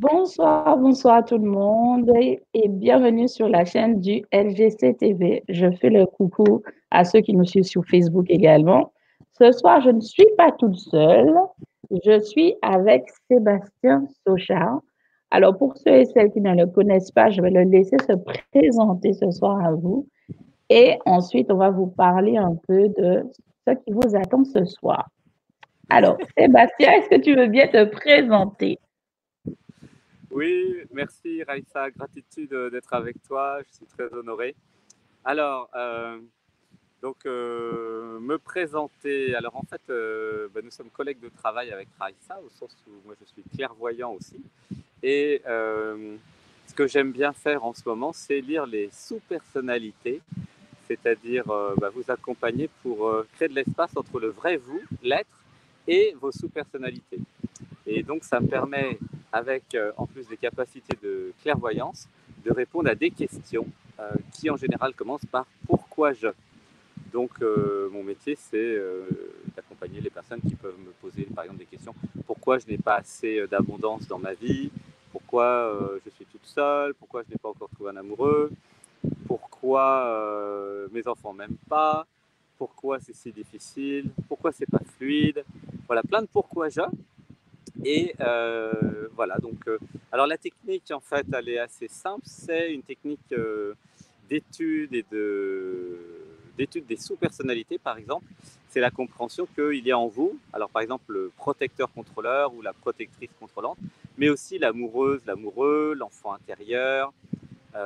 [0.00, 5.44] Bonsoir, bonsoir tout le monde et bienvenue sur la chaîne du LGC TV.
[5.50, 8.94] Je fais le coucou à ceux qui nous suivent sur Facebook également.
[9.38, 11.34] Ce soir, je ne suis pas toute seule.
[12.02, 14.80] Je suis avec Sébastien Sochard.
[15.30, 18.14] Alors, pour ceux et celles qui ne le connaissent pas, je vais le laisser se
[18.52, 20.06] présenter ce soir à vous.
[20.70, 23.26] Et ensuite, on va vous parler un peu de
[23.68, 25.10] ce qui vous attend ce soir.
[25.90, 28.78] Alors, Sébastien, est-ce que tu veux bien te présenter?
[30.30, 34.54] Oui, merci Raïssa, gratitude d'être avec toi, je suis très honoré.
[35.24, 36.20] Alors, euh,
[37.02, 39.34] donc, euh, me présenter.
[39.34, 42.92] Alors, en fait, euh, ben, nous sommes collègues de travail avec Raïssa, au sens où
[43.04, 44.40] moi je suis clairvoyant aussi.
[45.02, 50.20] Et ce que j'aime bien faire en ce moment, c'est lire les sous-personnalités,
[50.86, 55.39] c'est-à-dire ben, vous accompagner pour créer de l'espace entre le vrai vous, l'être,
[55.86, 57.20] et vos sous-personnalités.
[57.86, 58.98] Et donc, ça me permet
[59.32, 62.08] avec euh, en plus des capacités de clairvoyance,
[62.44, 63.66] de répondre à des questions
[63.98, 66.28] euh, qui en général commencent par pourquoi je?
[67.12, 68.78] Donc euh, mon métier, c'est
[69.56, 71.94] d'accompagner les personnes qui peuvent me poser par exemple des questions.
[72.26, 74.70] Pourquoi je n'ai pas assez d'abondance dans ma vie?
[75.10, 76.94] Pourquoi je suis toute seule?
[76.94, 78.52] Pourquoi je n'ai pas encore trouvé un amoureux?
[79.26, 82.06] Pourquoi mes enfants m'aiment pas?
[82.56, 84.10] Pourquoi c'est si difficile?
[84.28, 85.44] Pourquoi c'est pas fluide?
[85.90, 86.82] Voilà, plein de pourquoi je
[87.84, 89.76] et euh, voilà, donc, euh,
[90.12, 92.22] alors la technique, en fait, elle est assez simple.
[92.26, 93.74] C'est une technique euh,
[94.28, 95.98] d'étude et de
[96.56, 98.26] d'étude des sous-personnalités, par exemple.
[98.68, 102.62] C'est la compréhension qu'il y a en vous, alors par exemple le protecteur contrôleur ou
[102.62, 103.78] la protectrice contrôlante,
[104.16, 107.12] mais aussi l'amoureuse, l'amoureux, l'enfant intérieur,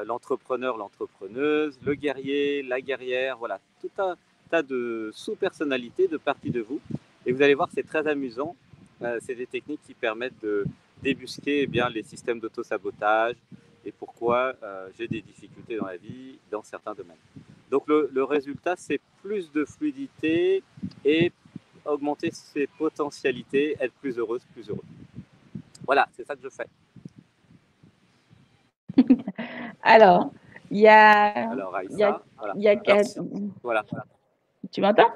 [0.05, 4.17] l'entrepreneur, l'entrepreneuse, le guerrier, la guerrière, voilà, tout un
[4.51, 6.83] tas de sous-personnalités, de parties de vous.
[7.27, 8.57] Et vous allez voir, c'est très amusant
[9.03, 10.65] euh, c'est des techniques qui permettent de
[11.03, 13.37] débusquer eh bien, les systèmes d'auto-sabotage
[13.85, 17.19] et pourquoi euh, j'ai des difficultés dans la vie dans certains domaines.
[17.71, 20.63] Donc le, résultat, c'est plus de fluidité
[21.05, 21.33] et
[21.85, 24.85] augmenter ses potentialités, être plus heureuse, plus heureux.
[25.85, 26.67] Voilà, c'est ça que je fais.
[29.83, 30.33] Alors,
[30.71, 31.51] il y a.
[31.51, 32.55] Alors, il y a, voilà.
[32.57, 33.03] Y a
[33.63, 33.85] voilà.
[34.73, 35.13] Tu m'entends?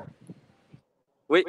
[1.28, 1.44] Oui.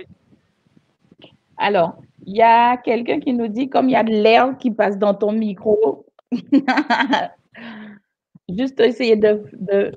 [1.59, 4.71] Alors, il y a quelqu'un qui nous dit comme il y a de l'air qui
[4.71, 6.05] passe dans ton micro.
[8.49, 9.43] Juste essayer de,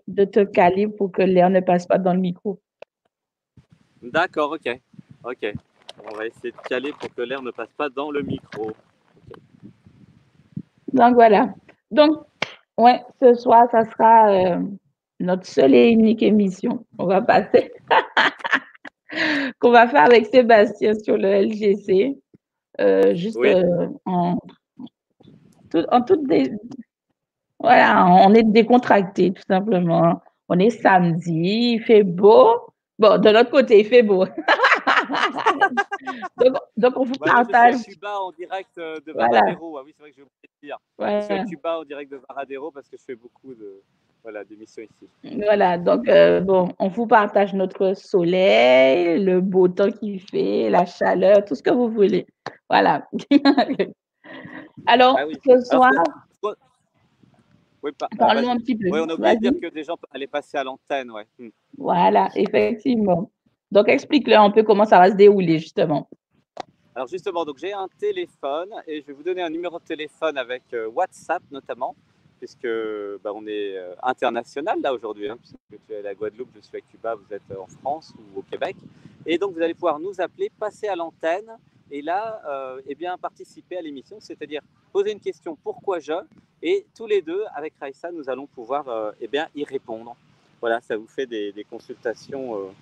[0.07, 2.61] de, te caler pour que l'air ne passe pas dans le micro.
[4.03, 4.81] D'accord, ok.
[5.25, 5.55] Ok.
[6.11, 8.73] On va essayer de caler pour que l'air ne passe pas dans le micro.
[10.93, 11.55] Donc voilà.
[11.91, 12.19] Donc,
[12.77, 14.61] ouais, ce soir, ça sera euh,
[15.21, 16.85] notre seule et unique émission.
[16.99, 17.73] On va passer.
[19.59, 22.19] qu'on va faire avec Sébastien sur le LGC.
[22.81, 24.39] Euh, juste euh, en,
[25.91, 26.27] en toute
[27.63, 30.21] voilà, on est décontracté tout simplement.
[30.49, 32.73] On est samedi, il fait beau.
[32.99, 34.27] Bon, de l'autre côté, il fait beau.
[36.77, 37.75] donc, on vous partage.
[37.75, 39.79] Je suis bas en direct euh, de Varadero.
[39.79, 40.79] Ah oui, c'est vrai que oublié de dire.
[40.99, 43.81] Je suis bas en direct de Varadero parce que je fais beaucoup de,
[44.23, 45.37] voilà, d'émissions ici.
[45.45, 50.87] Voilà, donc euh, bon, on vous partage notre soleil, le beau temps qu'il fait, la
[50.87, 52.27] chaleur, tout ce que vous voulez.
[52.71, 53.09] Voilà.
[54.87, 55.91] Alors, ah ce soir.
[57.83, 58.91] oui, parlons un petit peu.
[58.91, 61.27] Oui, on a oublié de dire que des gens allaient passer à l'antenne, ouais.
[61.39, 61.49] Hmm.
[61.77, 63.31] Voilà, effectivement.
[63.73, 66.09] Donc, explique-leur un peu comment ça va se dérouler, justement.
[66.95, 70.37] Alors, justement, donc j'ai un téléphone et je vais vous donner un numéro de téléphone
[70.37, 71.97] avec euh, WhatsApp notamment
[72.43, 72.67] puisque
[73.23, 76.61] bah, on est euh, international là aujourd'hui, hein, puisque tu es à la Guadeloupe, je
[76.61, 78.75] suis à Cuba, vous êtes en France ou au Québec.
[79.25, 81.57] Et donc vous allez pouvoir nous appeler, passer à l'antenne
[81.89, 84.61] et là, euh, eh bien, participer à l'émission, c'est-à-dire
[84.93, 86.15] poser une question pourquoi je?
[86.61, 90.17] Et tous les deux, avec Raissa, nous allons pouvoir euh, eh bien, y répondre.
[90.61, 92.73] Voilà, ça vous fait des, consultations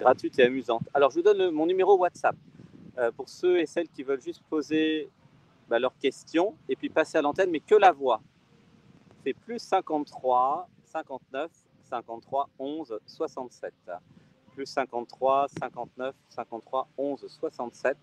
[0.00, 0.82] gratuites et amusantes.
[0.92, 2.34] Alors, je vous donne mon numéro WhatsApp.
[3.16, 5.08] pour ceux et celles qui veulent juste poser
[5.70, 8.20] bah, leurs questions et puis passer à l'antenne, mais que la voix.
[9.24, 11.50] C'est plus 53 59
[11.88, 13.72] 53 11 67.
[14.54, 17.96] Plus 53 59 53 11 67.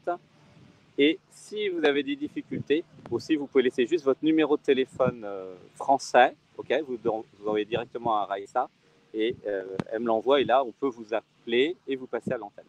[0.98, 5.24] Et si vous avez des difficultés, aussi vous pouvez laisser juste votre numéro de téléphone
[5.26, 6.74] euh, français, ok?
[6.88, 6.98] Vous,
[7.42, 8.70] envoyez directement à Raïssa
[9.14, 12.38] et euh, elle me l'envoie et là on peut vous appeler et vous passer à
[12.38, 12.66] l'antenne.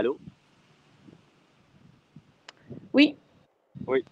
[0.00, 0.16] Allô?
[2.94, 3.16] Oui.
[3.86, 4.02] Oui.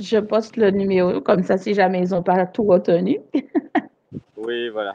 [0.00, 3.20] Je poste le numéro, comme ça, si jamais ils n'ont pas tout retenu.
[4.36, 4.94] oui, voilà.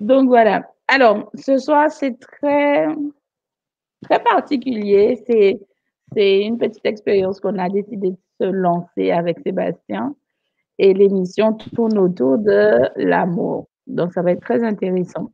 [0.00, 0.68] Donc voilà.
[0.88, 2.88] Alors, ce soir, c'est très,
[4.02, 5.22] très particulier.
[5.28, 5.60] C'est,
[6.12, 10.16] c'est une petite expérience qu'on a décidé de se lancer avec Sébastien.
[10.78, 13.68] Et l'émission tourne autour de l'amour.
[13.86, 15.30] Donc, ça va être très intéressant.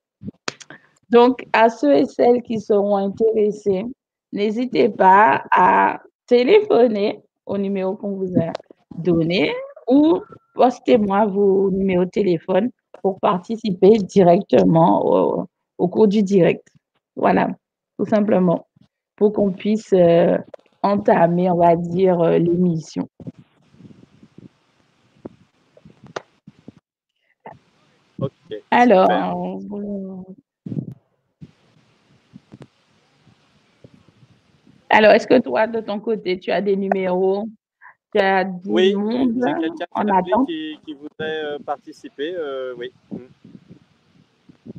[1.10, 3.84] Donc, à ceux et celles qui seront intéressés,
[4.32, 8.52] n'hésitez pas à téléphoner au numéro qu'on vous a
[8.96, 9.52] donné
[9.86, 10.20] ou
[10.54, 12.70] postez-moi vos numéros de téléphone
[13.02, 15.46] pour participer directement
[15.78, 16.66] au, cours du direct.
[17.14, 17.50] Voilà,
[17.98, 18.66] tout simplement,
[19.14, 20.36] pour qu'on puisse euh,
[20.82, 23.08] entamer, on va dire, euh, l'émission.
[28.70, 29.08] Alors,
[34.88, 37.48] alors est-ce que toi, de ton côté, tu as des numéros?
[38.14, 38.94] Tu as du Oui,
[39.40, 42.92] c'est quelqu'un qui, qui, voudrait euh, participer, euh, oui.
[43.10, 43.18] Mm.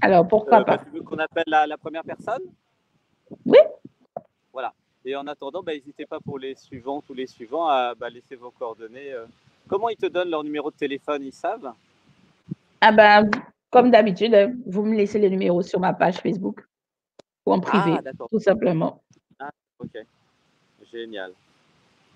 [0.01, 2.42] Alors, pourquoi euh, bah, pas Tu veux qu'on appelle la, première personne?
[3.45, 3.59] Oui.
[4.54, 4.74] Voilà.
[5.04, 8.36] Et en attendant, bah, n'hésitez pas pour les suivants, tous les suivants, à bah, laisser
[8.36, 9.13] vos coordonnées.
[9.68, 11.24] Comment ils te donnent leur numéro de téléphone?
[11.24, 11.74] Ils savent?
[12.80, 13.30] Ah ben,
[13.69, 16.65] comme d'habitude, vous me laissez les numéros sur ma page Facebook
[17.45, 19.01] ou en privé, ah, tout simplement.
[19.80, 19.98] Ok.
[20.92, 21.34] Génial.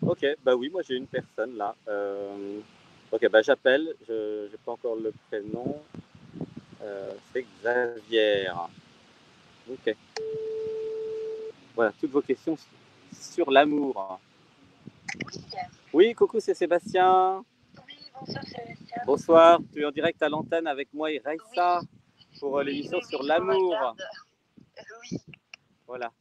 [0.01, 1.75] Ok, bah oui, moi j'ai une personne là.
[1.87, 2.59] Euh,
[3.11, 5.81] ok, bah j'appelle, je n'ai pas encore le prénom.
[6.81, 8.47] Euh, c'est Xavier.
[9.69, 9.95] Ok.
[11.75, 12.57] Voilà, toutes vos questions
[13.13, 14.19] sur l'amour.
[15.93, 17.43] Oui, coucou, c'est Sébastien.
[18.19, 18.97] Bonsoir Sébastien.
[19.05, 21.81] Bonsoir, tu es en direct à l'antenne avec moi et Raissa
[22.39, 23.95] pour euh, l'émission sur l'amour.
[25.03, 25.17] Oui.
[25.85, 26.11] Voilà.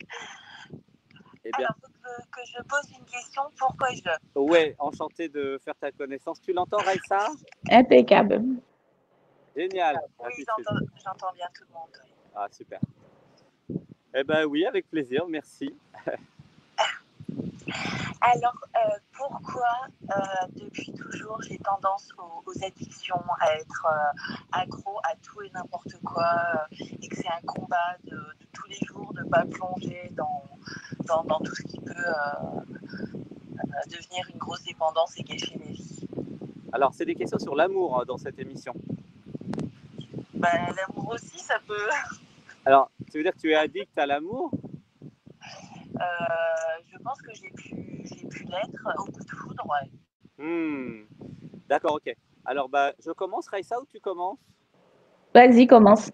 [1.53, 1.67] Eh bien.
[1.67, 1.77] Alors,
[2.31, 6.41] que, je pose une question, pourquoi je Ouais, enchanté de faire ta connaissance.
[6.41, 7.29] Tu l'entends, Raissa?
[7.71, 8.43] Impeccable.
[9.57, 10.01] Génial.
[10.21, 10.45] Oui,
[11.05, 11.91] j'entends bien tout le monde.
[12.35, 12.81] Ah, super.
[14.15, 15.75] Eh bien oui, avec plaisir, merci.
[18.23, 19.71] Alors, euh, pourquoi
[20.11, 20.21] euh,
[20.55, 26.67] depuis toujours j'ai tendance aux, addictions, à être euh, accro à tout et n'importe quoi,
[26.71, 28.19] et que c'est un combat de,
[28.53, 30.45] tous les jours de ne pas plonger dans,
[31.25, 31.95] dans, tout ce qui peut
[33.89, 36.07] devenir une grosse dépendance et gâcher les vies
[36.73, 38.75] Alors, c'est des questions sur l'amour hein, dans cette émission.
[40.35, 41.89] Ben, l'amour aussi, ça peut.
[42.67, 44.51] Alors, tu veux dire que tu es addict à l'amour?
[46.93, 47.90] Je pense que j'ai pu,
[48.99, 49.91] au coup de foudre, ouais.
[50.39, 51.05] Hmm.
[51.69, 52.15] D'accord, ok.
[52.45, 54.39] Alors, bah, je commence, Raissa, ou tu commences?
[55.35, 56.11] Vas-y, commence.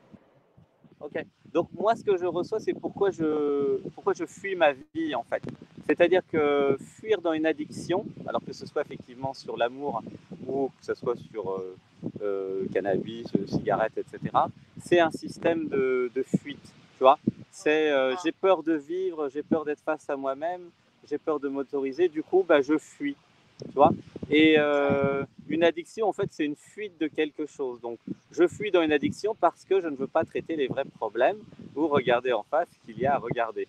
[1.00, 1.24] Ok.
[1.52, 5.22] Donc, moi, ce que je reçois, c'est pourquoi je, pourquoi je fuis ma vie, en
[5.22, 5.42] fait.
[5.86, 10.02] C'est-à-dire que fuir dans une addiction, alors que ce soit effectivement sur l'amour
[10.46, 11.76] ou que ce soit sur euh,
[12.22, 14.36] euh, cannabis, cigarettes, etc.,
[14.82, 17.18] c'est un système de, de fuite, tu vois
[17.56, 20.68] c'est euh, j'ai peur de vivre, j'ai peur d'être face à moi-même,
[21.08, 23.16] j'ai peur de m'autoriser, du coup, bah, je fuis.
[23.64, 23.90] Tu vois
[24.30, 27.80] Et euh, une addiction, en fait, c'est une fuite de quelque chose.
[27.80, 27.98] Donc,
[28.30, 31.38] je fuis dans une addiction parce que je ne veux pas traiter les vrais problèmes
[31.74, 33.66] ou regarder en face ce qu'il y a à regarder.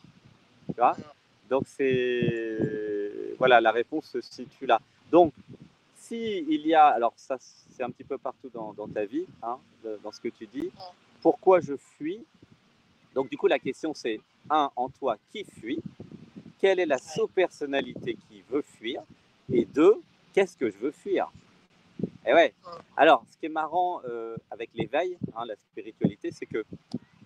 [0.67, 0.97] Tu vois
[1.49, 2.57] Donc, c'est.
[3.37, 4.81] Voilà, la réponse se situe là.
[5.11, 5.33] Donc,
[5.95, 6.87] si il y a.
[6.87, 9.57] Alors, ça, c'est un petit peu partout dans, dans ta vie, hein,
[10.03, 10.69] dans ce que tu dis.
[11.21, 12.25] Pourquoi je fuis?
[13.13, 15.79] Donc, du coup, la question, c'est un, en toi, qui fuit?
[16.59, 19.02] Quelle est la sous-personnalité qui veut fuir
[19.52, 20.02] Et deux,
[20.33, 21.31] qu'est-ce que je veux fuir
[22.02, 22.54] Et eh ouais.
[22.95, 26.66] Alors, ce qui est marrant euh, avec l'éveil, hein, la spiritualité, c'est que,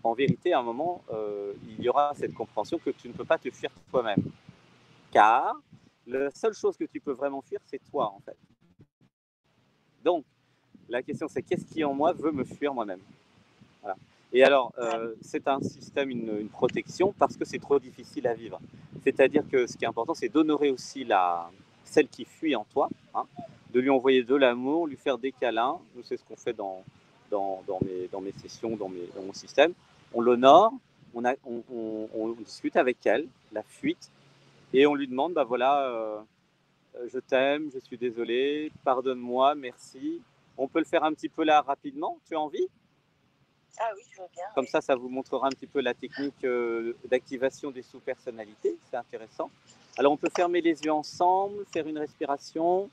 [0.03, 3.23] en vérité, à un moment, euh, il y aura cette compréhension que tu ne peux
[3.23, 4.23] pas te fuir toi-même.
[5.11, 5.55] Car
[6.07, 8.37] la seule chose que tu peux vraiment fuir, c'est toi, en fait.
[10.03, 10.25] Donc,
[10.89, 12.99] la question, c'est qu'est-ce qui en moi veut me fuir moi-même?
[13.81, 13.95] Voilà.
[14.33, 18.59] Et alors, euh, c'est un système, une, protection, parce que c'est trop difficile à vivre.
[19.03, 21.49] C'est-à-dire que ce qui est important, c'est d'honorer aussi la,
[21.83, 23.25] celle qui fuit en toi, hein,
[23.73, 25.77] de lui envoyer de l'amour, lui faire des câlins.
[25.95, 26.83] Nous, c'est ce qu'on fait dans,
[27.29, 29.73] dans, mes, dans mes sessions, dans, mon système.
[30.13, 30.73] On l'honore,
[31.13, 34.09] on, on, on, discute avec elle, la fuite,
[34.73, 36.19] et on lui demande, bah voilà, euh,
[37.11, 40.21] je t'aime, je suis désolé, pardonne-moi, merci.
[40.57, 42.67] On peut le faire un petit peu là rapidement, tu as envie?
[43.79, 44.45] Ah oui, je veux bien.
[44.53, 48.77] Comme ça, ça vous montrera un petit peu la technique euh, d'activation des sous-personnalités.
[48.89, 49.49] C'est intéressant.
[49.97, 52.89] Alors, on peut fermer les yeux ensemble, faire une respiration.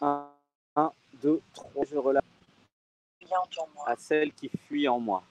[0.00, 2.24] Un, deux, trois, je relâche.
[3.86, 5.22] À celle qui fuit en moi.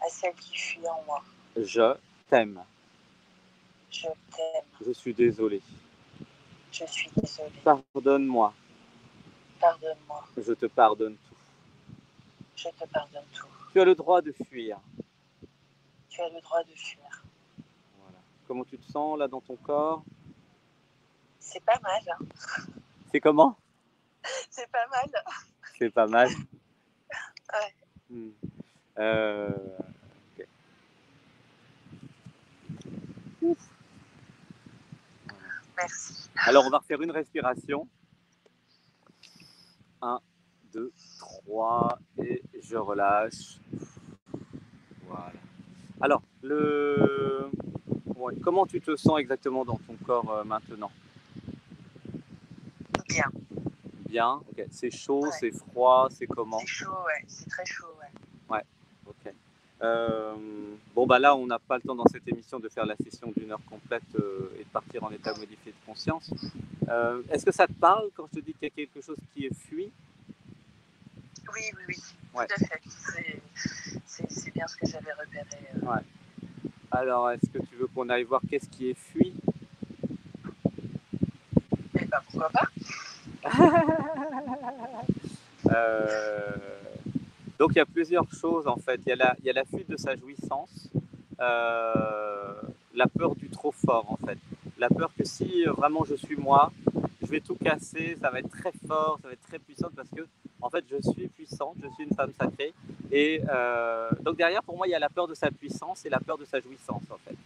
[0.00, 1.22] À celle qui fuit en moi.
[1.56, 1.96] Je
[2.30, 2.62] t'aime.
[3.90, 4.64] Je t'aime.
[4.84, 5.62] Je suis désolé.
[6.72, 7.50] Je suis désolée.
[7.64, 8.52] Pardonne-moi.
[9.60, 10.24] Pardonne-moi.
[10.36, 11.34] Je te pardonne tout.
[12.56, 13.46] Je te pardonne tout.
[13.72, 14.78] Tu as le droit de fuir.
[16.08, 17.22] Tu as le droit de fuir.
[18.00, 18.18] Voilà.
[18.46, 20.02] Comment tu te sens là dans ton corps?
[21.38, 22.02] C'est pas mal.
[22.08, 22.24] hein.
[23.12, 23.56] C'est comment?
[24.50, 25.10] C'est pas mal.
[25.78, 26.28] C'est pas mal.
[26.28, 27.74] Ouais.
[28.10, 28.30] Hmm.
[28.98, 29.50] Euh,
[30.38, 30.46] ok.
[35.76, 36.30] Merci.
[36.46, 37.86] Alors, on va refaire une respiration.
[40.02, 40.20] 1,
[40.72, 43.58] 2, 3, et je relâche.
[45.06, 45.32] Voilà.
[46.00, 47.50] Alors, le...
[48.16, 50.90] ouais, comment tu te sens exactement dans ton corps euh, maintenant?
[53.08, 53.24] Bien.
[54.08, 54.66] Bien, ok.
[54.70, 55.30] C'est chaud, Ouais.
[55.40, 56.58] c'est froid, c'est comment?
[56.60, 57.24] C'est chaud, ouais.
[57.26, 58.05] C'est très chaud, ouais.
[59.82, 60.34] Euh,
[60.94, 63.32] bon, bah là, on n'a pas le temps dans cette émission de faire la session
[63.36, 66.30] d'une heure complète euh, et de partir en état modifié de conscience.
[66.88, 69.16] Euh, Est-ce que ça te parle quand je te dis qu'il y a quelque chose
[69.34, 69.90] qui est fui?
[71.54, 71.96] Oui, oui, oui.
[72.34, 72.46] Ouais.
[72.46, 72.80] Tout à fait.
[74.06, 76.02] C'est- bien ce que j'avais repéré.
[76.90, 79.34] Alors, est-ce que tu veux qu'on aille voir qu'est-ce qui est fui?
[81.94, 82.68] Eh ben, pourquoi pas?
[85.68, 86.52] Euh,
[87.58, 89.00] Donc, il y a plusieurs choses en fait.
[89.06, 90.90] Il y a la, fuite de sa jouissance,
[91.40, 92.54] euh,
[92.94, 94.38] la peur du trop fort en fait.
[94.78, 96.70] La peur que si vraiment je suis moi,
[97.22, 100.08] je vais tout casser, ça va être très fort, ça va être très puissant parce
[100.10, 100.26] que
[100.60, 102.74] en fait je suis puissante, je suis une femme sacrée.
[103.10, 106.10] Et euh, donc derrière, pour moi, il y a la peur de sa puissance et
[106.10, 107.36] la peur de sa jouissance en fait.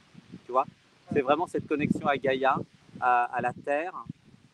[0.44, 0.66] Tu vois?
[1.12, 2.56] C'est vraiment cette connexion à Gaïa,
[3.00, 3.94] à la terre,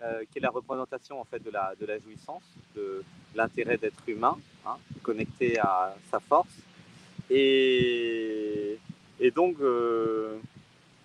[0.02, 2.42] euh, qui est la représentation en fait de la, de la jouissance,
[2.74, 3.02] de
[3.34, 4.36] l'intérêt d'être humain,
[4.66, 6.54] hein, connecté à sa force.
[7.30, 8.78] Et,
[9.18, 10.36] et donc, euh,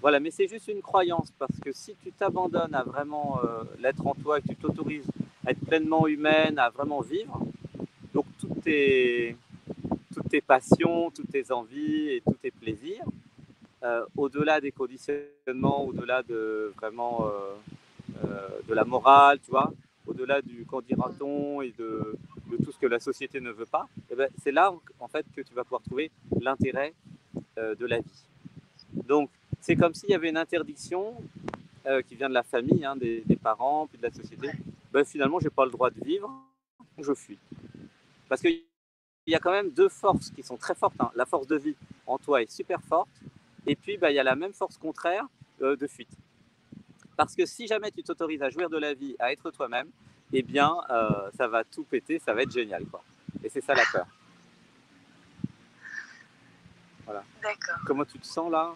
[0.02, 4.06] voilà, mais c'est juste une croyance, parce que si tu t'abandonnes à vraiment euh, l'être
[4.06, 5.08] en toi, que tu t'autorises
[5.46, 7.40] à être pleinement humaine, à vraiment vivre,
[8.14, 9.38] donc toutes tes,
[10.14, 13.06] toutes tes passions, toutes tes envies et tous tes plaisirs,
[14.16, 17.32] au-delà des conditionnements, au-delà de vraiment
[18.68, 19.72] de la morale, tu vois,
[20.08, 22.16] au-delà du qu'en dira-t-on et de,
[22.52, 25.26] de tout ce que la société ne veut pas, eh ben, c'est là en fait
[25.36, 26.12] que tu vas pouvoir trouver
[26.42, 26.94] l'intérêt
[27.58, 28.24] euh, de la vie.
[28.94, 29.30] Donc,
[29.62, 31.16] c'est comme s'il y avait une interdiction
[31.86, 34.52] euh, qui vient de la famille, hein, des, parents, puis de la société.
[34.92, 36.30] Ben, finalement, j'ai pas le droit de vivre,
[36.98, 37.40] je fuis.
[38.28, 38.62] Parce qu'il
[39.28, 40.96] y a quand même deux forces qui sont très fortes.
[41.00, 41.12] hein.
[41.16, 41.76] La force de vie
[42.08, 43.10] en toi est super forte,
[43.66, 45.28] et puis ben, il y a la même force contraire
[45.62, 46.12] euh, de fuite.
[47.18, 49.88] Parce que si jamais tu t'autorises à jouir de la vie, à être toi-même,
[50.34, 52.86] eh bien, euh, ça va tout péter, ça va être génial.
[52.86, 53.04] Quoi.
[53.44, 54.06] Et c'est ça la peur.
[57.42, 57.76] D'accord.
[57.86, 58.74] Comment tu te sens là?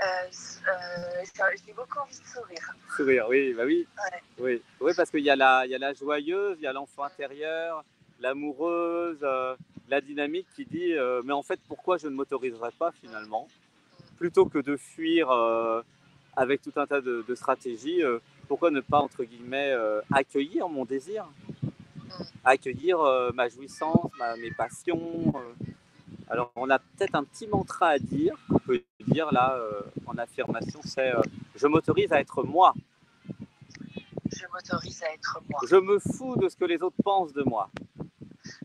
[0.00, 2.74] Euh, euh, j'ai- beaucoup envie de sourire.
[2.96, 3.86] Sourire, oui, bah oui.
[4.12, 4.22] Ouais.
[4.38, 7.04] Oui, oui parce qu'il y, a la- y a la joyeuse, il y a l'enfant
[7.04, 7.84] intérieur,
[8.20, 9.56] l'amoureuse, euh,
[9.88, 13.48] la dynamique qui dit Mais en fait, pourquoi je ne m'autoriserai pas finalement?
[14.16, 15.28] Plutôt que de fuir
[16.36, 20.68] avec tout un tas de, de stratégies, euh, pourquoi ne pas, entre guillemets, euh, accueillir
[20.68, 21.26] mon désir
[22.44, 25.34] Accueillir euh, ma jouissance, ma- mes passions.
[26.28, 30.16] Alors, on a peut-être un petit mantra à dire, qu'on peut dire là euh, en
[30.18, 31.22] affirmation c'est euh,
[31.56, 32.74] Je m'autorise à être moi.
[34.32, 35.60] Je m'autorise à être moi.
[35.68, 37.70] Je me fous de ce que les autres pensent de moi.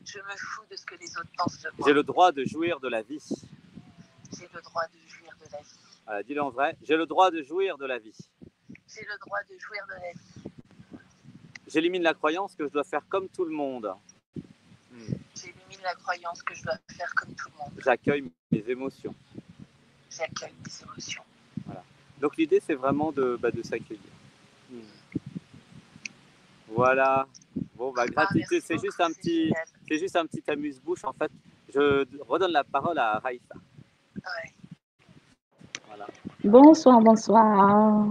[0.06, 1.88] Je me fous de ce que les autres pensent de moi.
[1.88, 3.24] J'ai le droit de jouir de la vie.
[4.38, 5.91] J'ai le droit de jouir de la vie.
[6.06, 6.76] Voilà, dis-le en vrai.
[6.84, 8.18] J'ai le droit de jouir de la vie.
[8.88, 11.00] J'ai le droit de jouir de la vie.
[11.68, 13.94] J'élimine la croyance que je dois faire comme tout le monde.
[14.36, 15.14] Hmm.
[15.36, 17.82] J'élimine la croyance que je dois faire comme tout le monde.
[17.84, 19.16] J'accueille mes émotions.
[20.10, 21.24] J'accueille mes émotions.
[22.20, 24.02] Donc l'idée, c'est vraiment de, bah, de s'accueillir.
[24.70, 24.82] Hmm.
[26.68, 27.28] Voilà.
[27.76, 29.52] Bon, bah, Ah, gratitude, merci c'est juste un petit,
[29.88, 31.32] c'est juste un petit amuse-bouche en fait.
[31.74, 33.22] Je redonne la parole à.
[33.24, 33.42] Ouais.
[36.44, 38.06] Bonsoir, bonsoir.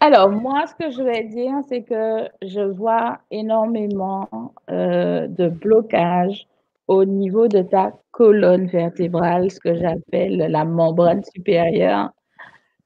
[0.00, 4.28] Alors, moi, ce que je vais dire, c'est que je vois énormément
[4.70, 6.46] euh, de blocage
[6.86, 12.10] au niveau de ta colonne vertébrale, ce que j'appelle la membrane supérieure.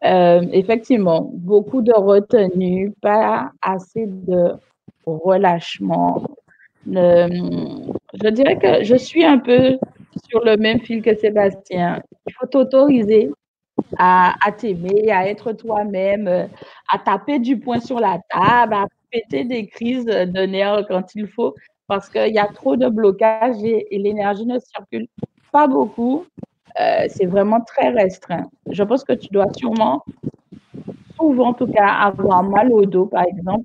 [0.05, 4.53] Euh, effectivement, beaucoup de retenue, pas assez de
[5.07, 6.23] relâchement.
[6.87, 7.91] Ne-
[8.23, 9.79] je dirais que je suis un peu
[10.35, 12.03] sur le même fil que Sébastien.
[12.26, 13.31] Il faut t'autoriser
[13.99, 16.47] à, t'aimer, à être toi-même, euh,
[16.93, 21.29] à taper du poing sur la table, à péter des crises de nerfs quand il
[21.29, 21.55] faut,
[21.87, 25.07] parce qu'il y a trop de blocage et, l'énergie ne circule
[25.53, 26.26] pas beaucoup
[26.81, 28.50] euh, c'est vraiment très restreint.
[28.69, 30.05] Je pense que tu dois sûrement,
[31.14, 33.64] souvent en tout cas, avoir mal au dos, par exemple,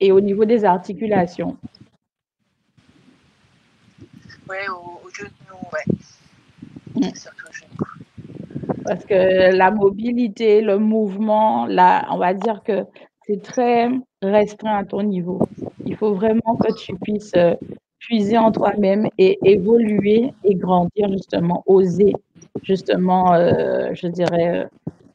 [0.00, 1.58] et au niveau des articulations.
[4.48, 4.56] Oui,
[5.74, 5.94] ouais.
[6.94, 7.14] Mm.
[7.14, 7.46] Surtout.
[8.84, 12.84] Parce que la mobilité, le mouvement, là, on va dire que
[13.26, 13.88] c'est très
[14.22, 15.40] restreint à ton niveau.
[15.86, 17.54] Il faut vraiment que tu puisses euh,
[17.98, 22.12] puiser en toi-même et évoluer et grandir, justement, oser,
[22.62, 24.64] justement, euh, je dirais, euh,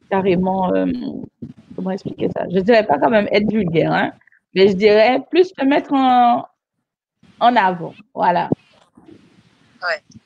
[0.09, 0.71] carrément,
[1.75, 2.45] comment expliquer ça?
[2.51, 4.11] Je dirais pas quand même être vulgaire, hein,
[4.55, 6.43] mais je dirais plus te mettre en,
[7.39, 7.93] en avant.
[8.15, 8.49] Voilà.
[9.83, 10.18] Ouais.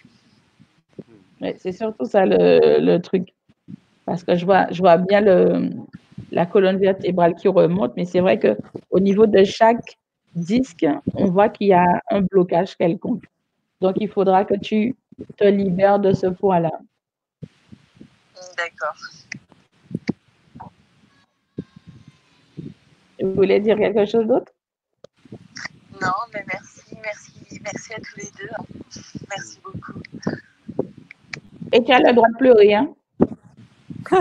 [1.58, 3.34] C'est surtout ça le, le, truc.
[4.06, 5.70] Parce que je vois, je vois bien le,
[6.32, 9.98] la colonne vertébrale qui remonte, mais c'est vrai qu'au niveau de chaque
[10.36, 13.24] disque, on voit qu'il y a un blocage quelconque.
[13.82, 14.96] Donc, il faudra que tu
[15.38, 16.72] te libères de ce poids-là.
[18.58, 18.96] D'accord.
[23.22, 24.52] Vous voulez dire quelque chose d'autre?
[26.02, 28.50] Non, mais merci, merci, merci à tous les deux.
[29.30, 30.02] Merci beaucoup.
[31.74, 32.94] Et tu as le droit de pleurer, hein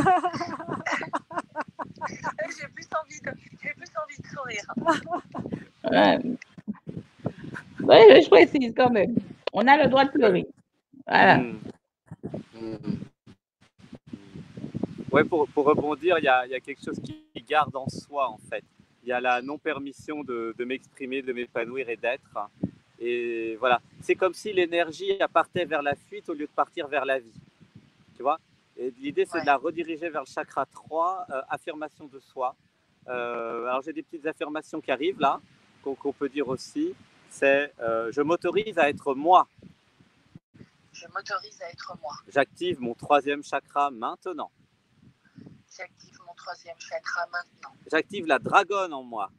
[2.00, 3.30] j'ai plus envie de,
[3.62, 4.64] j'ai plus envie de sourire.
[7.82, 9.14] Oui, je précise quand même.
[9.52, 10.46] On a le droit de pleurer.
[11.06, 11.38] Voilà.
[11.38, 11.58] Hmm.
[12.54, 12.96] Hmm.
[15.10, 18.30] Ouais, pour, pour rebondir, il y a, y a, quelque chose qui garde en soi,
[18.30, 18.64] en fait.
[19.02, 22.38] Il y a la non-permission de, de m'exprimer, de m'épanouir et d'être.
[23.04, 27.04] Et voilà, c'est comme si l'énergie partait vers la fuite au lieu de partir vers
[27.04, 27.34] la vie.
[28.14, 28.38] Tu vois?
[28.76, 32.54] L'idée, c'est de la rediriger vers le chakra 3, euh, affirmation de soi.
[33.08, 35.40] Euh, alors, j'ai des petites affirmations qui arrivent là,
[35.82, 36.94] qu'on peut dire aussi.
[37.28, 39.48] C'est euh, je m'autorise à être moi.
[40.92, 42.12] Je m'autorise à être moi.
[42.28, 44.52] J'active mon troisième chakra maintenant.
[45.76, 47.74] J'active mon troisième chakra maintenant.
[47.90, 49.30] J'active la dragonne en moi.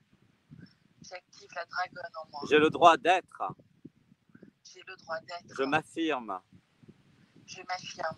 [1.10, 2.42] J'active la dragonne en moi.
[2.50, 3.44] J'ai le droit d'être.
[4.64, 5.56] J'ai le droit d'être.
[5.58, 6.40] Je m'affirme.
[7.46, 8.18] Je m'affirme.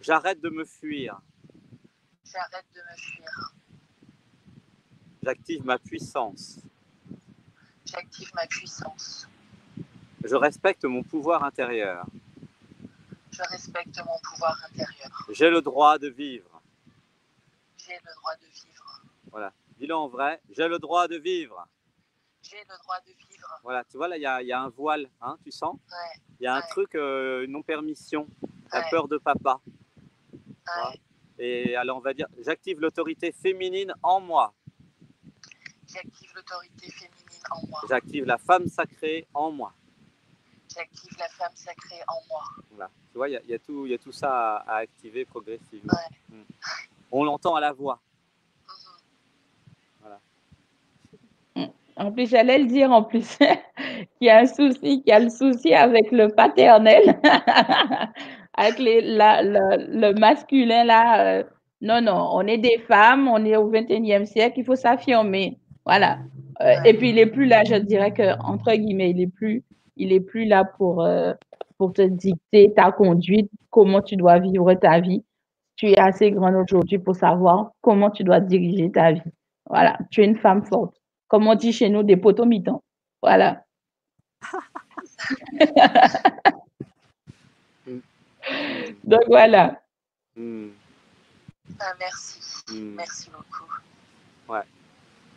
[0.00, 1.20] J'arrête de me fuir.
[2.24, 3.54] J'arrête de me fuir.
[5.22, 6.58] J'active ma puissance.
[7.84, 9.28] J'active ma puissance.
[10.24, 12.06] Je respecte mon pouvoir intérieur.
[13.30, 15.26] Je respecte mon pouvoir intérieur.
[15.30, 16.60] J'ai le droit de vivre.
[17.76, 19.02] J'ai le droit de vivre.
[19.30, 19.52] Voilà.
[19.78, 20.40] Dis-le en vrai.
[20.50, 21.66] J'ai le droit de vivre.
[22.42, 23.60] J'ai le droit de vivre.
[23.62, 26.20] Voilà, tu vois, là, il y, a, un voile, hein, tu sens Ouais.
[26.40, 28.28] Il y a un truc, euh, non-permission,
[28.72, 29.60] la peur de papa.
[31.38, 34.52] Et alors, on va dire, j'active l'autorité féminine en moi.
[35.86, 37.80] J'active l'autorité féminine en moi.
[37.88, 39.72] J'active la femme sacrée en moi.
[40.74, 42.42] J'active la femme sacrée en moi.
[42.70, 42.90] Voilà.
[43.10, 45.94] Tu vois, il y, a tout, y a tout ça à, activer progressivement.
[46.28, 46.42] Hmm.
[47.10, 48.00] On l'entend à la voix.
[48.66, 49.00] Mm-hmm.
[50.00, 50.20] Voilà.
[51.98, 53.36] En plus, j'allais le dire en plus,
[54.18, 57.18] qu'il y a un souci, qu'il y a le souci avec le paternel.
[58.54, 61.38] avec le masculin là.
[61.38, 61.44] Euh,
[61.80, 65.58] non, non, on est des femmes, on est au 21e siècle, il faut s'affirmer.
[65.86, 66.18] Voilà.
[66.60, 69.62] Euh, et puis, il n'est plus là, je dirais que, entre guillemets, il n'est plus,
[69.96, 71.32] est plus là pour, euh,
[71.78, 75.24] pour te dicter ta conduite, comment tu dois vivre ta vie.
[75.76, 79.22] Tu es assez grande aujourd'hui pour savoir comment tu dois diriger ta vie.
[79.70, 79.96] Voilà.
[80.10, 80.97] Tu es une femme forte.
[81.28, 82.82] Comme on dit chez nous, des poteaux mitons.
[83.22, 83.64] Voilà.
[89.04, 89.80] Donc voilà.
[90.36, 90.68] Hmm.
[91.80, 92.40] Ah, merci.
[92.70, 92.94] Hmm.
[92.96, 93.64] Merci beaucoup.
[94.48, 94.62] Ouais.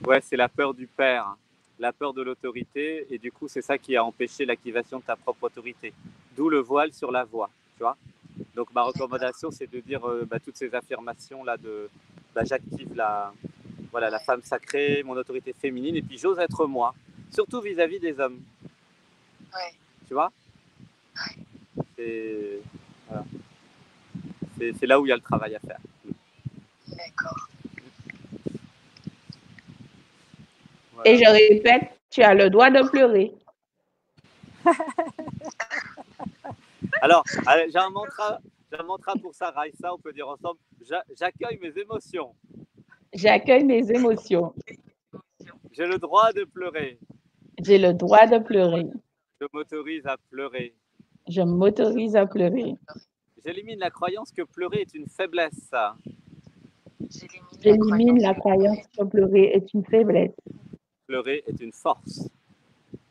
[0.06, 1.36] Ouais, c'est la peur du père,
[1.78, 5.16] la peur de l'autorité, et du coup, c'est ça qui a empêché l'activation de ta
[5.16, 5.94] propre autorité.
[6.36, 7.98] D'où le voile sur la voie, tu vois.
[8.56, 11.90] Donc ma recommandation, c'est de dire euh, bah, toutes ces affirmations là de
[12.34, 13.34] bah, j'active la
[13.92, 16.94] voilà la femme sacrée, mon autorité féminine, et puis j'ose être moi,
[17.32, 18.42] surtout vis-à-vis des hommes.
[19.54, 19.74] Ouais.
[20.08, 20.32] Tu vois?
[21.96, 22.60] C'est
[23.18, 23.26] voilà
[24.88, 25.80] là où il y a le travail à faire.
[26.88, 27.48] D'accord.
[31.06, 33.34] Et je répète, tu as le droit de pleurer.
[37.02, 37.24] Alors,
[37.70, 38.40] j'ai un mantra,
[38.78, 40.60] un mantra pour ça, Raïssa, on peut dire ensemble,
[41.18, 42.36] j'accueille mes émotions.
[43.14, 44.54] J'accueille mes émotions.
[45.72, 46.98] J'ai le droit de pleurer.
[47.64, 48.88] J'ai le droit de pleurer.
[49.40, 50.76] Je m'autorise à pleurer.
[51.28, 52.76] Je m'autorise à pleurer.
[53.44, 55.72] J'élimine la croyance que pleurer est une faiblesse.
[57.62, 60.36] J'élimine la croyance que pleurer est une faiblesse.
[61.08, 62.30] Pleurer est une force.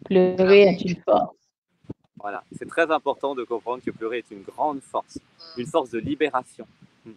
[0.05, 1.37] Pleurer est une force.
[2.17, 5.19] Voilà, c'est très important de comprendre que pleurer est une grande force,
[5.57, 6.67] une force de libération.
[7.07, 7.13] Ouais.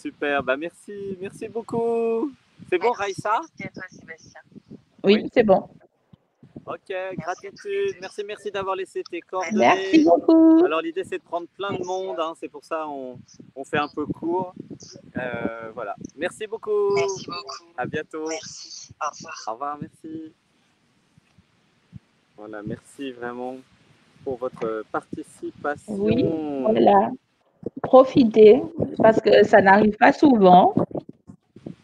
[0.00, 2.30] Super, bah merci, merci beaucoup.
[2.70, 3.40] C'est bon, Raïssa?
[3.40, 4.40] Merci à toi, Sébastien.
[5.04, 5.30] Oui, Oui.
[5.32, 5.68] c'est bon.
[6.66, 7.96] Ok, gratitude.
[8.00, 9.58] Merci, merci d'avoir laissé tes coordonnées.
[9.58, 10.62] Merci beaucoup.
[10.64, 13.18] Alors l'idée c'est de prendre plein de monde, hein, c'est pour ça on,
[13.56, 14.52] on fait un peu court.
[15.16, 15.96] Euh, voilà.
[16.16, 16.94] Merci beaucoup.
[16.94, 17.72] Merci beaucoup.
[17.76, 18.28] À bientôt.
[18.28, 18.90] Merci.
[19.00, 19.34] Au revoir.
[19.46, 20.32] Au revoir, merci.
[22.36, 23.56] Voilà, merci vraiment
[24.22, 25.94] pour votre participation.
[25.94, 26.22] Oui,
[26.62, 27.10] Voilà.
[27.82, 28.62] Profitez,
[29.02, 30.74] parce que ça n'arrive pas souvent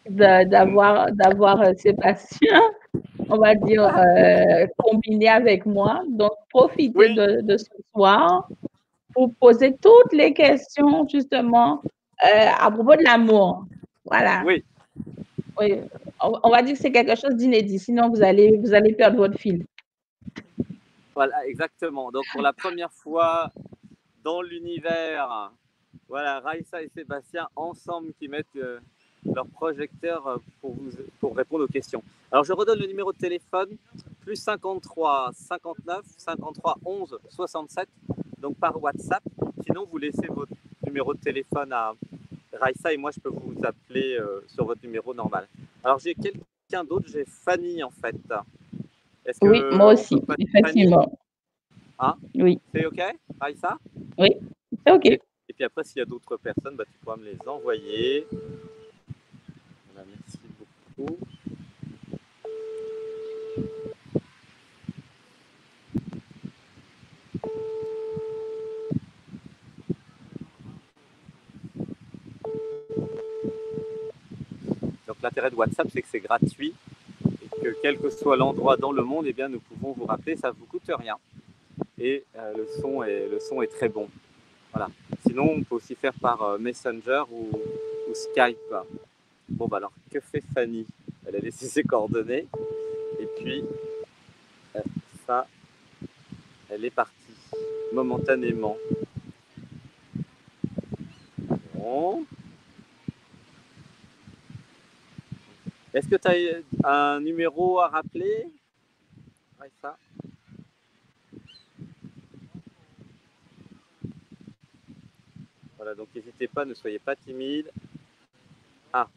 [0.09, 2.61] d'avoir d'avoir euh, Sébastien,
[3.29, 6.03] on va dire, euh, combiné avec moi.
[6.09, 7.15] Donc, profitez Oui.
[7.15, 8.47] de, de ce soir
[9.13, 11.81] pour poser toutes les questions, justement,
[12.25, 13.65] euh, à propos de l'amour.
[14.05, 14.43] Voilà.
[14.45, 14.63] Oui,
[15.59, 15.81] Oui.
[16.21, 19.17] On, on va dire que c'est quelque chose d'inédit, sinon vous allez, vous allez perdre
[19.17, 19.65] votre fil.
[21.13, 22.11] voilà, exactement.
[22.11, 23.51] Donc pour la première fois
[24.23, 25.51] dans l'univers,
[26.07, 28.79] voilà, Raïssa et Sébastien ensemble qui mettent euh,
[29.33, 32.03] leur projecteur euh, pour, vous, pour répondre aux questions.
[32.31, 33.69] Alors je redonne le numéro de téléphone,
[34.21, 37.87] plus 53 59 53 11 67,
[38.39, 39.23] donc par WhatsApp.
[39.65, 40.51] Sinon, vous laissez votre
[40.85, 41.93] numéro de téléphone à
[42.53, 45.47] Raïssa et moi je peux vous appeler euh, sur votre numéro normal.
[45.83, 48.15] Alors j'ai quelqu'un d'autre, j'ai Fanny en fait.
[49.41, 51.11] Oui, moi aussi, effectivement.
[51.97, 53.01] Hein Oui, C'est OK,
[53.39, 53.77] Raïssa
[54.85, 55.19] c'est OK.
[55.55, 58.27] Et puis après, s'il y a d'autres personnes, bah, tu pourras me les envoyer.
[59.93, 61.17] Voilà, merci beaucoup.
[75.07, 76.73] Donc l'intérêt de WhatsApp, c'est que c'est gratuit
[77.25, 80.35] et que quel que soit l'endroit dans le monde, eh bien, nous pouvons vous rappeler,
[80.35, 81.15] ça ne vous coûte rien.
[81.97, 84.09] Et euh, le, son est, le son est très bon.
[84.73, 84.89] Voilà.
[85.35, 87.49] Sinon, on peut aussi faire par euh, Messenger ou,
[88.13, 88.73] Skype.
[89.49, 90.87] Bon, bah alors, que fait Fanny?
[91.27, 92.47] Elle a laissé ses coordonnées.
[93.19, 93.65] Et puis,
[94.77, 94.79] euh,
[95.27, 95.45] ça,
[96.69, 97.11] elle est partie
[97.91, 98.77] momentanément.
[101.73, 102.25] Bon.
[105.93, 108.47] Est-ce que tu as un numéro à rappeler?
[109.59, 109.97] Ouais, ça.
[115.93, 117.71] Donc n'hésitez pas, ne soyez pas timide.
[118.91, 119.07] Ah.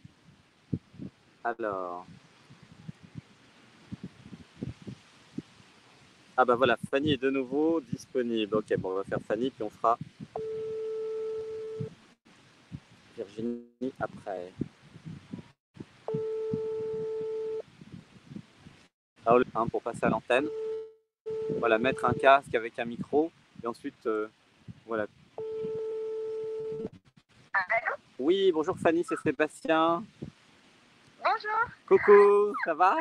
[1.44, 2.06] Alors.
[6.36, 8.56] Ah bah voilà, Fanny est de nouveau disponible.
[8.56, 9.98] Ok, bon, on va faire Fanny, puis on fera
[13.16, 14.52] Virginie après.
[19.26, 20.48] Le 1 pour passer à l'antenne.
[21.58, 23.30] Voilà, mettre un casque avec un micro.
[23.62, 24.28] Et ensuite, euh,
[24.86, 25.06] voilà,
[27.66, 30.04] Allô Oui, bonjour Fanny, c'est Sébastien.
[31.24, 31.60] Bonjour.
[31.86, 32.94] Coucou, ça va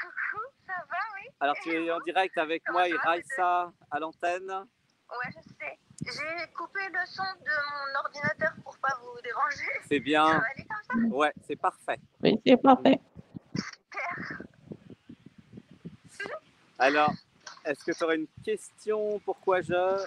[0.00, 4.50] Coucou, ça va, oui Alors tu es en direct avec moi et Raïssa à l'antenne.
[4.50, 5.78] Ouais, je sais.
[6.06, 9.64] J'ai coupé le son de mon ordinateur pour pas vous déranger.
[9.88, 10.24] C'est Ça bien.
[10.24, 11.16] va aller comme ça?
[11.16, 12.00] Ouais, c'est parfait.
[12.22, 13.00] Oui, c'est parfait.
[16.78, 17.12] Alors,
[17.64, 19.20] est-ce que tu aurais une question?
[19.24, 20.04] Pourquoi je?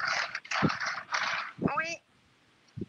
[1.62, 1.98] Oui.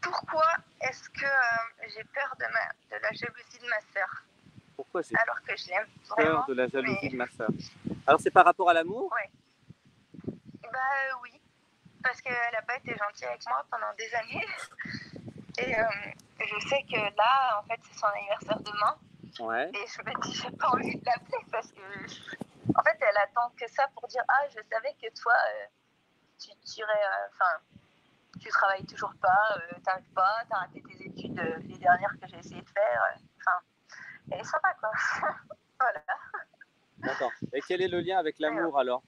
[0.03, 0.47] Pourquoi
[0.81, 4.23] est-ce que euh, j'ai peur de, ma, de la jalousie de ma sœur?
[4.77, 7.49] Pourquoi j'ai alors que je l'aime vraiment peur de la jalousie mais- de ma soeur
[8.07, 9.13] Alors c'est par rapport à l'amour?
[10.27, 11.41] Bah euh, oui,
[12.03, 14.47] parce qu'elle n'a pas été gentille avec moi pendant des années.
[15.59, 15.83] Et euh,
[16.39, 18.97] je sais que là, en fait, c'est son anniversaire demain.
[19.41, 19.69] Ouais.
[19.75, 21.81] Et je me dis, j'ai pas envie de l'appeler parce que,
[22.77, 25.33] en fait, elle attend que ça pour dire, ah, je savais que toi,
[26.39, 26.87] tu euh,
[27.33, 27.59] enfin,
[28.41, 32.29] tu travailles toujours pas, euh, t'arrives pas, t'as raté tes études, euh, les dernières que
[32.29, 33.03] j'ai essayé de faire.
[33.15, 33.59] euh, Enfin,
[34.31, 34.91] elle est sympa, quoi.
[35.81, 36.01] voilà.
[36.99, 37.33] D'accord.
[37.53, 39.03] Et quel est le lien avec l'amour alors?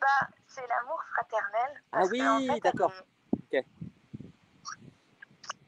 [0.00, 1.82] Bah, c'est l'amour fraternel.
[1.92, 2.92] Ah oui, que, en fait, d'accord.
[3.52, 3.66] elle est-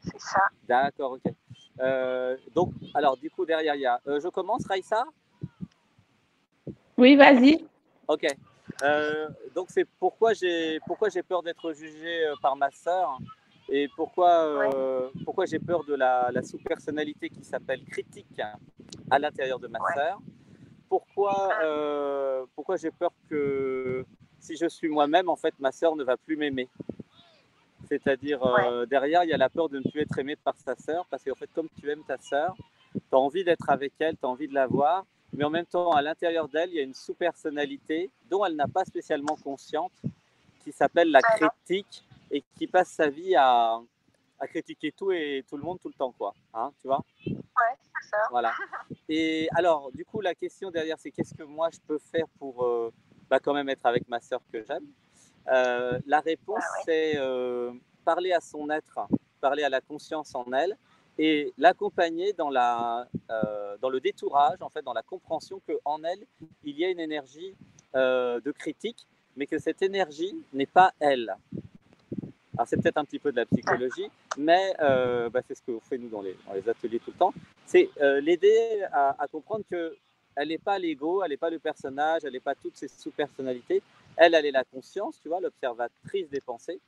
[0.03, 0.41] C'est ça.
[0.65, 1.33] D'accord, ok.
[1.81, 4.01] Euh, donc, alors du coup derrière il y a...
[4.09, 5.05] euh, je commence Raïssa?
[6.97, 7.69] Oui, vas-y.
[8.09, 8.27] Ok.
[8.83, 13.19] Euh, donc c'est pourquoi j'ai pourquoi j'ai peur d'être jugé euh, par ma sœur
[13.69, 18.41] et pourquoi euh, pourquoi j'ai peur de la, la sous-personnalité qui s'appelle critique
[19.11, 19.95] à l'intérieur de ma Ouais.
[19.95, 20.19] sœur?
[20.89, 24.05] Pourquoi euh, pourquoi j'ai peur que
[24.39, 26.69] si je suis moi-même en fait ma sœur ne va plus m'aimer?
[27.89, 28.41] C'est-à-dire
[28.89, 31.25] derrière il y a la peur de ne plus être aimé par sa sœur parce
[31.25, 32.55] qu'en fait comme tu aimes ta sœur,
[32.95, 35.67] tu as envie d'être avec elle, tu as envie de la voir, mais en même
[35.67, 39.93] temps, à l'intérieur d'elle, il y a une sous-personnalité dont elle n'a pas spécialement conscience,
[40.65, 43.81] qui s'appelle la critique et qui passe sa vie à,
[44.39, 46.35] à critiquer tout et tout le monde tout le temps, quoi.
[46.53, 47.03] Hein, tu vois?
[47.27, 47.35] Ouais,
[47.81, 48.19] c'est ça.
[48.31, 48.53] Voilà.
[49.09, 52.65] Et alors, du coup, la question derrière, c'est qu'est-ce que moi je peux faire pour
[52.65, 52.93] euh,
[53.31, 54.87] bah, quand même être avec ma sœur que j'aime?
[55.49, 56.83] Euh, La réponse, Ah ouais.
[56.85, 57.73] c'est euh,
[58.05, 58.99] parler à son être,
[59.41, 60.77] parler à la conscience en elle
[61.19, 66.25] et l'accompagner euh, dans le détourage, en fait, dans la compréhension qu'en elle,
[66.65, 67.55] il y a une énergie
[67.97, 71.35] euh, de critique, mais que cette énergie n'est pas elle.
[72.57, 75.81] Alors, c'est peut-être un petit peu de la psychologie, mais euh, bah, c'est ce qu'on
[75.81, 77.35] fait nous dans les, dans les ateliers tout le temps.
[77.67, 77.91] C'est
[78.23, 79.97] l'aider à, comprendre que
[80.37, 83.83] elle n'est pas l'ego, elle n'est pas le personnage, elle n'est pas toutes ces sous-personnalités.
[84.17, 86.81] Elle, elle est la conscience, tu vois, l'observatrice des pensées.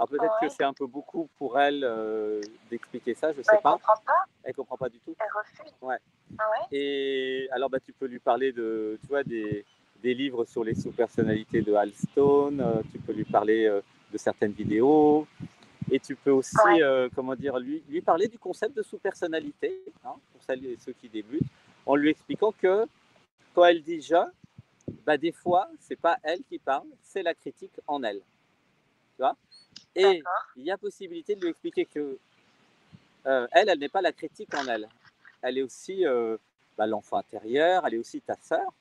[0.00, 0.48] Alors peut-être Ouais.
[0.48, 3.62] que c'est un peu beaucoup pour elle euh, d'expliquer ça, je ne Bah, sais elle
[3.62, 3.72] pas.
[3.72, 5.14] comprend pas, Elle comprend pas du tout.
[5.20, 5.74] elle refuse.
[5.82, 5.98] Ouais.
[6.38, 6.66] Ah ouais?
[6.78, 9.62] Et alors, bah, tu peux lui parler de, tu vois, des,
[10.02, 14.16] des livres sur les sous-personnalités de Hal Stone, euh, tu peux lui parler euh, de
[14.16, 15.26] certaines vidéos,
[15.90, 17.08] et tu peux aussi, Ouais.
[17.14, 21.10] comment dire, lui, lui parler du concept de sous-personnalité, hein, pour celles et ceux qui
[21.10, 21.42] débutent,
[21.84, 22.86] en lui expliquant que
[23.54, 24.16] quand elle dit je,
[25.04, 28.22] bah, des fois, c'est pas elle qui parle, c'est la critique en elle.
[29.16, 29.36] Tu vois?
[29.96, 30.22] Et
[30.56, 32.18] il y a possibilité de lui expliquer que
[33.26, 34.88] euh, elle, elle n'est pas la critique en elle.
[35.42, 36.36] Elle est aussi euh,
[36.78, 38.72] bah, l'enfant intérieur, elle est aussi ta sœur,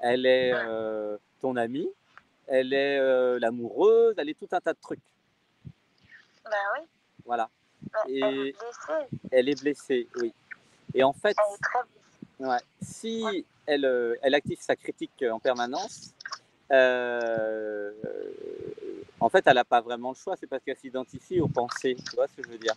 [0.00, 1.88] elle est euh, ton amie,
[2.46, 5.00] elle est l'amoureuse, elle est tout un tas de trucs.
[6.44, 6.84] Bah oui.
[7.24, 7.48] Voilà.
[7.92, 9.06] Bah, Elle est Et- blessée.
[9.30, 10.32] Elle est blessée, oui.
[10.94, 12.50] Et en fait, Elle est très blessée.
[12.52, 12.58] Ouais.
[12.82, 16.12] Si elle, elle active sa critique en permanence,
[16.72, 17.92] euh,
[19.22, 20.36] en fait, elle n'a pas vraiment le choix.
[20.36, 21.96] C'est parce qu'elle s'identifie aux pensées.
[22.10, 22.74] Tu vois ce que je veux dire?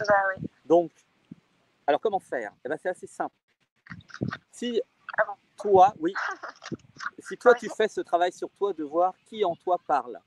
[0.00, 0.46] Bah oui.
[0.64, 0.90] Donc,
[1.86, 2.52] alors comment faire?
[2.64, 3.34] Eh ben, C'est assez simple.
[4.52, 4.80] Si
[5.18, 5.34] Ah bon?
[5.56, 6.12] toi, oui,
[7.18, 10.20] si toi tu fais ce travail sur toi de voir qui en toi parle,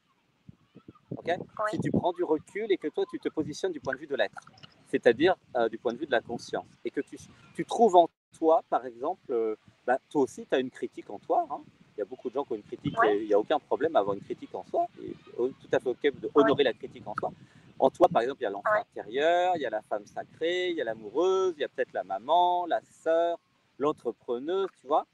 [1.25, 1.71] Oui.
[1.71, 4.07] Si tu prends du recul et que toi tu te positionnes du point de vue
[4.07, 4.39] de l'être,
[4.87, 7.17] c'est-à-dire euh, du point de vue de la conscience, et que tu,
[7.55, 11.19] tu trouves en toi, par exemple, euh, bah, toi aussi tu as une critique en
[11.19, 11.45] toi.
[11.49, 11.61] hein.
[11.97, 13.17] Il y a beaucoup de gens qui ont une critique, Ouais.
[13.21, 15.79] il n'y a aucun problème à avoir une critique en soi, et euh, tout à
[15.79, 17.31] fait ok d'honorer la critique en soi.
[17.79, 18.81] En toi, par exemple, il y a l'enfant Ouais.
[18.81, 21.93] intérieur, il y a la femme sacrée, il y a l'amoureuse, il y a peut-être
[21.93, 23.39] la maman, la sœur,
[23.79, 25.07] l'entrepreneuse, tu vois.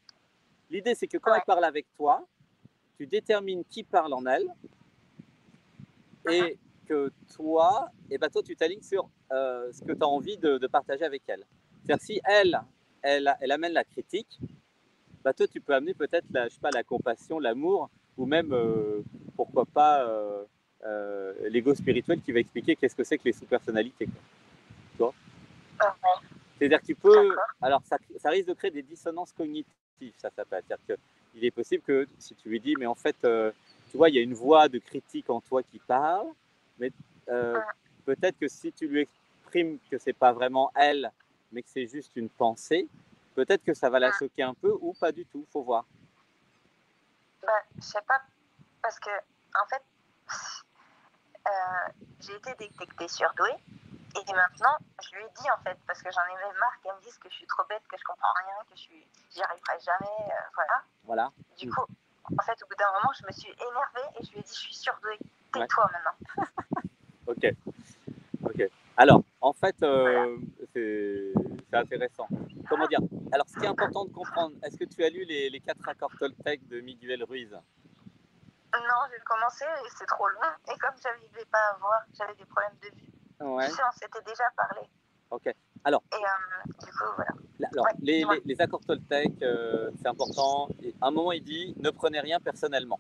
[0.70, 1.38] L'idée, c'est que quand Ouais.
[1.38, 2.26] elle parle avec toi,
[2.98, 4.48] tu détermines qui parle en elle
[6.30, 10.38] et que toi, et ben toi, tu t'alignes sur euh, ce que tu as envie
[10.38, 11.46] de, de partager avec elle.
[11.86, 12.62] C'est-à-dire, si elle,
[13.02, 14.40] elle, elle amène la critique,
[15.24, 18.52] bah toi, tu peux amener peut-être la, je sais pas, la compassion, l'amour, ou même,
[18.54, 19.02] euh,
[19.36, 20.44] pourquoi pas, euh,
[20.86, 24.08] euh, l'ego spirituel qui va expliquer qu'est-ce que c'est que les sous-personnalités.
[24.98, 25.14] quoi.
[25.80, 26.28] Ah ouais.
[26.60, 27.36] C'est-à-dire que tu peux.
[27.62, 30.64] Alors, ça, ça risque de créer des dissonances cognitives, ça s'appelle.
[30.68, 30.98] C'est-à-dire
[31.34, 34.20] qu'il est possible que si tu lui dis, mais en fait, tu vois, il y
[34.20, 36.28] a une voix de critique en toi qui parle,
[36.80, 36.92] mais
[37.30, 37.72] euh, Ah.
[38.06, 39.02] peut-être que si tu lui
[39.42, 41.12] exprimes que c'est pas vraiment elle,
[41.52, 42.88] mais que c'est juste une pensée,
[43.34, 44.18] peut-être que ça va la Ah.
[44.18, 45.86] choquer un peu ou pas du tout, faut voir.
[47.42, 48.22] Bah, je sais pas,
[48.82, 49.84] parce que, en fait,
[51.48, 51.52] euh,
[52.22, 53.56] j'ai été détectée surdouée.
[54.16, 57.02] Et maintenant, je lui ai dit, en fait, parce que j'en avais marre qu'elle me
[57.02, 59.80] dise que je suis trop bête, que je comprends rien, que je suis, j'y arriverai
[59.84, 60.84] jamais, euh, voilà.
[61.04, 61.32] Voilà.
[61.58, 61.72] Du Mm.
[61.74, 61.86] coup,
[62.38, 64.54] en fait, au bout d'un moment, je me suis énervée et je lui ai dit,
[64.54, 65.18] je suis surdouée.
[65.56, 65.62] Ouais.
[65.68, 66.18] Tais-toi maintenant.
[67.26, 67.46] Ok.
[68.44, 68.70] Ok.
[68.98, 70.38] Alors, en fait, euh,
[70.74, 71.32] c'est
[71.74, 72.28] c'est intéressant.
[72.70, 73.00] Comment dire?
[73.32, 75.88] Alors, ce qui est important de comprendre, est-ce que tu as lu les, les quatre
[75.88, 77.50] accords Toltec de Miguel Ruiz?
[77.52, 78.80] Non,
[79.12, 80.50] j'ai commencé et c'est trop long.
[80.74, 83.10] Et comme j'arrivais pas à voir, j'avais des problèmes de vue.
[83.48, 83.68] Ouais.
[83.68, 84.82] Tu sais, on s'était déjà parlé.
[85.32, 85.46] Ok.
[85.48, 85.50] Et
[85.90, 85.92] euh,
[86.80, 87.32] du coup, voilà.
[87.60, 88.36] Là, Alors, Ouais, les, dis-moi.
[88.36, 90.70] les- les accords Toltec, euh, c'est important.
[90.82, 93.00] Et à un moment, il dit ne prenez rien personnellement.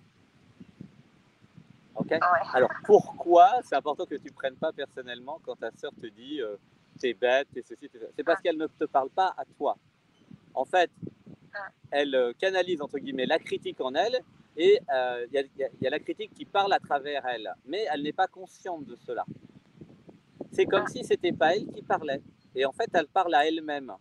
[1.95, 2.07] Ok?
[2.12, 2.19] Ouais.
[2.53, 6.41] Alors, pourquoi c'est important que tu ne prennes pas personnellement quand ta sœur te dit
[6.41, 6.57] euh,
[7.03, 9.75] t'es bête, t'es ceci, t'es ça C'est parce qu'elle ne te parle pas à toi.
[10.53, 10.89] En fait,
[11.53, 11.67] Ah.
[11.91, 14.17] elle euh, canalise, entre guillemets, la critique en elle
[14.55, 17.53] et euh, il y, a- y y la critique qui parle à travers elle.
[17.65, 19.25] Mais elle n'est pas consciente de cela.
[20.51, 20.91] C'est comme Ah.
[20.95, 22.21] si c'était pas elle qui parlait.
[22.55, 23.91] Et en fait, elle parle à elle-même.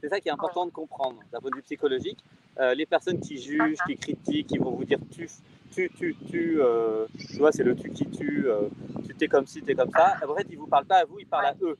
[0.00, 2.18] C'est ça qui est important de comprendre d'un point de vue psychologique.
[2.58, 3.86] Euh, les personnes qui jugent, Ah.
[3.86, 5.28] qui critiquent, qui vont vous dire tu,
[5.70, 8.68] tu, tu, tu, euh, tu vois, c'est le tu qui tue, euh,
[9.06, 10.16] tu t'es comme ci, t'es comme ça.
[10.28, 11.76] En fait, ils vous parlent pas à vous, ils parlent à eux.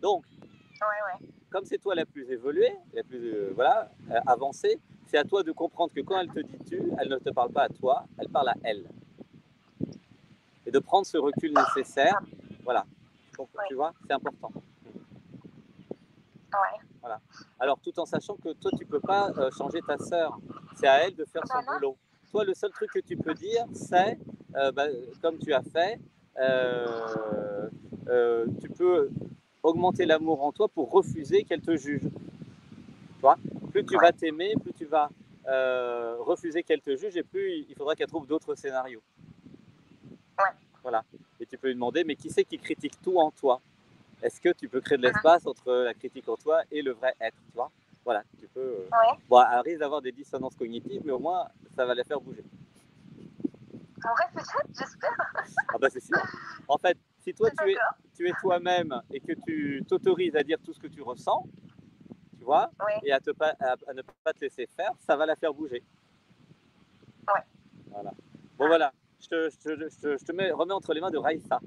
[0.00, 0.24] Donc,
[0.80, 0.86] Ouais,
[1.22, 1.28] ouais.
[1.50, 3.90] comme c'est toi la plus évoluée, la plus euh, voilà,
[4.26, 7.30] avancée, c'est à toi de comprendre que quand elle te dit tu, elle ne te
[7.30, 8.88] parle pas à toi, elle parle à elle.
[10.66, 12.18] Et de prendre ce recul nécessaire,
[12.64, 12.84] voilà.
[13.36, 13.48] Donc.
[13.68, 14.52] Tu vois, c'est important.
[16.52, 16.78] Ouais.
[17.00, 17.20] Voilà.
[17.58, 20.38] Alors, tout en sachant que toi, tu peux pas changer ta sœur.
[20.76, 21.96] C'est à elle de faire son Bah boulot.
[22.30, 24.18] Toi, le seul truc que tu peux dire, c'est,
[24.56, 24.86] euh, bah,
[25.20, 25.98] comme tu as fait,
[26.38, 27.68] euh,
[28.08, 29.10] euh, tu peux
[29.62, 32.02] augmenter l'amour en toi pour refuser qu'elle te juge.
[32.02, 33.36] Tu vois
[33.70, 35.10] plus tu vas t'aimer, plus tu vas
[36.20, 39.02] refuser qu'elle te juge et plus il faudra qu'elle trouve d'autres scénarios.
[40.38, 40.50] Ouais.
[40.82, 41.04] Voilà.
[41.38, 43.60] Et tu peux lui demander, mais qui c'est qui critique tout en toi?
[44.22, 47.14] Est-ce que tu peux créer de l'espace entre la critique en toi et le vrai
[47.20, 47.70] être Tu vois?
[48.04, 48.60] Voilà, tu peux.
[48.60, 49.18] euh, Ouais.
[49.28, 52.44] Bon, elle risque d'avoir des dissonances cognitives, mais au moins, ça va la faire bouger.
[54.04, 55.16] En vrai, peut-être, j'espère.
[55.74, 56.16] Ah bah c'est sûr.
[56.66, 57.76] En fait, si toi tu es,
[58.16, 61.44] tu es toi-même et que tu t'autorises à dire tout ce que tu ressens,
[62.38, 62.98] tu vois, Ouais.
[63.02, 65.52] et à, te pas, à, à ne pas te laisser faire, ça va la faire
[65.52, 65.82] bouger.
[67.28, 67.42] Ouais.
[67.90, 68.12] Voilà.
[68.56, 71.10] Bon voilà, je te, je te, je te, je te mets, remets entre les mains
[71.10, 71.60] de Raïssa.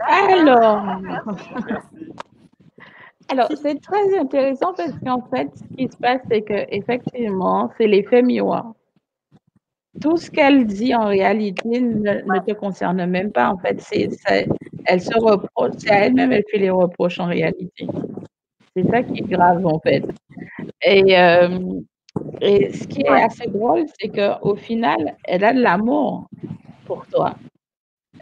[0.00, 2.12] Alors, Merci.
[3.28, 7.86] Alors c'est très intéressant parce qu'en fait, ce qui se passe, c'est que effectivement, c'est
[7.86, 8.72] l'effet miroir.
[10.00, 13.50] Tout ce qu'elle dit en réalité ne, ne te concerne même pas.
[13.50, 13.82] En fait,
[14.84, 17.86] elle se reproche, c'est à elle-même, elle fait les reproches en réalité.
[18.76, 20.04] C'est ça qui est grave en fait.
[20.82, 21.80] Et, euh,
[22.40, 26.28] et ce qui est assez drôle, c'est qu'au final, elle a de l'amour
[26.84, 27.34] pour toi.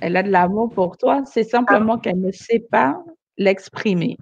[0.00, 3.02] Elle a de l'amour pour toi, c'est simplement qu'elle ne sait pas
[3.36, 4.16] l'exprimer.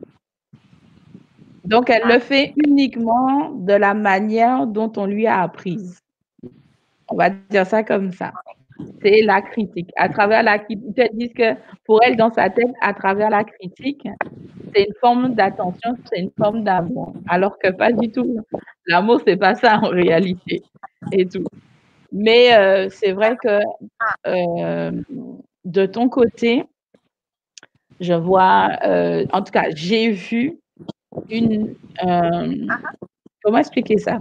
[1.64, 6.01] Donc, elle le fait uniquement de la manière dont on lui a apprise.
[7.09, 8.33] On va dire ça comme ça.
[9.03, 9.90] C'est la critique.
[9.96, 13.44] À travers la critique, ils disent que pour elle, dans sa tête, à travers la
[13.44, 14.09] critique,
[14.75, 17.12] c'est une forme d'attention, c'est une forme d'amour.
[17.29, 18.38] Alors que pas du tout.
[18.87, 20.62] L'amour, c'est pas ça en réalité.
[21.12, 21.44] Et tout.
[22.12, 23.61] Mais euh, c'est vrai que
[24.27, 24.90] euh,
[25.64, 26.64] de ton côté,
[28.01, 30.59] je vois, euh, en tout cas, j'ai vu
[31.31, 32.66] une, euh,
[33.42, 34.18] comment expliquer ça?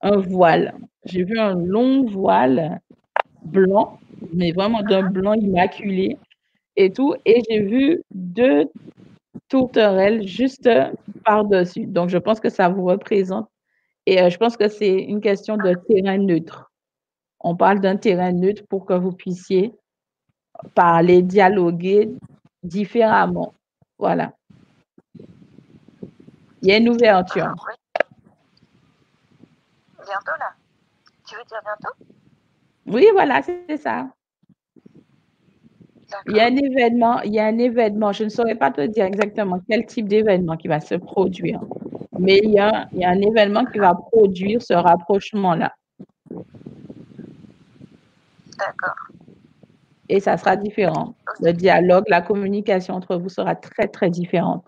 [0.00, 0.74] Un voile.
[1.04, 2.80] J'ai vu un long voile
[3.44, 3.98] blanc,
[4.32, 6.16] mais vraiment d'un blanc immaculé
[6.76, 7.14] et tout.
[7.24, 8.70] Et j'ai vu deux
[9.48, 10.68] tourterelles juste
[11.24, 11.86] par-dessus.
[11.86, 13.48] Donc, je pense que ça vous représente.
[14.06, 16.70] Et euh, je pense que c'est une question de terrain neutre.
[17.40, 19.72] On parle d'un terrain neutre pour que vous puissiez
[20.74, 22.10] parler, dialoguer
[22.62, 23.54] différemment.
[23.98, 24.34] Voilà.
[26.64, 27.54] Il y a une ouverture.
[27.68, 27.74] Oui.
[29.98, 30.54] Bientôt là.
[31.28, 31.94] Tu veux dire bientôt?
[32.86, 34.08] Oui, voilà, c'est ça.
[36.26, 38.80] Il y a un événement, il y a un événement, je ne saurais pas te
[38.80, 41.60] dire exactement quel type d'événement qui va se produire,
[42.18, 45.74] mais il y a, il y a un événement qui va produire ce rapprochement-là.
[48.58, 48.94] D'accord.
[50.08, 51.14] Et ça sera différent.
[51.40, 54.64] Le dialogue, la communication entre vous sera très, très différente.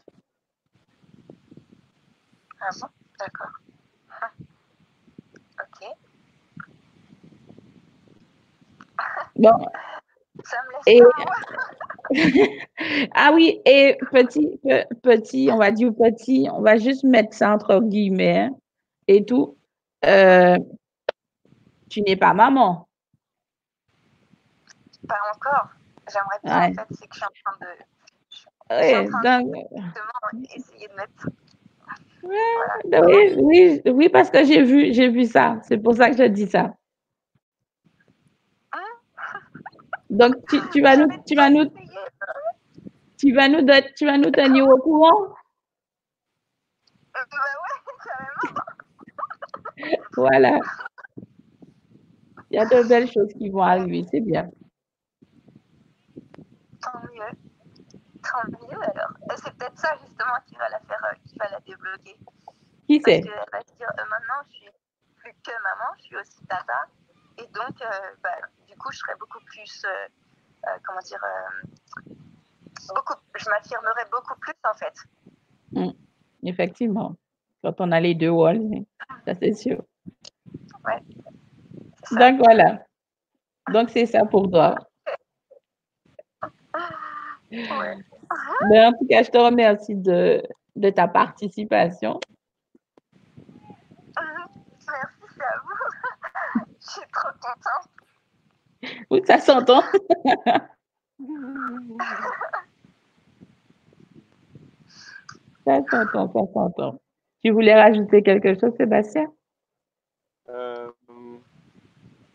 [2.60, 2.88] Ah bon?
[3.18, 3.52] D'accord.
[4.22, 4.30] Ah.
[5.62, 5.88] Ok.
[9.36, 9.52] Bon,
[10.44, 11.04] Ça me laisse
[12.78, 17.34] Et- ah oui, et petit, pe- petit, on va dire petit, on va juste mettre
[17.34, 18.50] ça entre guillemets hein,
[19.08, 19.58] et tout.
[20.04, 20.56] Euh,
[21.90, 22.88] tu n'es pas maman.
[25.08, 25.68] Pas encore.
[26.10, 26.70] J'aimerais bien Ouais.
[26.70, 27.66] en fait, c'est que je suis en train de
[28.70, 31.28] Oui, en train donc, justement essayer de mettre.
[32.22, 35.58] Oui, oui, oui, parce que j'ai vu, j'ai vu ça.
[35.62, 36.74] C'est pour ça que je dis ça.
[40.10, 41.64] Donc, tu, tu vas nous, tu vas nous,
[43.18, 45.34] tu vas nous, tu vas nous tenir au courant?
[47.16, 48.62] Euh, bah.
[50.16, 50.58] Voilà.
[52.50, 54.48] Il y a de belles choses qui vont arriver, c'est bien.
[56.82, 57.45] Tant mieux.
[58.42, 59.10] Alors.
[59.32, 62.18] Et c'est peut-être ça justement qui va la faire, euh, qui va la débloquer.
[62.86, 63.22] Qui Parce sait?
[63.22, 64.70] qu'elle va se dire, euh, maintenant je suis
[65.16, 66.86] plus que maman, je suis aussi tata.
[67.38, 68.30] Et donc, euh, bah,
[68.66, 70.08] du coup, je serai beaucoup plus, euh,
[70.68, 72.12] euh, comment dire, euh,
[72.94, 74.94] beaucoup, je m'affirmerai beaucoup plus en fait.
[76.42, 77.16] Effectivement.
[77.62, 78.84] Quand on a les deux walls,
[79.26, 79.82] ça c'est sûr.
[82.04, 82.30] Ça.
[82.30, 82.84] Donc voilà.
[83.72, 84.76] Donc c'est ça pour toi.
[87.52, 87.96] Ouais.
[88.70, 90.42] Mais en tout cas, je te remercie de,
[90.76, 92.18] de ta participation.
[94.18, 94.48] Mhm.
[94.88, 96.66] Merci, à vous.
[96.80, 97.90] je suis trop contente.
[99.10, 99.82] Oui, ça s'entend.
[105.64, 107.00] Ça s'entend, ça s'entend.
[107.42, 109.26] Tu voulais rajouter quelque chose, Sébastien?
[110.48, 110.90] Euh,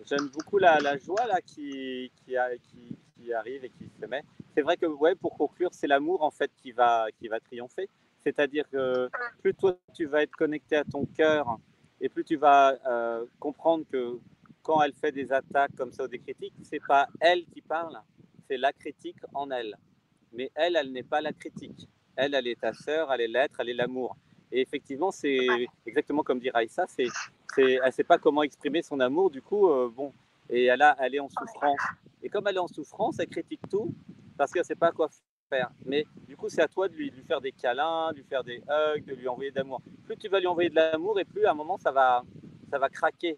[0.06, 4.06] J'aime beaucoup la, la joie là qui, qui, a- qui, qui arrive et qui se
[4.06, 4.24] met.
[4.56, 7.90] C'est vrai que ouais, pour conclure, c'est l'amour en fait qui va, qui va triompher.
[8.24, 9.10] C'est-à-dire que
[9.42, 11.58] plus toi tu vas être connecté à ton cœur
[12.00, 14.20] et plus tu vas euh, comprendre que
[14.62, 18.00] quand elle fait des attaques comme ça ou des critiques, c'est pas elle qui parle,
[18.48, 19.76] c'est la critique en elle.
[20.34, 21.88] Mais elle, elle n'est pas la critique.
[22.16, 24.16] Elle, elle est ta sœur, elle est l'être, elle est l'amour.
[24.52, 25.48] Et effectivement, c'est
[25.86, 27.08] exactement comme dit Raïssa, c'est,
[27.56, 30.14] c'est, elle ne sait pas comment exprimer son amour, du coup, euh, bon,
[30.50, 31.80] et elle, a, elle est en souffrance.
[32.22, 33.94] Et comme elle est en souffrance, elle critique tout
[34.38, 35.10] parce qu'elle ne sait pas quoi
[35.50, 35.70] faire.
[35.86, 38.24] Mais du coup, c'est à toi de lui, de lui, faire des câlins, de lui
[38.24, 39.82] faire des hugs, de lui envoyer de l'amour.
[40.06, 42.24] Plus tu vas lui envoyer de l'amour, et plus à un moment, ça va,
[42.70, 43.38] ça va craquer.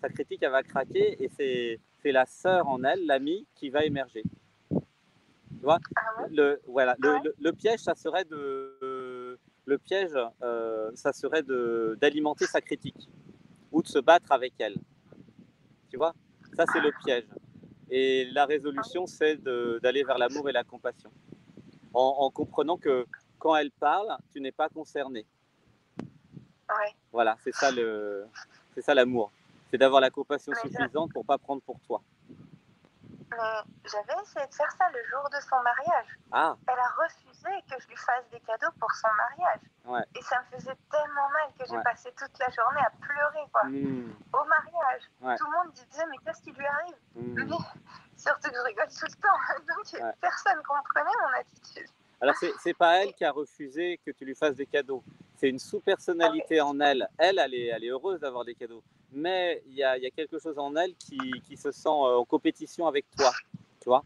[0.00, 3.84] Sa critique, elle va craquer, et c'est, c'est la sœur en elle, l'amie, qui va
[3.84, 4.22] émerger.
[4.70, 5.78] Tu vois?
[6.30, 10.12] Le, voilà, le, le, le, piège, ça serait de, le piège,
[10.42, 13.08] euh, ça serait de, d'alimenter sa critique
[13.72, 14.76] ou de se battre avec elle.
[15.88, 16.12] Tu vois?
[16.54, 17.24] Ça, c'est le piège.
[17.90, 21.10] Et la résolution, c'est d'aller vers l'amour et la compassion.
[21.92, 23.06] En, en, comprenant que
[23.38, 25.26] quand elle parle, tu n'es pas concerné.
[26.00, 26.92] Ouais.
[27.12, 28.26] Voilà, c'est ça le,
[28.74, 29.30] c'est ça l'amour.
[29.70, 32.02] C'est d'avoir la compassion suffisante pour pas prendre pour toi.
[33.36, 36.18] Mais j'avais essayé de faire ça le jour de son mariage.
[36.32, 36.56] Ah.
[36.66, 39.60] Elle a refusé que je lui fasse des cadeaux pour son mariage.
[39.84, 40.02] Ouais.
[40.14, 41.82] Et ça me faisait tellement mal que j'ai ouais.
[41.82, 43.64] passé toute la journée à pleurer, quoi.
[43.64, 44.14] Mmh.
[44.32, 45.02] Au mariage.
[45.20, 45.36] Ouais.
[45.36, 46.96] Tout le monde disait, mais qu'est-ce qui lui arrive?
[47.14, 47.34] Mmh.
[47.34, 47.56] Mais
[48.16, 49.74] surtout que je rigole tout le temps.
[50.02, 51.88] Donc personne comprenait mon attitude.
[52.20, 55.04] Alors, c'est pas elle qui a refusé que tu lui fasses des cadeaux?
[55.36, 57.08] C'est une sous-personnalité en elle.
[57.18, 58.82] Elle, elle est, elle est heureuse d'avoir des cadeaux.
[59.12, 62.16] Mais il y a, y a, quelque chose en elle qui, qui se sent euh,
[62.18, 63.30] en compétition avec toi.
[63.80, 64.04] Tu vois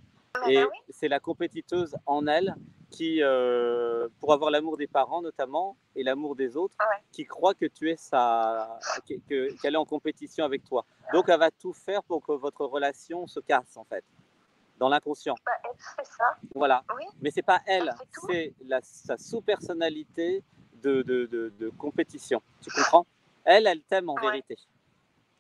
[0.49, 0.79] Et bah oui.
[0.91, 2.55] c'est la compétiteuse en elle
[2.91, 7.03] qui, euh, pour avoir l'amour des parents notamment et l'amour des autres, Ouais.
[7.13, 10.85] qui croit que tu es sa, que- que- qu'elle est en compétition avec toi.
[11.13, 14.05] Donc elle va tout faire pour que votre relation se casse en fait,
[14.79, 15.35] dans l'inconscient.
[15.45, 16.37] Bah, elle fait ça.
[16.55, 16.83] Voilà.
[16.97, 17.05] Oui.
[17.21, 18.27] Mais c'est pas elle, C'est tout.
[18.31, 20.43] c'est sa sous-personnalité
[20.83, 22.43] de, de, de, de compétition.
[22.63, 23.07] Tu comprends?
[23.45, 24.23] Elle, elle t'aime en Ouais.
[24.23, 24.57] vérité.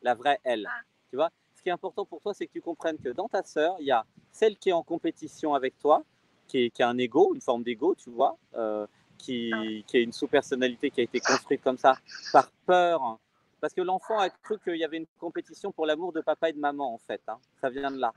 [0.02, 0.66] La vraie elle.
[0.70, 0.80] Ah.
[1.10, 1.30] Tu vois?
[1.54, 3.86] Ce qui est important pour toi, c'est que tu comprennes que dans ta sœur, il
[3.86, 6.04] y a celle qui est en compétition avec toi,
[6.46, 8.86] qui, est, qui a un ego, une forme d'ego, tu vois, euh,
[9.18, 11.98] qui, qui est une sous-personnalité qui a été construite comme ça
[12.32, 13.18] par peur.
[13.60, 16.52] Parce que l'enfant a cru qu'il y avait une compétition pour l'amour de papa et
[16.52, 17.20] de maman, en fait.
[17.26, 17.38] hein.
[17.60, 18.12] Ça vient de là.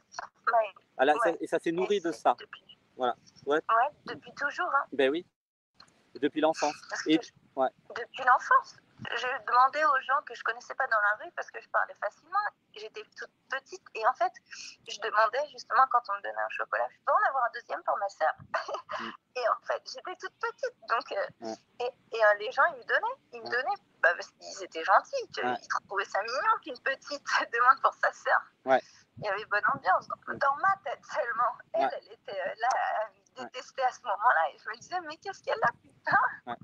[0.48, 0.54] Ouais.
[0.98, 1.32] Ah là, Ouais.
[1.32, 2.36] ça- et ça s'est nourri de ça.
[2.40, 2.78] Depuis...
[2.96, 3.16] Voilà.
[3.48, 3.56] Ouais.
[3.58, 4.68] Ouais, depuis toujours.
[4.68, 4.86] Hein.
[4.94, 5.26] Ben oui.
[6.16, 6.76] Depuis l'enfance.
[7.08, 7.20] Et
[7.56, 7.70] ouais.
[7.96, 8.76] depuis l'enfance.
[9.10, 11.94] Je demandais aux gens que je connaissais pas dans la rue parce que je parlais
[11.96, 12.38] facilement.
[12.76, 14.32] J'étais toute petite et en fait,
[14.88, 17.82] je demandais justement quand on me donnait un chocolat, je peux en avoir un deuxième
[17.84, 18.34] pour ma sœur.
[19.36, 20.76] et en fait, j'étais toute petite.
[20.88, 21.56] Donc, euh, Ouais.
[21.80, 23.18] et, et, euh, les gens, ils me donnaient.
[23.34, 23.52] Ils me Ouais.
[23.52, 25.28] donnaient bah, parce qu'ils étaient gentils.
[25.36, 25.56] que Ouais.
[25.60, 28.10] Ils trouvaient ça mignon qu'une petite demande pour sa.
[28.66, 28.82] Ouais.
[29.18, 31.54] Il y avait bonne ambiance dans, ma tête seulement.
[31.74, 32.70] Elle, elle était euh, là,
[33.38, 34.54] détestait à ce moment-là.
[34.54, 36.58] Et je me disais, mais qu'est-ce qu'elle a putain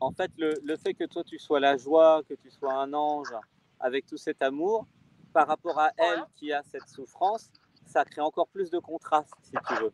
[0.00, 2.92] En fait, le, le fait que toi, tu sois la joie, que tu sois un
[2.92, 3.34] ange,
[3.80, 4.86] avec tout cet amour,
[5.32, 7.50] par rapport à elle qui a cette souffrance,
[7.84, 9.92] ça crée encore plus de contraste, si tu veux.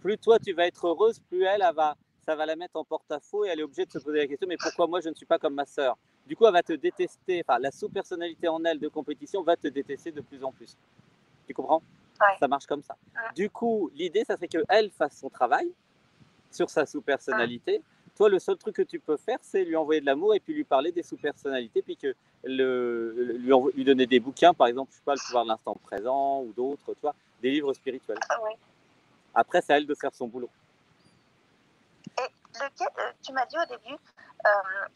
[0.00, 2.84] Plus toi, tu vas être heureuse, plus elle, elle va, ça va la mettre en
[2.84, 5.14] porte-à-faux et elle est obligée de se poser la question, mais pourquoi moi, je ne
[5.14, 5.96] suis pas comme ma sœur?
[6.26, 9.68] Du coup, elle va te détester, enfin, la sous-personnalité en elle de compétition va te
[9.68, 10.76] détester de plus en plus.
[11.46, 11.82] Tu comprends?
[12.20, 12.36] Ouais.
[12.38, 12.96] Ça marche comme ça.
[13.14, 13.32] Ouais.
[13.34, 15.70] Du coup, l'idée, ça serait qu'elle fasse son travail
[16.50, 17.82] sur sa sous-personnalité.
[18.16, 20.54] Toi, le seul truc que tu peux faire, c'est lui envoyer de l'amour et puis
[20.54, 24.98] lui parler des sous-personnalités, puis que le, lui, lui donner des bouquins, par exemple, je
[24.98, 28.18] sais pas, le pouvoir de l'instant présent ou d'autres, tu vois, des livres spirituels.
[28.28, 28.56] Ah ouais.
[29.34, 30.48] Après, c'est à elle de faire son boulot.
[32.18, 34.50] Et lequel, euh, tu m'as dit au début, euh,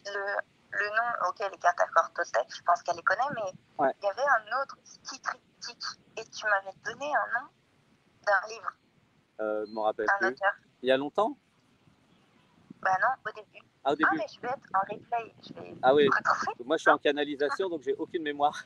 [0.07, 1.77] le, le nom auquel les cartes
[2.14, 3.93] Toltec, je pense qu'elle les connaît, mais Ouais.
[4.01, 4.77] il y avait un autre
[5.09, 5.21] qui
[6.17, 7.49] et tu m'avais donné un nom
[8.27, 8.71] d'un livre,
[9.41, 10.29] Euh, je m'en rappelle plus.
[10.29, 10.53] auteur.
[10.83, 11.37] Il y a longtemps?
[12.83, 13.65] Bah non, au début.
[13.85, 14.17] Ah, au Ah, début.
[14.19, 16.09] mais je vais être en replay, je vais Ah oui,
[16.65, 18.65] moi je suis en canalisation, donc j'ai aucune mémoire,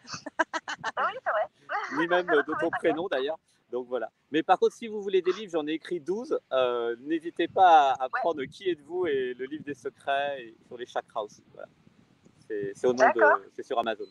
[0.96, 1.48] Ah oui, c'est vrai.
[1.98, 3.38] ni même de ton prénom d'ailleurs.
[3.70, 4.10] Donc voilà.
[4.30, 6.38] Mais par contre, si vous voulez des livres, j'en ai écrit 12.
[6.52, 8.20] euh, N'hésitez pas à, à Ouais.
[8.20, 11.42] prendre Qui êtes-vous et le livre des secrets et sur les chakras aussi.
[11.54, 11.68] Voilà.
[12.48, 13.38] C'est c'est au nom D'accord.
[13.38, 13.50] de.
[13.54, 14.04] C'est sur Amazon.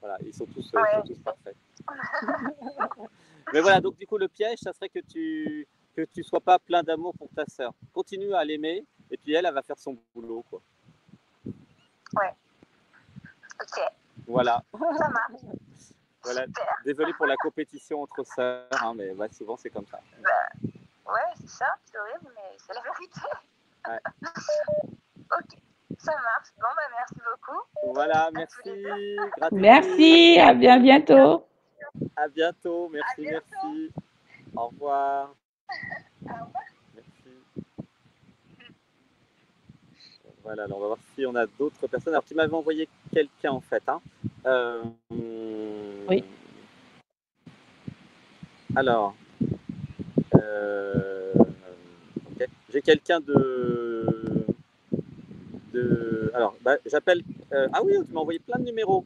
[0.00, 0.80] Voilà, ils sont tous, Ouais.
[0.92, 1.56] ils sont tous parfaits.
[3.52, 5.66] Mais voilà, donc du coup, le piège, ça serait que tu
[5.96, 7.72] que tu sois pas plein d'amour pour ta sœur.
[7.92, 10.44] Continue à l'aimer et puis elle, elle va faire son boulot.
[10.50, 10.60] Quoi.
[13.60, 13.80] Ok,
[14.26, 14.62] Voilà.
[14.72, 15.42] ça marche.
[16.22, 16.46] Voilà.
[16.46, 16.66] Super.
[16.84, 20.00] Désolé pour la compétition entre sœurs, hein, mais ouais, souvent c'est comme ça.
[21.06, 23.20] Ouais, c'est ça, c'est horrible, mais c'est la vérité.
[23.86, 24.00] Ouais.
[25.38, 25.58] ok,
[26.04, 26.48] ça marche.
[26.58, 27.94] Bon, bah merci beaucoup.
[27.94, 28.86] Voilà, merci.
[29.52, 31.46] Merci, à bien bientôt.
[32.16, 32.90] À bientôt.
[32.92, 33.44] Merci, bientôt.
[33.62, 33.92] merci.
[34.56, 35.34] Au revoir.
[36.22, 36.48] Au revoir.
[36.94, 37.30] Merci.
[40.42, 42.12] Voilà, alors on va voir si on a d'autres personnes.
[42.12, 43.82] Alors, tu m'avais envoyé quelqu'un en fait.
[43.88, 44.00] Hein.
[44.44, 44.82] Euh,
[46.08, 46.22] oui.
[48.76, 49.14] Alors,
[50.34, 51.32] euh,
[52.70, 53.83] j'ai quelqu'un de,
[56.34, 57.22] Alors, bah, j'appelle.
[57.52, 59.04] Euh, ah oui, tu m'as envoyé plein de numéros.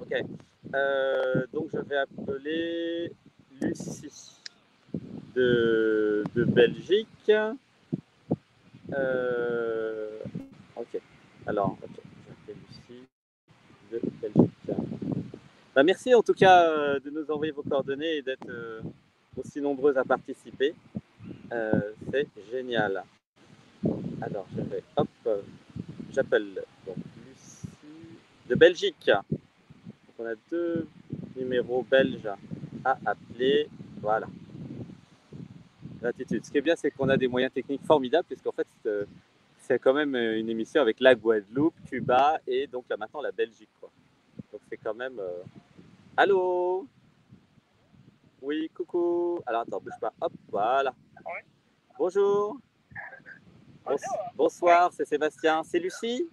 [0.00, 0.24] Ok.
[1.52, 3.12] donc, je vais appeler
[3.60, 4.40] Lucie
[5.34, 7.32] de, Belgique.
[8.92, 10.18] Euh,
[10.76, 11.00] ok.
[11.46, 12.02] Alors, okay.
[12.48, 13.06] Lucie
[13.90, 14.50] de Belgique.
[15.74, 18.80] Bah, merci en tout cas euh, de nous envoyer vos coordonnées et d'être euh,
[19.36, 20.74] aussi nombreuses à participer.
[21.50, 23.02] C'est génial.
[24.20, 25.08] Alors, je vais, hop,
[26.12, 26.62] j'appelle
[27.26, 27.68] Lucie
[28.48, 29.10] de Belgique.
[30.18, 30.86] on a deux
[31.36, 32.28] numéros belges
[32.84, 33.68] à appeler.
[34.00, 34.26] Voilà.
[36.02, 39.04] Ce qui est bien, c'est qu'on a des moyens techniques formidables, puisqu'en fait, euh,
[39.58, 43.32] c'est quand même euh, une émission avec la Guadeloupe, Cuba et donc là maintenant la
[43.32, 43.70] Belgique.
[43.80, 43.90] Quoi.
[44.52, 45.18] Donc c'est quand même.
[45.18, 45.42] Euh,
[46.16, 46.86] Allô?
[48.42, 49.40] Oui, coucou.
[49.46, 50.12] Alors attends, bouge pas.
[50.20, 50.94] Hop, voilà.
[51.98, 52.58] Bonjour.
[54.34, 55.62] Bonsoir, c'est Sébastien.
[55.62, 56.28] C'est Lucie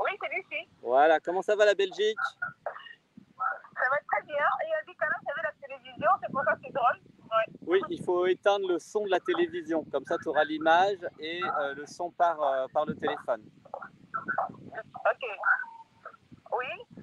[0.00, 0.68] Oui, c'est Lucie.
[0.82, 4.44] Voilà, comment ça va la Belgique Ça va très bien.
[4.64, 7.00] Il y a vous la télévision, c'est pour ça que c'est drôle.
[7.66, 9.84] Oui, il faut éteindre le son de la télévision.
[9.92, 13.42] Comme ça, tu auras l'image et euh, le son par, euh, par le téléphone.
[14.64, 15.24] Ok.
[16.52, 17.02] Oui.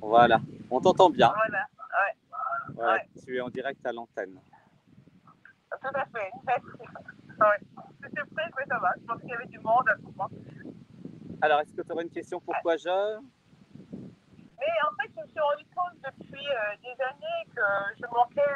[0.00, 0.40] Voilà.
[0.70, 1.32] On t'entend bien.
[1.34, 1.66] Voilà.
[1.78, 2.74] Ouais.
[2.74, 3.02] Voilà.
[3.24, 4.40] Tu es en direct à l'antenne.
[5.70, 6.30] Tout à fait.
[7.40, 7.58] Ouais.
[8.02, 8.92] Je suis prête, mais ça va.
[8.98, 9.94] Je pense qu'il y avait du monde à.
[11.42, 13.18] Alors, est-ce que tu aurais une question Pourquoi je
[13.92, 17.66] Mais en fait, je me suis rendu compte depuis euh, des années que
[18.00, 18.54] je manquais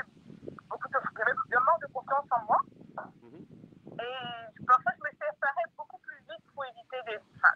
[0.70, 2.60] beaucoup de, vraiment de confiance en moi.
[3.22, 3.44] Mhm.
[4.00, 7.52] Et parfois, je me séparais beaucoup plus vite pour éviter des, enfin,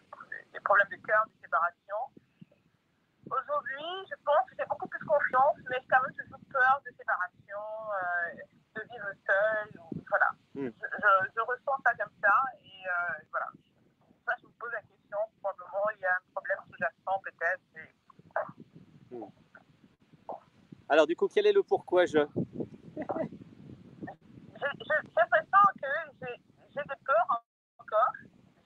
[0.53, 2.13] des problèmes de cœur, des séparations.
[3.33, 6.93] Aujourd'hui, je pense que j'ai beaucoup plus confiance, mais j'ai quand même toujours peur de
[6.93, 7.65] séparation,
[7.97, 8.43] euh,
[8.75, 9.81] de vivre seul.
[10.09, 10.31] voilà.
[10.55, 10.73] Mhm.
[10.81, 10.87] Je,
[11.35, 12.35] je, ressens ça comme ça.
[12.63, 13.47] Et euh, voilà.
[14.27, 15.19] Ça, je me pose la question.
[15.41, 17.63] Probablement, il y a un problème sous-jacent, peut-être.
[19.11, 19.31] Mhm.
[20.89, 22.19] Alors, du coup, quel est le pourquoi je?
[24.63, 24.69] J'ai
[25.17, 25.87] l'impression que
[26.75, 27.45] j'ai des peurs
[27.79, 28.13] encore.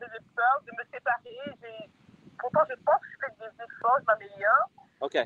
[0.01, 1.39] J'ai des peurs de me séparer.
[2.39, 4.71] Pourtant, je pense que je fais des efforts, je m'améliore.
[5.01, 5.17] Ok.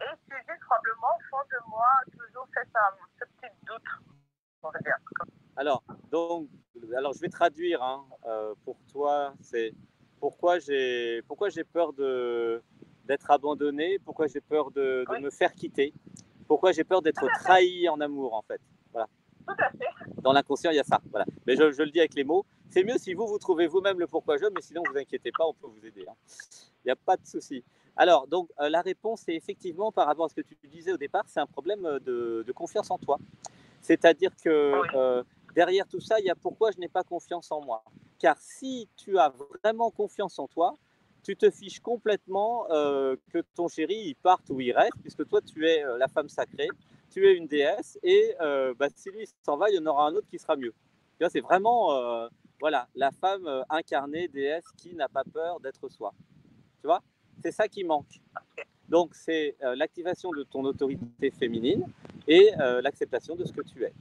[0.00, 1.86] Et c'est juste probablement au fond de moi
[2.18, 2.80] toujours fait ça,
[3.18, 3.82] ce petit doute,
[4.62, 4.96] on va dire.
[5.56, 6.48] Alors, donc,
[6.96, 9.34] alors je vais traduire hein, euh, pour toi.
[9.40, 9.74] C'est
[10.18, 12.62] pourquoi j'ai pourquoi j'ai peur de
[13.04, 15.92] d'être abandonné, pourquoi j'ai peur de, de me faire quitter,
[16.46, 18.60] pourquoi j'ai peur d'être trahi en amour en fait.
[18.92, 19.08] Voilà.
[20.22, 21.00] Dans l'inconscient, il y a ça.
[21.10, 21.24] Voilà.
[21.46, 22.44] Mais je, le dis avec les mots.
[22.68, 25.46] C'est mieux si vous, vous trouvez vous-même le pourquoi je, mais sinon, vous inquiétez pas,
[25.46, 26.04] on peut vous aider.
[26.08, 26.14] Hein.
[26.84, 27.64] Il n'y a pas de souci.
[28.00, 30.96] Alors, donc, euh, la réponse est effectivement, par rapport à ce que tu disais au
[30.96, 33.18] départ, c'est un problème de, confiance en toi.
[33.82, 35.22] C'est-à-dire que euh,
[35.54, 37.84] derrière tout ça, il y a pourquoi je n'ai pas confiance en moi.
[38.18, 39.32] Car si tu as
[39.62, 40.74] vraiment confiance en toi,
[41.22, 45.40] tu te fiches complètement euh, que ton chéri il parte ou il reste, puisque toi
[45.42, 46.68] tu es la femme sacrée,
[47.10, 50.06] tu es une déesse et euh, bah, si lui s'en va, il y en aura
[50.06, 50.72] un autre qui sera mieux.
[51.28, 52.28] C'est vraiment euh,
[52.60, 56.14] voilà, la femme euh, incarnée, déesse qui n'a pas peur d'être soi.
[56.80, 57.02] Tu vois?
[57.42, 58.20] C'est ça qui manque.
[58.88, 61.84] Donc, c'est l'activation de ton autorité féminine
[62.26, 62.50] et
[62.82, 63.92] l'acceptation de ce que tu es.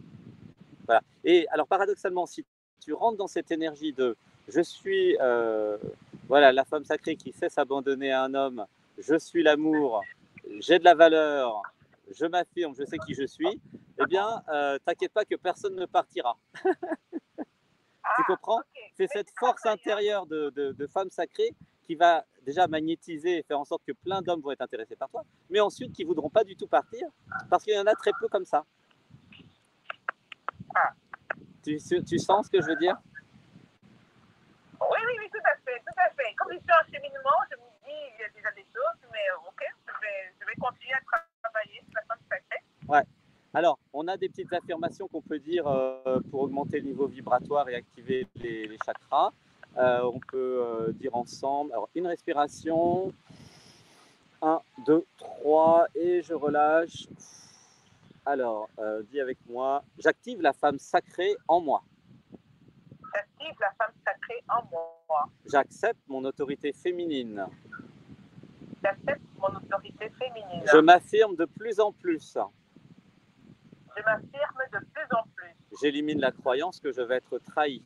[0.86, 1.02] Voilà.
[1.24, 2.46] Et alors, paradoxalement, si
[2.80, 4.18] tu rentres dans cette énergie de
[4.48, 5.16] je suis
[6.30, 8.66] voilà, la femme sacrée qui sait s'abandonner à un homme,
[9.00, 10.02] je suis l'amour,
[10.60, 11.64] j'ai de la valeur,
[12.12, 13.60] je m'affirme, je sais qui je suis,
[14.00, 16.38] eh bien, euh, t'inquiète pas que personne ne partira.
[16.64, 18.62] tu comprends?
[18.96, 21.52] C'est cette force intérieure de, de, femme sacrée
[21.90, 25.10] qui va déjà magnétiser et faire en sorte que plein d'hommes vont être intéressés par
[25.10, 27.08] toi, mais ensuite qui voudront pas du tout partir
[27.50, 28.64] parce qu'il y en a très peu comme ça.
[30.76, 30.92] Ah.
[31.64, 32.96] Tu, tu sens ce que je veux dire?
[34.80, 36.32] Oui, oui, oui, tout à fait, tout à fait.
[36.38, 39.26] Comme je suis en cheminement, je me dis, il y a déjà des choses, mais
[39.48, 41.02] ok, je vais, je vais continuer à
[41.42, 41.82] travailler
[42.88, 43.04] Ouais.
[43.52, 47.68] Alors, on a des petites affirmations qu'on peut dire euh, pour augmenter le niveau vibratoire
[47.70, 49.32] et activer les, chakras.
[49.78, 51.72] Euh, on peut euh, dire ensemble.
[51.72, 53.14] Alors, une respiration.
[54.42, 55.88] 1, 2, 3.
[55.96, 57.08] Et je relâche.
[58.26, 58.70] Alors,
[59.12, 59.84] dis avec moi.
[59.98, 61.82] J'active la femme sacrée en moi.
[63.14, 65.30] J'active la femme sacrée en moi.
[65.46, 67.46] J'accepte mon autorité féminine.
[68.84, 70.64] J'accepte mon autorité féminine.
[70.72, 72.38] Je m'affirme de plus en plus.
[73.98, 75.56] Je m'affirme de plus en plus.
[75.82, 77.84] J'élimine la croyance que je vais être trahi.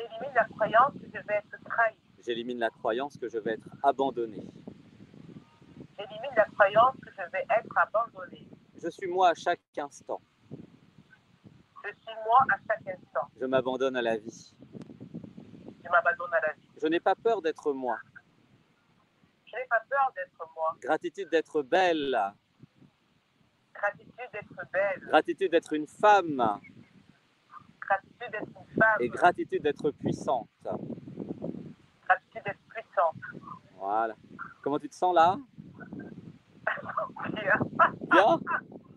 [0.00, 1.94] J'élimine la croyance que je vais être trahi.
[2.24, 4.46] J'élimine la croyance que je vais être abandonné.
[5.98, 8.48] J'élimine la croyance que je vais être abandonné.
[8.82, 10.20] Je suis moi à chaque instant.
[11.84, 13.28] Je suis moi à chaque instant.
[13.38, 14.54] Je m'abandonne à la vie.
[15.84, 16.68] Je m'abandonne à la vie.
[16.80, 17.98] Je n'ai pas peur d'être moi.
[19.44, 20.76] Je n'ai pas peur d'être moi.
[20.80, 22.18] Gratitude d'être belle.
[23.74, 25.00] Gratitude d'être belle.
[25.08, 26.58] Gratitude d'être une femme.
[27.90, 28.96] Gratitude d'être une femme.
[29.00, 30.48] Et gratitude d'être puissante.
[30.62, 33.16] Gratitude d'être puissante.
[33.76, 34.14] Voilà.
[34.62, 35.36] Comment tu te sens là?
[37.34, 37.58] Bien.
[38.12, 38.38] Bien?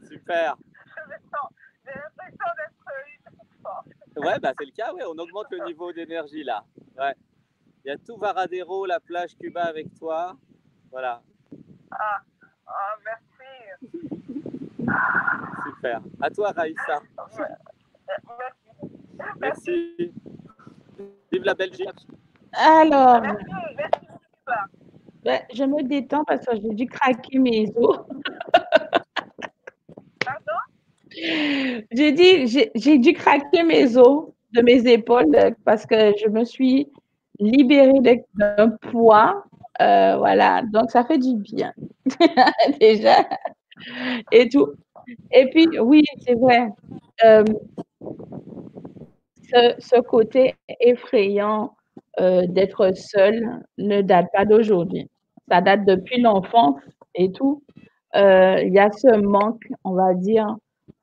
[0.03, 0.55] Super.
[0.85, 1.49] Je me sens.
[1.83, 3.87] J'ai l'impression d'être une puissante.
[4.17, 5.03] Ouais, bah c'est le cas, ouais.
[5.07, 6.63] On augmente le niveau d'énergie là.
[6.95, 7.15] Ouais.
[7.83, 10.37] Il y a tout Varadero, la plage Cuba avec toi.
[10.91, 11.23] Voilà.
[11.89, 12.21] Ah,
[12.67, 13.91] ah merci.
[15.65, 16.01] Super.
[16.21, 17.01] À toi, Raïssa.
[17.17, 18.53] Merci.
[19.41, 19.95] Merci.
[21.31, 21.89] Vive la Belgique.
[22.53, 23.45] Alors, Merci.
[23.77, 24.07] Merci.
[25.23, 27.97] Ben, je me détends parce que j'ai dû craquer mes os.
[30.25, 30.59] Pardon?
[31.91, 36.43] J'ai dit, j'ai j'ai dû craquer mes os de mes épaules parce que je me
[36.43, 36.89] suis
[37.39, 37.99] libérée
[38.35, 39.45] d'un poids.
[39.81, 41.73] Euh, voilà, donc ça fait du bien
[42.79, 43.25] déjà
[44.31, 44.73] et tout.
[45.31, 46.67] Et puis, oui, c'est vrai.
[47.23, 47.43] euh,
[49.53, 51.75] ce, côté effrayant
[52.19, 55.09] euh, d'être seul ne date pas d'aujourd'hui.
[55.49, 56.79] Ça date depuis l'enfance
[57.15, 57.63] et tout.
[58.15, 60.55] Euh, Il y a ce manque, on va dire,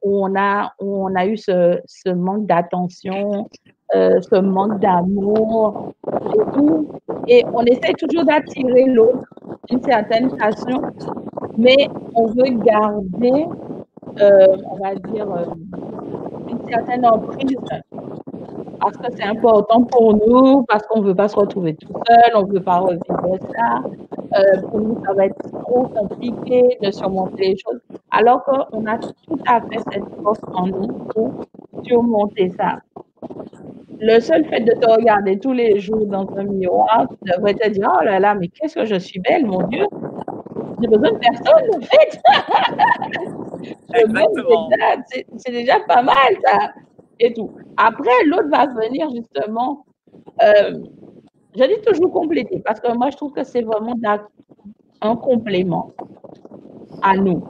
[0.02, 3.48] où on a, où on a eu ce, manque d'attention,
[3.94, 6.88] euh, ce manque d'amour et tout.
[7.26, 9.24] Et on essaie toujours d'attirer l'autre
[9.68, 10.80] d'une certaine façon,
[11.58, 13.46] mais on veut garder,
[14.20, 15.26] on va dire,
[16.48, 17.56] une certaine emprise
[18.80, 22.32] parce que c'est important pour nous, parce qu'on ne veut pas se retrouver tout seul,
[22.34, 23.82] on ne veut pas revivre ça.
[24.38, 28.98] Euh, pour nous, ça va être trop compliqué de surmonter les choses, alors qu'on a
[28.98, 31.44] tout à fait cette force en nous pour
[31.84, 32.78] surmonter ça.
[34.00, 37.68] Le seul fait de te regarder tous les jours dans un miroir, tu devrais te
[37.68, 39.84] dire, oh là là, mais qu'est-ce que je suis belle, mon Dieu.
[40.80, 42.20] J'ai besoin de personne, en fait.
[45.36, 46.14] C'est déjà pas mal,
[46.46, 46.70] ça.
[47.20, 47.50] Et tout.
[47.76, 49.84] Après, l'autre va venir justement,
[50.42, 50.78] euh,
[51.56, 53.94] je dis toujours compléter, parce que moi, je trouve que c'est vraiment
[55.02, 55.92] un complément
[57.02, 57.44] à nous.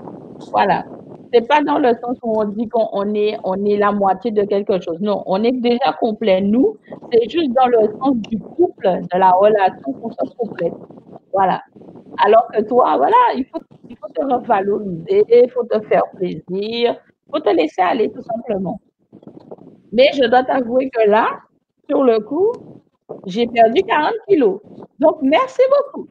[0.51, 0.85] Voilà.
[1.33, 4.33] C'est pas dans le sens où on dit qu'on on est, on est la moitié
[4.33, 4.99] de quelque chose.
[5.01, 6.77] Non, on est déjà complet, nous.
[7.13, 10.75] C'est juste dans le sens du couple, de la relation qu'on se complète.
[11.33, 11.63] Voilà.
[12.25, 16.43] Alors que toi, voilà, il faut, il faut te revaloriser, il faut te faire plaisir,
[16.51, 18.81] il faut te laisser aller tout simplement.
[19.93, 21.41] Mais je dois t'avouer que là,
[21.89, 22.53] sur le coup,
[23.27, 24.61] j'ai perdu 40 kilos.
[24.99, 26.09] Donc, merci beaucoup.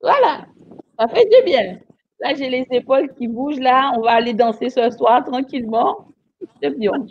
[0.00, 0.46] Voilà,
[0.98, 1.78] ça fait du bien.
[2.20, 3.60] Là, j'ai les épaules qui bougent.
[3.60, 6.08] Là, on va aller danser ce soir tranquillement.
[6.62, 6.92] C'est bien.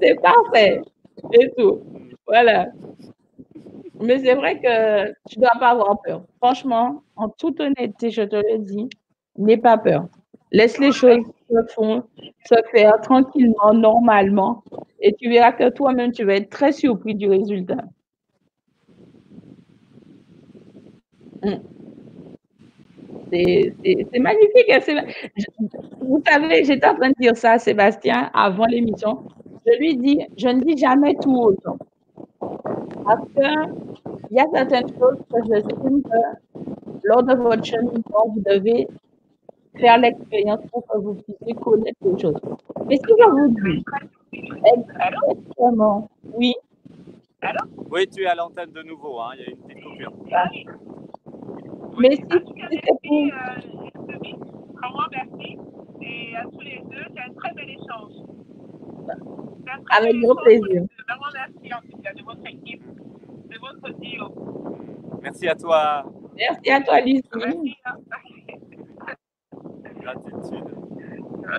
[0.00, 0.80] C'est parfait.
[1.32, 1.80] C'est tout.
[2.26, 2.68] Voilà.
[4.00, 6.22] Mais c'est vrai que tu ne dois pas avoir peur.
[6.38, 8.88] Franchement, en toute honnêteté, je te le dis,
[9.36, 10.06] n'aie pas peur.
[10.52, 12.04] Laisse les choses se font,
[12.46, 14.62] se faire tranquillement, normalement,
[15.00, 17.84] et tu verras que toi-même, tu vas être très surpris du résultat.
[21.42, 21.60] Mm.
[23.32, 24.70] C'est magnifique.
[24.70, 24.80] hein,
[26.00, 29.24] Vous savez, j'étais en train de dire ça à Sébastien avant l'émission.
[29.66, 31.78] Je lui dis, je ne dis jamais tout gens.
[33.04, 33.46] Parce que
[34.30, 36.18] il y a certaines choses que j'estime que
[37.04, 38.88] lors de votre cheminement, vous devez
[39.78, 42.40] faire l'expérience pour que vous puissiez connaître les choses.
[42.86, 43.84] Mais si je vous dis,
[44.32, 46.54] exactement, oui,
[47.90, 50.12] Oui, tu es à l'antenne de nouveau, hein, il y a une petite coupure.
[51.98, 53.60] mais si, si c'est pour, filles, euh,
[54.74, 55.58] vraiment merci.
[56.02, 58.12] Et à tous les deux, c'est un très bel échange.
[59.06, 60.82] C'est un très Avec grand plaisir.
[61.08, 62.82] Vraiment merci en tout cas de votre équipe,
[63.48, 64.26] de votre duo.
[65.22, 66.04] Merci à toi.
[66.36, 67.22] merci à toi, Lucie.
[67.34, 67.76] Merci.
[67.84, 67.96] hein.
[70.00, 70.64] Gratitude.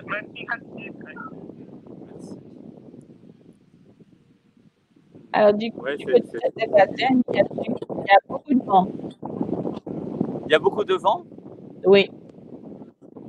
[0.08, 0.94] Merci, gratitude.
[1.04, 2.38] Merci.
[5.32, 8.18] Alors, du coup, Ouais, du c'est- côté de Sébastien, il y a, il y a
[8.28, 8.88] beaucoup de vent.
[10.46, 11.24] Il y a beaucoup de vent?
[11.86, 12.10] Oui,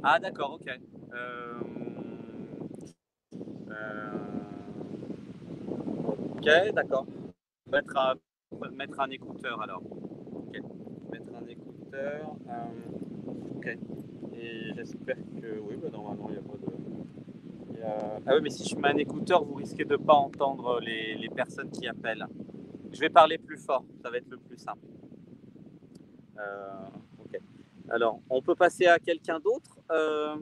[0.05, 0.68] Ah, d'accord, ok.
[1.14, 1.53] Euh,
[3.72, 4.20] euh,
[6.36, 7.05] Ok, d'accord.
[7.72, 8.16] Mettre un,
[8.76, 9.82] mettre un écouteur alors.
[10.36, 10.59] Ok.
[11.11, 12.36] Mettre un écouteur.
[12.49, 13.78] euh, Ok.
[14.75, 16.73] J'espère que oui, bah, normalement il n'y a pas de.
[17.83, 20.79] Euh, ah oui, mais si je mets un écouteur, vous risquez de ne pas entendre
[20.79, 22.25] les, personnes qui appellent.
[22.91, 24.79] Je vais parler plus fort, ça va être le plus simple.
[26.39, 27.39] Euh,
[27.89, 29.77] Alors, on peut passer à quelqu'un d'autre.
[29.91, 30.35] Euh,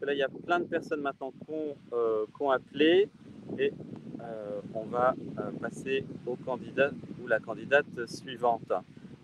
[0.00, 3.08] là, il y a plein de personnes maintenant qui ont, euh, appelé.
[3.58, 3.72] Et
[4.74, 5.14] on va
[5.60, 6.90] passer au candidat
[7.22, 8.72] ou la candidate suivante.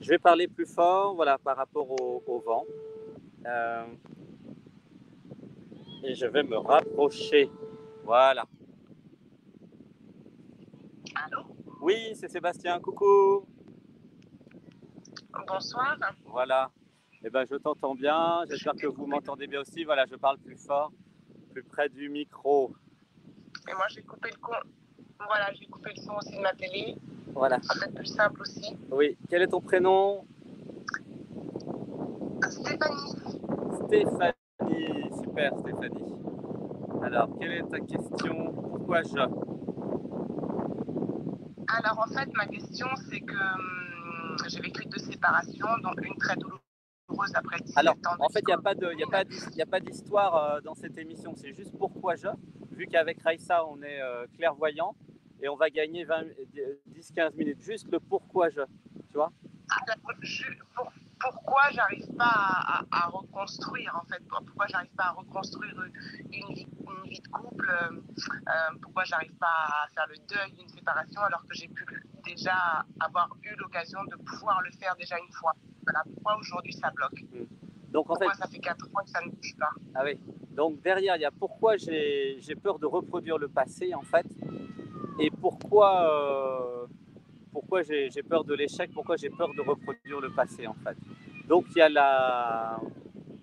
[0.00, 2.64] Je vais parler plus fort voilà, par rapport au vent.
[6.02, 7.50] Et je vais me rapprocher.
[8.04, 8.44] Voilà.
[11.14, 11.44] Allô?
[11.80, 12.80] Oui, c'est Sébastien.
[12.80, 13.46] Coucou.
[15.46, 15.96] Bonsoir.
[16.26, 16.70] Voilà.
[17.24, 18.44] Eh ben, je t'entends bien.
[18.48, 19.84] J'espère que vous m'entendez bien aussi.
[19.84, 20.92] Voilà, je parle plus fort,
[21.52, 22.72] plus près du micro.
[23.68, 24.38] Et moi, j'ai coupé le
[25.26, 26.96] Voilà, j'ai coupé le son aussi de ma télé.
[27.34, 27.60] Voilà.
[27.62, 28.76] Ça va être plus simple aussi.
[28.90, 29.16] Oui.
[29.28, 30.24] Quel est ton prénom?
[32.46, 33.14] Stéphanie.
[33.86, 35.10] Stéphanie.
[35.22, 36.14] Super, Stéphanie.
[37.02, 38.52] Alors, quelle est ta question?
[38.52, 39.18] Pourquoi je
[41.68, 46.36] Alors, en fait, ma question, c'est que hum, j'ai vécu deux séparations, dont une très
[46.36, 48.16] douloureuse après 17 Alors, ans.
[48.20, 48.54] en fait, il
[49.56, 51.34] n'y a pas d'histoire euh, dans cette émission.
[51.36, 52.28] C'est juste pourquoi je.
[52.72, 54.94] Vu qu'avec Raissa, on est euh, clairvoyant
[55.42, 57.60] et on va gagner 10-15 minutes.
[57.60, 58.62] Juste le pourquoi je.
[59.10, 59.32] Tu vois?
[59.70, 59.94] Ah,
[60.74, 64.22] pour, pourquoi j'arrive pas à, reconstruire en fait?
[64.28, 65.74] Pourquoi j'arrive pas à reconstruire
[66.32, 67.96] une vie, une vie de couple euh,
[68.48, 71.84] euh, pourquoi j'arrive pas à faire le deuil d'une séparation alors que j'ai pu
[72.24, 75.52] déjà avoir eu l'occasion de pouvoir le faire déjà une fois?
[75.82, 77.22] Voilà pourquoi aujourd'hui ça bloque.
[77.32, 77.44] Hmm.
[77.92, 79.70] donc en pourquoi fait ça fait 4 ans que ça ne bouge pas?
[79.94, 80.18] Ah oui.
[80.50, 84.26] Donc derrière il y a pourquoi j'ai peur de reproduire le passé en fait
[85.20, 86.86] et pourquoi euh,
[87.58, 90.96] pourquoi j'ai peur de l'échec, pourquoi j'ai peur de reproduire le passé en fait.
[91.48, 92.80] Donc il y a la,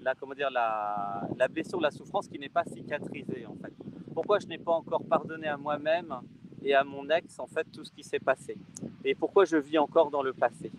[0.02, 3.74] la comment dire, la, blessure, la souffrance qui n'est pas cicatrisée en fait.
[4.14, 6.16] Pourquoi je n'ai pas encore pardonné à moi-même
[6.64, 8.56] et à mon ex en fait tout ce qui s'est passé?
[9.04, 10.72] Et pourquoi je vis encore dans le passé?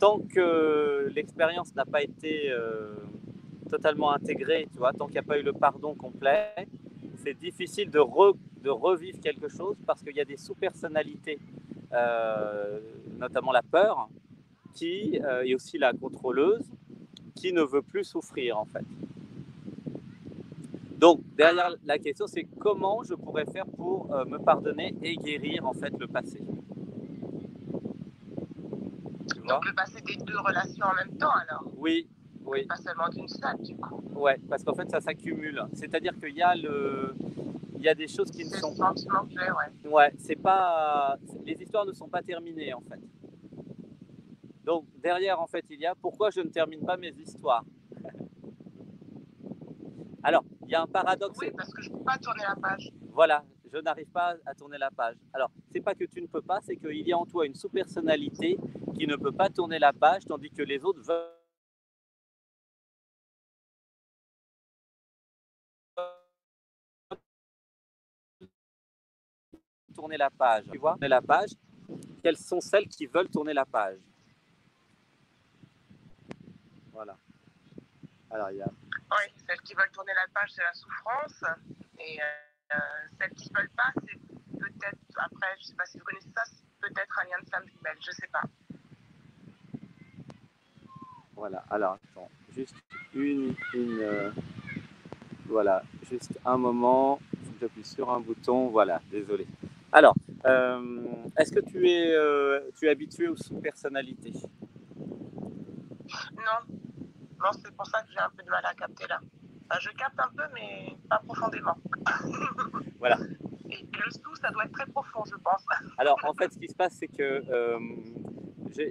[0.00, 2.94] Tant que l'expérience n'a pas été euh,
[3.70, 6.66] totalement intégrée, tu vois, tant qu'il n'y a pas eu le pardon complet,
[7.22, 11.38] c'est difficile de, revivre quelque chose parce qu'il y a des sous-personnalités
[13.18, 14.08] notamment la peur,
[14.74, 16.64] qui euh, est aussi la contrôleuse,
[17.34, 18.84] qui ne veut plus souffrir en fait.
[20.98, 25.66] Donc derrière la question, c'est comment je pourrais faire pour euh, me pardonner et guérir
[25.66, 26.40] en fait le passé.
[29.48, 31.64] Donc le passé des deux relations en même temps alors?
[31.76, 32.06] Oui,
[32.44, 32.66] oui.
[32.66, 34.02] Pas seulement d'une seule du coup.
[34.14, 35.62] Ouais, parce qu'en fait ça s'accumule.
[35.72, 37.14] C'est-à-dire qu'il y a le,
[37.80, 38.92] il y a des choses qui ne sont pas.
[39.86, 41.16] Ouais, c'est pas.
[41.46, 43.00] Les histoires ne sont pas terminées en fait.
[44.64, 47.64] Donc derrière en fait il y a pourquoi je ne termine pas mes histoires.
[50.22, 51.38] Alors il y a un paradoxe.
[51.40, 52.92] Oui, parce que je ne peux pas tourner la page.
[53.12, 55.16] Voilà, je n'arrive pas à tourner la page.
[55.32, 57.54] Alors c'est pas que tu ne peux pas, c'est qu'il y a en toi une
[57.54, 58.58] sous-personnalité
[58.94, 61.39] qui ne peut pas tourner la page, tandis que les autres veulent
[70.10, 70.64] tourner la page.
[70.72, 71.50] Tu vois, tourner la page,
[72.22, 73.98] quelles sont celles qui veulent tourner la page
[76.92, 77.16] Voilà.
[78.30, 78.66] Alors, il y a...
[78.66, 81.44] Oui, celles qui veulent tourner la page, c'est la souffrance.
[81.98, 82.78] Et euh,
[83.18, 86.30] celles qui ne veulent pas, c'est peut-être, après, je ne sais pas si vous connaissez
[86.34, 86.42] ça,
[86.80, 88.42] peut-être un lien de femme jumelle, je ne sais pas.
[91.34, 92.74] Voilà, alors, attends, juste
[93.14, 94.30] une, une euh,
[95.46, 97.18] voilà, juste un moment,
[97.60, 99.46] j'appuie sur un bouton, voilà, désolé.
[99.92, 100.14] Alors,
[100.46, 101.02] euh,
[101.36, 104.32] est-ce que tu es, euh, tu es habitué aux sous-personnalités
[106.36, 106.76] Non.
[107.42, 109.18] Non, c'est pour ça que j'ai un peu de mal à capter là.
[109.80, 111.74] je capte un peu, mais pas profondément.
[113.00, 113.18] voilà.
[113.70, 115.64] Et le sous, ça doit être très profond, je pense.
[115.98, 117.78] Alors, en fait, ce qui se passe, c'est que euh,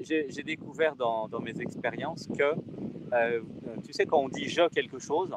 [0.03, 2.55] j'ai découvert dans, dans, mes expériences que,
[3.85, 5.33] tu sais, quand on dit je quelque chose,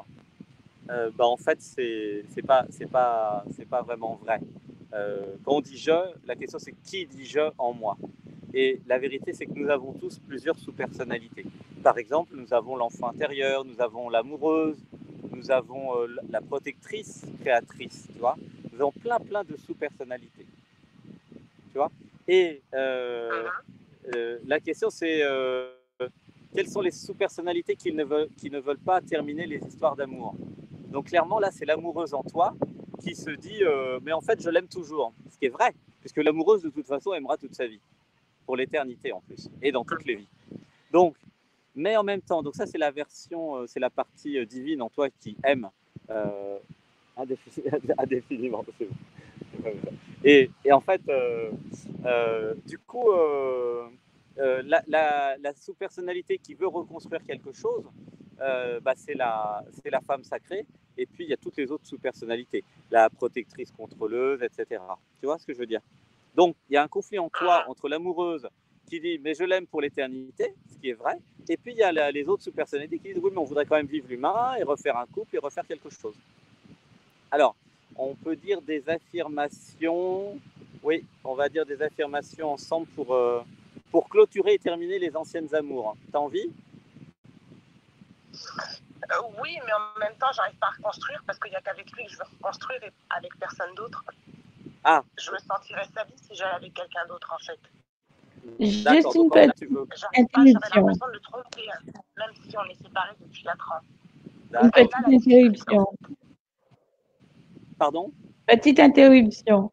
[0.89, 4.41] bah, en fait, c'est pas, pas, pas vraiment vrai.
[4.95, 5.93] Euh, quand on dit je,
[6.27, 7.97] la question c'est qui dit je en moi?
[8.53, 11.47] Et la vérité c'est que nous avons tous plusieurs sous-personnalités.
[11.83, 14.79] Par exemple, nous avons l'enfant intérieur, nous avons l'amoureuse,
[15.33, 18.37] nous avons euh, la protectrice, créatrice, tu vois?
[18.73, 20.47] Nous avons plein plein de sous-personnalités.
[21.73, 21.91] Tu vois?
[22.29, 23.49] Et euh,
[24.47, 25.23] la question c'est
[26.55, 30.35] quelles sont les sous-personnalités qui ne, veulent, qui ne veulent pas terminer les histoires d'amour?
[30.91, 32.55] Donc clairement là c'est l'amoureuse en toi
[33.03, 36.19] qui se dit euh, mais en fait je l'aime toujours, ce qui est vrai, puisque
[36.19, 37.81] l'amoureuse de toute façon aimera toute sa vie,
[38.47, 40.29] pour l'éternité en plus, et dans toutes les vies.
[40.91, 41.17] Donc,
[41.75, 44.83] mais en même temps, donc ça c'est la version, euh, c'est la partie euh, divine
[44.83, 45.69] en toi qui aime
[47.17, 48.95] Indéfiniment, c'est bon.
[50.25, 51.51] Et, et, en fait, euh,
[52.05, 53.89] euh, du coup, euh,
[54.37, 57.85] la sous-personnalité qui veut reconstruire quelque chose,
[58.39, 60.67] bah, c'est la, la femme sacrée.
[60.99, 64.83] Et puis, il y a toutes les autres sous-personnalités, la protectrice contrôleuse, etc.
[65.21, 65.81] Tu vois ce que je veux dire?
[66.35, 68.49] Donc, il y a un conflit en toi entre l'amoureuse
[68.87, 71.19] qui dit mais je l'aime pour l'éternité, ce qui est vrai,
[71.49, 73.77] et puis il y a les autres sous-personnalités qui disent oui mais on voudrait quand
[73.77, 76.15] même vivre l'humain et refaire un couple et refaire quelque chose.
[77.31, 77.55] Alors,
[77.97, 80.39] on peut dire des affirmations,
[80.83, 83.43] oui, on va dire des affirmations ensemble pour, euh,
[83.91, 85.97] pour clôturer et terminer les anciennes amours.
[86.11, 86.51] T'as envie?
[89.13, 91.91] Euh, Oui, mais en même temps, j'arrive pas à reconstruire parce qu'il n'y a qu'avec
[91.93, 94.05] lui que je veux reconstruire et avec personne d'autre.
[94.85, 95.03] Ah.
[95.19, 97.59] Je me sentirais sa vie si j'allais avec quelqu'un d'autre en fait.
[98.59, 99.63] Juste une petite
[100.17, 101.07] interruption.
[101.13, 104.63] de tromper, hein, même si on est séparés depuis 4 ans.
[104.63, 105.87] Une petite interruption.
[107.79, 108.13] Pardon?
[108.47, 109.71] Petite interruption.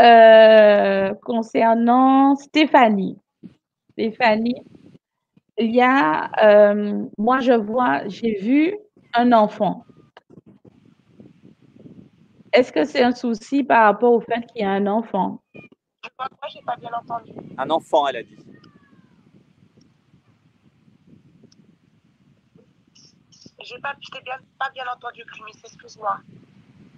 [0.00, 3.18] Euh, concernant Stéphanie.
[3.92, 4.62] Stéphanie,
[5.60, 8.76] il y a, euh, moi je vois, j'ai vu
[9.14, 9.84] un enfant.
[12.52, 15.40] Est-ce que c'est un souci par rapport au fait qu'il y a un enfant?
[16.18, 17.32] Moi, j'ai pas bien entendu.
[17.56, 18.36] Un enfant, elle a dit.
[23.62, 23.94] J'ai pas,
[24.24, 26.18] bien, pas bien entendu, Clumis, excuse-moi.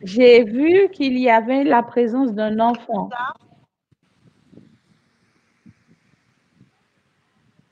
[0.03, 3.11] J'ai vu qu'il y avait la présence d'un enfant.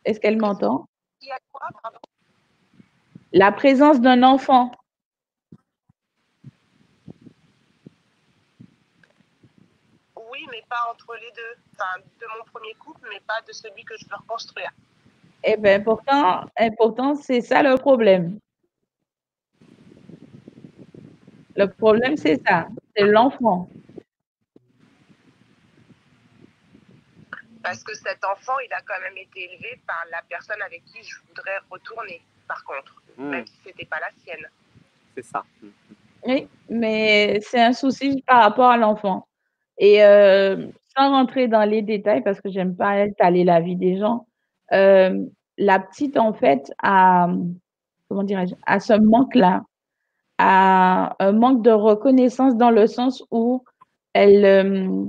[0.04, 0.86] Est-ce qu'elle m'entend?
[3.32, 4.72] La présence d'un enfant.
[10.50, 11.60] mais pas entre les deux.
[11.74, 14.70] Enfin, de mon premier couple, mais pas de celui que je veux reconstruire.
[15.42, 16.44] Eh bien, pourtant,
[16.76, 18.38] pourtant c'est ça le problème.
[21.56, 23.68] Le problème, c'est ça, c'est l'enfant.
[27.62, 31.02] Parce que cet enfant, il a quand même été élevé par la personne avec qui
[31.02, 33.28] je voudrais retourner, par contre, hmm.
[33.28, 34.46] même si ce n'était pas la sienne.
[35.14, 35.44] C'est ça.
[36.24, 39.26] Oui, mais c'est un souci par rapport à l'enfant.
[39.78, 43.98] Et euh, sans rentrer dans les détails, parce que j'aime pas étaler la vie des
[43.98, 44.26] gens,
[44.72, 45.24] euh,
[45.56, 47.28] la petite, en fait, a,
[48.08, 49.62] comment dirais-je, a ce manque-là,
[50.38, 53.64] a un manque de reconnaissance dans le sens où
[54.12, 55.04] elle, euh,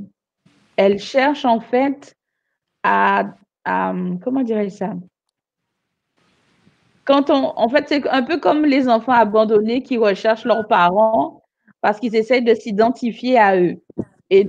[0.77, 2.15] elle cherche, en fait,
[2.83, 3.33] à,
[4.23, 4.93] comment dirais-je ça?
[7.05, 11.43] Quand on, en fait, c'est un peu comme les enfants abandonnés qui recherchent leurs parents
[11.81, 13.81] parce qu'ils essayent de s'identifier à eux.
[14.29, 14.47] Et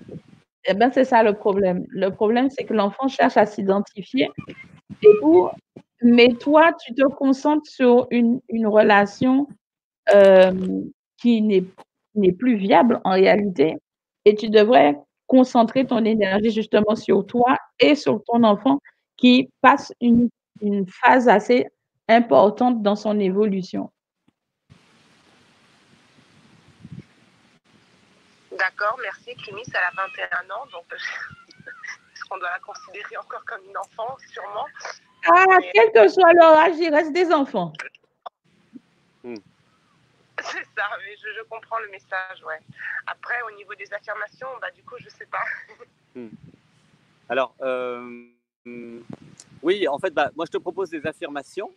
[0.67, 1.85] eh ben, c'est ça le problème.
[1.89, 4.31] Le problème, c'est que l'enfant cherche à s'identifier.
[5.03, 5.09] Et
[6.03, 9.47] mais toi, tu te concentres sur une, une relation
[10.15, 10.53] euh,
[11.19, 13.77] qui n'est plus viable en réalité.
[14.25, 14.97] Et tu devrais
[15.33, 18.81] concentrer ton énergie justement sur toi et sur ton enfant
[19.17, 20.29] qui passe une,
[20.61, 21.67] une phase assez
[22.07, 23.91] importante dans son évolution.
[28.59, 29.35] D'accord, merci.
[29.43, 34.15] Clémis, elle a 21 ans, donc est-ce qu'on doit la considérer encore comme une enfant,
[34.31, 34.67] sûrement?
[35.29, 37.73] Ah, quel que soit leur âge, il reste des enfants.
[39.25, 39.37] Hmm.
[40.51, 42.61] C'est ça, mais je, comprends le message, ouais.
[43.07, 45.45] Après, au niveau des affirmations, bah, du coup, je ne sais pas.
[46.15, 46.29] Hmm.
[47.27, 48.27] Alors, euh,
[49.63, 51.71] oui, en fait, bah, moi, je te propose des affirmations,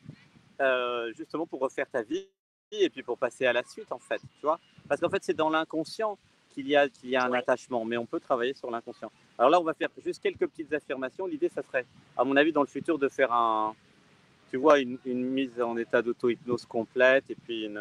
[0.59, 2.27] euh, justement pour refaire ta vie
[2.69, 4.59] et puis pour passer à la suite, en fait, tu vois.
[4.89, 6.17] Parce qu'en fait, c'est dans l'inconscient
[6.49, 9.09] qu'il y a, qu'il y a un attachement, mais on peut travailler sur l'inconscient.
[9.37, 11.27] Alors là, on va faire juste quelques petites affirmations.
[11.27, 11.85] L'idée, ça serait,
[12.17, 13.73] à mon avis, dans le futur, de faire un,
[14.49, 17.79] tu vois, une, mise en état d'auto-hypnose complète et puis une,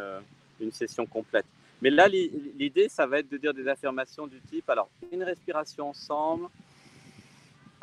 [0.61, 1.47] une session complète.
[1.83, 5.91] Mais là, l'idée, ça va être de dire des affirmations du type, alors, une respiration
[5.91, 6.49] ensemble.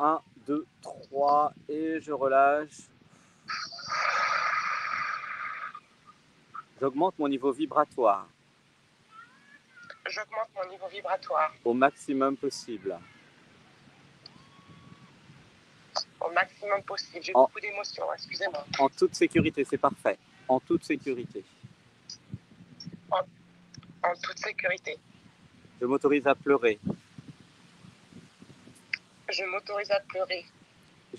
[0.00, 2.88] 1, 2, 3, et je relâche.
[6.80, 8.26] J'augmente mon niveau vibratoire
[10.12, 11.52] j'augmente mon niveau vibratoire.
[11.64, 12.98] Au maximum possible.
[16.20, 17.22] Au maximum possible.
[17.22, 18.64] J'ai beaucoup d'émotions, excusez-moi.
[18.78, 20.18] En toute sécurité, c'est parfait.
[20.48, 21.44] En toute sécurité.
[24.02, 24.98] En, toute sécurité.
[25.80, 26.78] Je m'autorise à pleurer.
[29.28, 30.44] Je m'autorise à pleurer.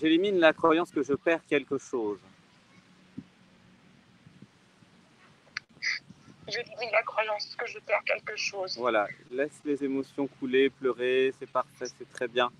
[0.00, 2.18] J'élimine la croyance que je perds quelque chose.
[6.54, 8.76] je la croyance que je perds quelque chose.
[8.78, 12.50] Voilà, laisse les émotions couler, pleurer, c'est parfait, c'est très bien.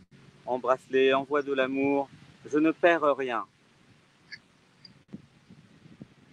[0.47, 2.09] Embrasse-les, envoie de l'amour.
[2.51, 3.47] Je ne perds rien.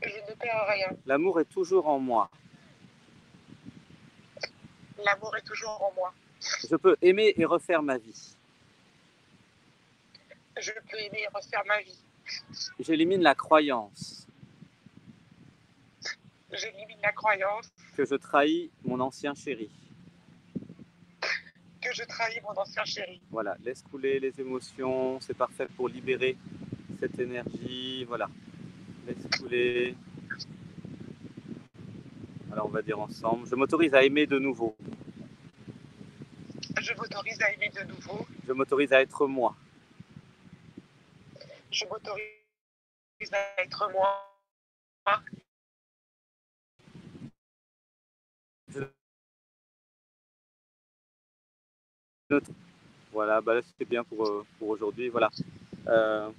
[0.03, 0.89] Je ne perds rien.
[1.05, 2.29] L'amour est toujours en moi.
[5.05, 6.13] L'amour est toujours en moi.
[6.69, 8.35] Je peux aimer et refaire ma vie.
[10.59, 11.99] Je peux aimer et refaire ma vie.
[12.79, 14.27] J'élimine la croyance.
[16.51, 17.69] J'élimine la croyance.
[17.95, 19.69] Que je trahis mon ancien chéri.
[21.81, 23.21] Que je trahis mon ancien chéri.
[23.31, 26.37] Voilà, laisse couler les émotions, c'est parfait pour libérer
[26.99, 28.03] cette énergie.
[28.05, 28.29] Voilà,
[29.07, 29.95] laisse couler.
[32.51, 34.75] Alors on va dire ensemble, je m'autorise à aimer de nouveau.
[36.81, 38.25] Je m'autorise à aimer de nouveau.
[38.45, 39.55] Je m'autorise à être moi.
[41.71, 42.23] Je m'autorise
[43.31, 44.27] à être moi.
[53.11, 55.09] Voilà, bah c'était bien pour, euh, pour aujourd'hui.
[55.09, 55.29] Voilà.
[55.87, 56.29] Euh,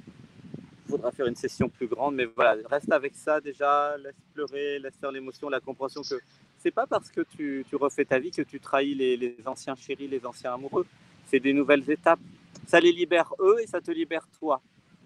[0.93, 4.95] faudra faire une session plus grande, mais voilà, reste avec ça déjà, laisse pleurer, laisse
[5.01, 6.20] faire l'émotion, la compréhension que
[6.59, 9.74] c'est pas parce que tu, tu, refais ta vie que tu trahis les, les anciens
[9.74, 10.86] chéris, les anciens amoureux.
[11.26, 12.20] C'est des nouvelles étapes.
[12.68, 14.61] Ça les libère eux et ça te libère toi.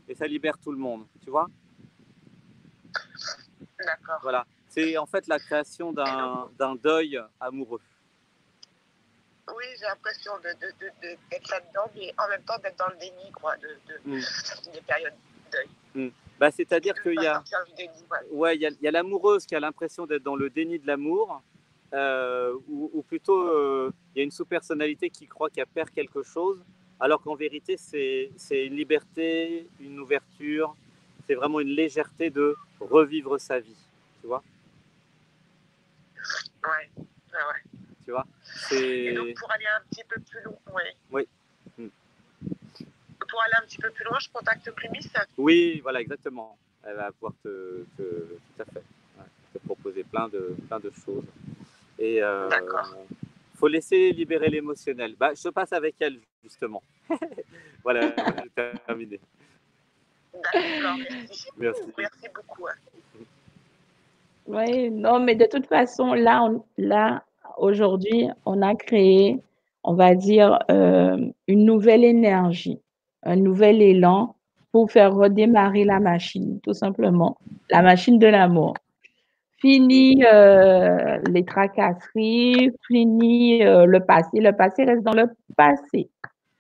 [0.09, 1.47] Et ça libère tout le monde, tu vois?
[3.79, 4.19] D'accord.
[4.23, 4.45] Voilà.
[4.69, 7.81] C'est en fait la création d'un deuil amoureux.
[9.49, 10.67] Oui, j'ai l'impression d'être de,
[11.03, 11.17] de,
[11.51, 13.69] là-dedans, mais en même temps d'être dans le déni, quoi, de,
[14.05, 14.21] mm.
[14.75, 15.69] des périodes de deuil.
[15.95, 16.11] Mm.
[16.39, 17.43] Bah, C'est-à-dire qu'il y a,
[18.33, 20.87] ouais, il y a, y a l'amoureuse qui a l'impression d'être dans le déni de
[20.87, 21.43] l'amour,
[21.95, 26.23] euh, ou, ou, plutôt euh, il y a une sous-personnalité qui croit qu'elle perd quelque
[26.23, 26.63] chose,
[26.99, 30.75] alors qu'en vérité c'est une liberté, une ouverture,
[31.27, 33.79] c'est vraiment une légèreté de revivre sa vie,
[34.21, 34.43] tu vois?
[36.65, 37.81] Ouais, ouais, ouais.
[38.05, 38.27] Tu vois?
[38.73, 40.57] Et donc pour aller un petit peu plus loin,
[41.13, 41.29] oui
[43.29, 46.57] pour aller un petit peu plus loin, je contacte Clumis Oui, voilà, exactement.
[46.85, 48.83] Elle va pouvoir te, te tout à fait,
[49.53, 51.25] te proposer plein de, plein de choses.
[51.99, 52.49] Et euh,
[53.55, 55.15] faut laisser libérer l'émotionnel.
[55.19, 56.83] Bah, je passe avec elle, justement.
[57.83, 59.21] voilà, j'ai terminé.
[60.35, 61.49] D'accord, merci.
[61.57, 61.83] merci.
[61.97, 62.67] Merci beaucoup.
[64.47, 67.25] Oui, non, mais de toute façon, là, on, là
[67.57, 69.41] aujourd'hui, on a créé,
[69.83, 71.17] on va dire, euh,
[71.49, 72.81] une nouvelle énergie
[73.27, 74.37] un nouvel élan
[74.73, 77.39] pour faire redémarrer la machine, tout simplement,
[77.71, 78.75] la machine de l'amour.
[79.59, 84.39] Fini euh, les tracasseries, fini euh, le passé.
[84.39, 86.11] Le passé reste dans le passé.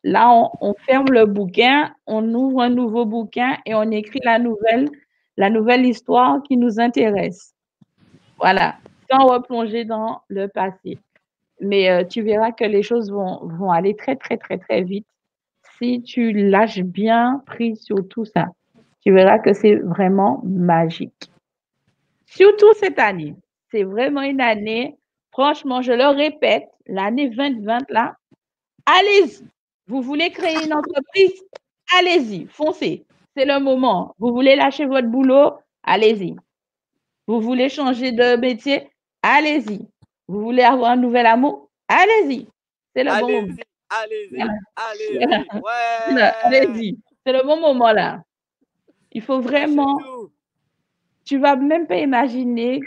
[0.02, 4.88] Là, on, ferme le bouquin, on ouvre un nouveau bouquin et on écrit la nouvelle,
[5.36, 7.54] la nouvelle histoire qui nous intéresse.
[8.38, 8.76] Voilà,
[9.10, 10.98] sans replonger dans le passé.
[11.60, 15.06] Mais euh, tu verras que les choses vont, vont aller très, très, très, très vite
[15.78, 18.46] si tu lâches bien prise sur tout ça,
[19.00, 21.30] tu verras que c'est vraiment magique.
[22.26, 23.34] Surtout cette année.
[23.70, 24.96] C'est vraiment une année,
[25.30, 28.16] franchement, je le répète, l'année 2020 là,
[28.86, 29.44] allez-y.
[29.86, 31.42] Vous voulez créer une entreprise,
[31.96, 33.04] allez-y, foncez.
[33.36, 34.14] C'est le moment.
[34.18, 35.52] Vous voulez lâcher votre boulot,
[35.82, 36.36] allez-y.
[37.26, 38.88] Vous voulez changer de métier,
[39.22, 39.80] allez-y.
[40.28, 42.48] Vous voulez avoir un nouvel amour, allez-y.
[42.94, 43.54] C'est le bon moment.
[43.91, 46.22] Allez-y, allez-y, ouais.
[46.43, 48.22] Allez-y, c'est le bon moment là.
[49.12, 49.99] Il faut vraiment.
[51.24, 52.80] Tu vas même pas imaginer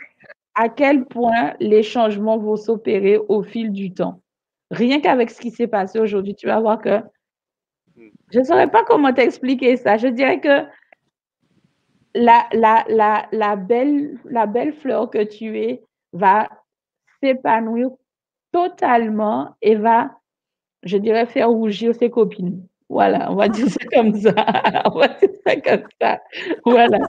[0.55, 4.21] à quel point les changements vont s'opérer au fil du temps.
[4.71, 6.99] Rien qu'avec ce qui s'est passé aujourd'hui, tu vas voir que
[7.95, 8.09] hmm.
[8.31, 9.97] je ne saurais pas comment t'expliquer ça.
[9.97, 10.65] Je dirais que
[12.13, 15.83] la, la, la, la, belle, la belle fleur que tu es
[16.13, 16.49] va
[17.21, 17.89] s'épanouir
[18.51, 20.18] totalement et va
[20.83, 22.67] je dirais faire rougir ses copines.
[22.89, 24.33] Voilà, on va dire ça comme ça.
[24.85, 26.19] on va dire ça comme ça.
[26.65, 26.99] Voilà,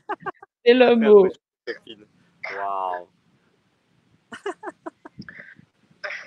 [0.64, 1.26] c'est le mot.
[1.66, 3.08] Wow.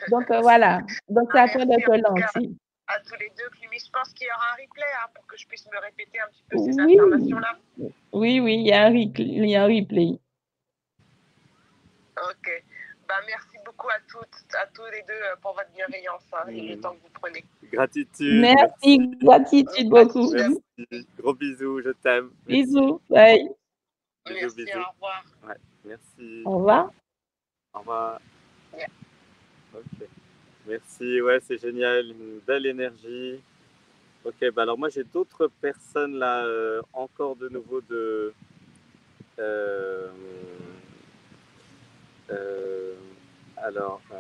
[0.09, 2.51] Donc euh, voilà, donc c'est à toi de te lancer.
[2.87, 5.47] À tous les deux, je pense qu'il y aura un replay hein, pour que je
[5.47, 6.99] puisse me répéter un petit peu ces oui.
[6.99, 7.57] informations-là.
[8.11, 10.19] Oui, oui, il y, a un replay, il y a un replay.
[12.17, 12.63] Ok.
[13.07, 13.42] Bah, merci
[13.84, 16.93] beaucoup à toutes, à tous les deux euh, pour votre bienveillance hein, et le temps
[16.93, 17.43] que vous prenez.
[17.71, 18.41] Gratitude.
[18.41, 20.31] Merci, gratitude beaucoup.
[20.31, 21.07] Merci.
[21.17, 22.31] Gros bisous, je t'aime.
[22.45, 23.49] Bisous, bye.
[24.29, 24.79] Merci, bisous.
[24.79, 25.23] au revoir.
[25.47, 25.55] Ouais,
[25.86, 26.41] merci.
[26.45, 26.91] Au revoir.
[27.73, 28.19] Au revoir.
[28.77, 28.88] Yeah.
[29.73, 30.07] Ok.
[30.67, 33.41] Merci, ouais, c'est génial, une belle énergie.
[34.23, 38.34] Ok, bah alors moi j'ai d'autres personnes là, euh, encore de nouveau de.
[39.39, 40.07] Euh,
[42.29, 42.93] euh,
[43.64, 44.16] alors, euh,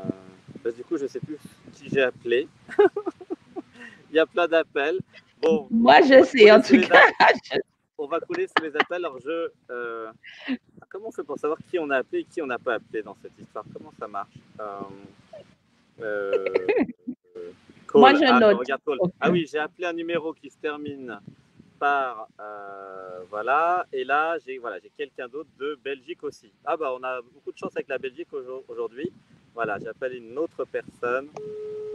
[0.63, 1.37] bah, du coup, je ne sais plus
[1.73, 2.47] qui j'ai appelé.
[4.09, 4.99] Il y a plein d'appels.
[5.41, 7.01] Bon, Moi, je sais, en tout cas.
[7.97, 9.03] On va couler sur les appels.
[9.05, 9.49] Alors, je.
[9.69, 10.11] Euh,
[10.89, 13.01] comment on fait pour savoir qui on a appelé et qui on n'a pas appelé
[13.01, 13.65] dans cette histoire?
[13.73, 14.33] Comment ça marche?
[15.99, 16.45] Euh,
[17.93, 18.57] Moi, je ah, note.
[18.59, 18.81] regarde.
[19.19, 21.19] Ah oui, j'ai appelé un numéro qui se termine
[21.87, 23.85] euh, voilà.
[23.91, 26.51] Et là, j'ai voilà, j'ai quelqu'un d'autre de Belgique aussi.
[26.65, 29.11] Ah bah, on a beaucoup de chance avec la Belgique aujourd- aujourd'hui.
[29.53, 31.27] Voilà, j'appelle une autre personne.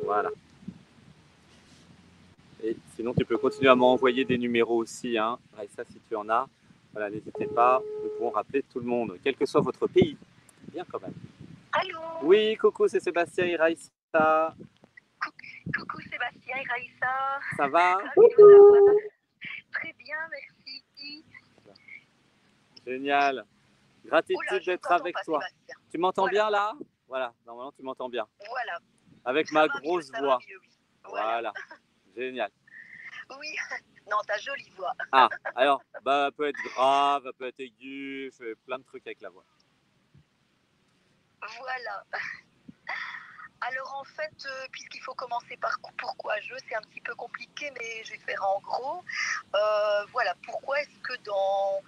[0.04, 0.30] Voilà.
[2.62, 5.16] Et sinon, tu peux continuer à m'envoyer des numéros aussi.
[5.16, 5.38] Hein.
[5.56, 6.48] Raïssa, si tu en as,
[6.92, 7.80] voilà, n'hésitez pas.
[8.02, 10.16] Nous pourrons rappeler tout le monde, quel que soit votre pays.
[10.72, 11.14] Bien quand même.
[11.72, 11.98] Allô?
[12.22, 14.54] Oui, coucou, c'est Sébastien et Raïssa.
[15.74, 17.40] Coucou Sébastien et Raïssa.
[17.56, 17.98] Ça va?
[19.80, 21.24] Très bien, merci.
[22.86, 23.44] Génial.
[24.04, 25.40] Gratitude d'être avec pas, toi.
[25.40, 25.74] Sébastien.
[25.90, 26.32] Tu m'entends Voilà.
[26.32, 26.72] bien là?
[27.06, 28.26] Voilà, normalement tu m'entends bien.
[28.48, 28.78] Voilà.
[29.24, 30.38] Avec Ça ma mieux, grosse voix.
[30.48, 30.68] mieux, oui.
[31.04, 31.26] Voilà.
[31.26, 31.52] Voilà.
[32.16, 32.50] Génial.
[33.38, 33.54] Oui.
[34.10, 34.94] Non, ta jolie voix.
[35.12, 38.82] Ah, alors, bah, elle peut être grave, elle peut être aiguë, je fais plein de
[38.84, 39.44] trucs avec la voix.
[41.58, 42.04] Voilà.
[43.60, 47.70] Alors en fait, euh, puisqu'il faut commencer par pourquoi je, c'est un petit peu compliqué,
[47.72, 49.02] mais je vais faire en gros.
[49.54, 51.82] Euh, voilà, pourquoi est-ce que dans,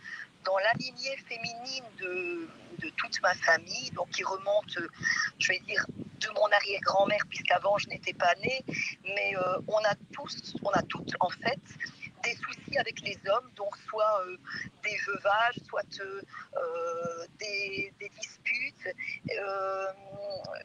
[0.45, 2.49] dans la lignée féminine de,
[2.97, 4.79] toute ma famille, donc qui remonte,
[5.39, 8.65] je vais dire, de mon arrière-grand-mère, puisqu'avant je n'étais pas née,
[9.05, 11.61] mais euh, on a tous, on a toutes en fait,
[12.25, 14.25] des soucis avec les hommes, donc soit
[14.83, 15.85] des veuvages, soit
[17.39, 18.11] des, des.
[18.87, 19.87] Euh,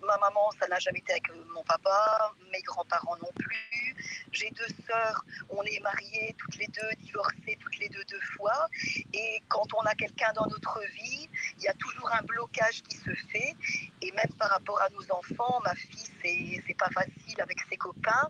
[0.01, 3.94] ma maman, ça n'a jamais été avec mon papa, mes grands-parents non plus.
[4.35, 8.67] J'ai deux sœurs, on est mariées toutes les deux, divorcées toutes les deux deux fois.
[9.13, 12.97] Et quand on a quelqu'un dans notre vie, il y a toujours un blocage qui
[12.97, 13.55] se fait.
[14.01, 17.77] Et même par rapport à nos enfants, ma fille, c'est c'est pas facile avec ses
[17.77, 18.27] copains.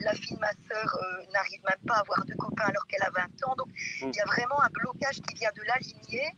[0.00, 3.02] La fille de ma sœur euh, n'arrive même pas à avoir de copains alors qu'elle
[3.02, 3.56] a 20 ans.
[3.56, 3.68] Donc
[4.00, 6.32] il y a vraiment un blocage qui vient de la lignée.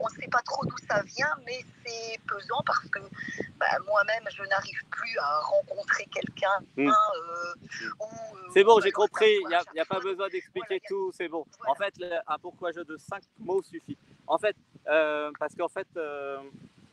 [0.00, 3.00] On ne sait pas trop d'où ça vient, mais c'est pesant parce que
[3.58, 6.58] bah, moi-même, je n'arrive plus à rencontrer quelqu'un.
[6.76, 6.88] Mm.
[6.88, 7.54] hein, euh,
[8.00, 11.44] ou, euh, C'est bon, j'ai compris, il n'y a, pas besoin d'expliquer tout, c'est bon.
[11.66, 13.96] En fait, le- un pourquoi je de cinq mots suffit.
[14.28, 14.54] En fait,
[14.86, 16.38] euh, parce qu'en fait, euh,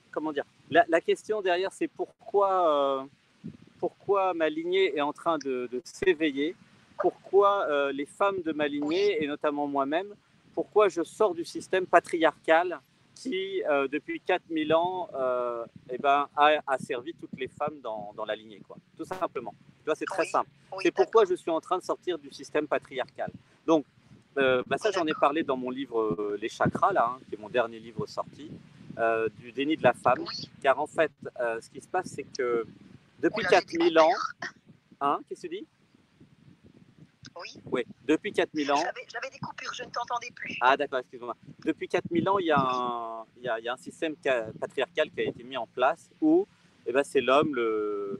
[0.09, 3.03] comment dire, la, la question derrière, c'est pourquoi, euh,
[3.79, 6.55] pourquoi ma lignée est en train de, de s'éveiller,
[6.97, 10.15] pourquoi les femmes de ma lignée, et notamment moi-même,
[10.55, 12.79] pourquoi je sors du système patriarcal
[13.29, 18.13] qui, euh, depuis 4000 ans, euh, eh ben, a, a servi toutes les femmes dans,
[18.15, 18.77] dans la lignée, quoi.
[18.97, 19.53] tout simplement.
[19.95, 20.29] C'est très Oui.
[20.29, 20.49] simple.
[20.71, 23.31] Oui, C'est pourquoi je suis en train de sortir du système patriarcal.
[23.65, 23.85] Donc,
[24.37, 27.35] euh, bah ça, j'en ai parlé dans mon livre euh, Les chakras, là, hein, qui
[27.35, 28.49] est mon dernier livre sorti,
[29.39, 30.19] du déni de la femme.
[30.19, 31.11] Oui, Car en fait,
[31.61, 32.65] ce qui se passe, c'est que
[33.19, 34.09] depuis Oula, j'ai des 4000 ans,
[35.01, 35.67] hein, qu'est-ce que tu dis?
[37.39, 38.77] Oui, Oui, depuis 4000 ans.
[38.77, 40.57] j'avais des coupures, je ne t'entendais plus.
[40.61, 41.35] Ah d'accord, excuse-moi.
[41.65, 44.15] Depuis 4000 ans, il y, a un, il, y a, il y a un système
[44.21, 46.47] ca- patriarcal qui a été mis en place où
[46.85, 47.53] eh ben, c'est l'homme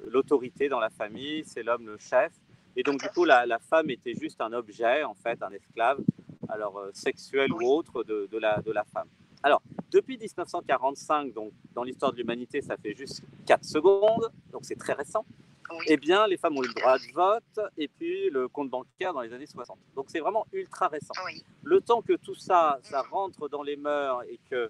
[0.07, 2.31] l'autorité dans la famille, c'est l'homme le chef.
[2.75, 5.99] Et donc du coup, la, la femme était juste un objet, en fait, un esclave,
[6.47, 7.65] alors euh, sexuel Oui.
[7.65, 9.07] ou autre, de, de la, de la femme.
[9.43, 14.75] Alors, depuis 1945, donc dans l'histoire de l'humanité, ça fait juste 4 secondes, donc c'est
[14.77, 15.25] très récent
[15.70, 18.70] Oui, eh bien, les femmes ont eu le droit de vote et puis le compte
[18.70, 19.78] bancaire dans les années 60.
[19.95, 21.14] Donc, c'est vraiment ultra récent.
[21.26, 24.70] oui, Le temps que tout ça, ça rentre dans les mœurs et que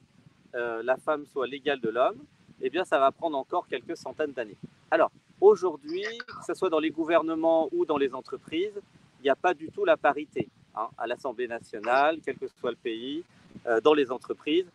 [0.56, 2.18] euh, la femme soit l'égale de l'homme,
[2.62, 4.58] eh bien, ça va prendre encore quelques centaines d'années.
[4.92, 8.80] Alors, aujourd'hui, que ce soit dans les gouvernements ou dans les entreprises,
[9.20, 10.50] il n'y a pas du tout la parité.
[10.76, 13.24] hein, à l'Assemblée nationale, quel que soit le pays,
[13.66, 14.66] euh, dans les entreprises.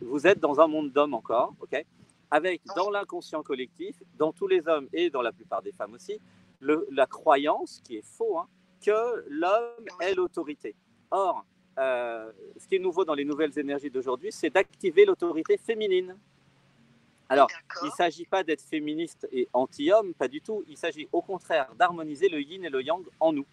[0.00, 1.84] Vous êtes dans un monde d'hommes encore, ok?
[2.32, 6.18] Avec dans l'inconscient collectif, dans tous les hommes et dans la plupart des femmes aussi,
[6.60, 8.48] le- la croyance, qui est faux, hein,
[8.84, 10.74] que l'homme est l'autorité.
[11.10, 11.44] Or,
[11.78, 16.16] euh, ce qui est nouveau dans les nouvelles énergies d'aujourd'hui, c'est d'activer l'autorité féminine.
[17.28, 17.48] Alors,
[17.82, 20.64] il ne s'agit pas d'être féministe et anti-homme, pas du tout.
[20.68, 23.46] Il s'agit au contraire d'harmoniser le yin et le yang en nous.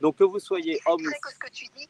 [0.00, 1.88] Donc, que vous soyez C'est homme ou vrai que ce que tu dis,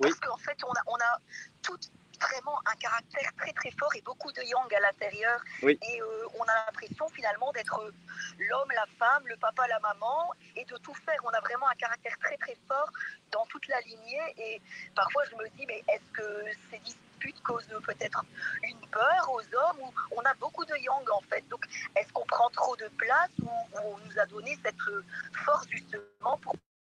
[0.00, 1.20] parce qu'en fait, on a, on a
[1.62, 1.76] tout
[2.20, 5.40] vraiment un caractère très très fort et beaucoup de yang à l'intérieur.
[5.62, 5.78] Oui.
[5.90, 7.92] Et euh, on a l'impression finalement d'être euh,
[8.38, 11.18] l'homme, la femme, le papa, la maman, et de tout faire.
[11.24, 12.90] On a vraiment un caractère très très fort
[13.30, 14.34] dans toute la lignée.
[14.36, 14.62] Et
[14.94, 18.24] parfois, je me dis, mais est-ce que ces disputes causent peut-être
[18.62, 21.46] une peur aux hommes ou on a beaucoup de yang en fait.
[21.48, 21.64] Donc,
[21.96, 23.50] est-ce qu'on prend trop de place ou,
[23.84, 25.04] on nous a donné cette euh,
[25.44, 26.54] force justement pour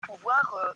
[0.08, 0.74] pouvoir euh,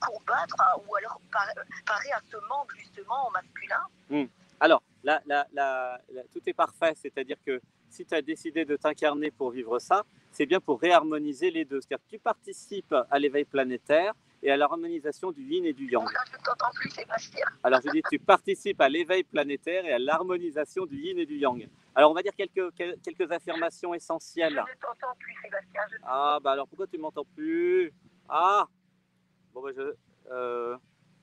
[0.00, 1.48] combattre hein, ou alors par-
[1.86, 4.26] parer à ce manque justement en masculin
[4.60, 7.60] Alors, là, là, là, là, tout est parfait, c'est-à-dire que
[7.90, 11.80] si tu as décidé de t'incarner pour vivre ça, c'est bien pour réharmoniser les deux.
[11.80, 16.06] C'est-à-dire que tu participes à l'éveil planétaire et à l'harmonisation du yin et du yang.
[16.32, 17.46] Je t'entends plus, Sébastien.
[17.62, 21.36] Alors je dis, tu participes à l'éveil planétaire et à l'harmonisation du yin et du
[21.38, 21.68] yang.
[21.94, 24.62] Alors on va dire quelques, quelques affirmations essentielles.
[24.66, 25.82] Je ne t'entends plus, Sébastien.
[26.04, 27.92] Ah, bah alors pourquoi tu m'entends plus?
[28.28, 28.66] Ah
[29.54, 29.94] Bon, bah je,
[30.32, 30.76] euh,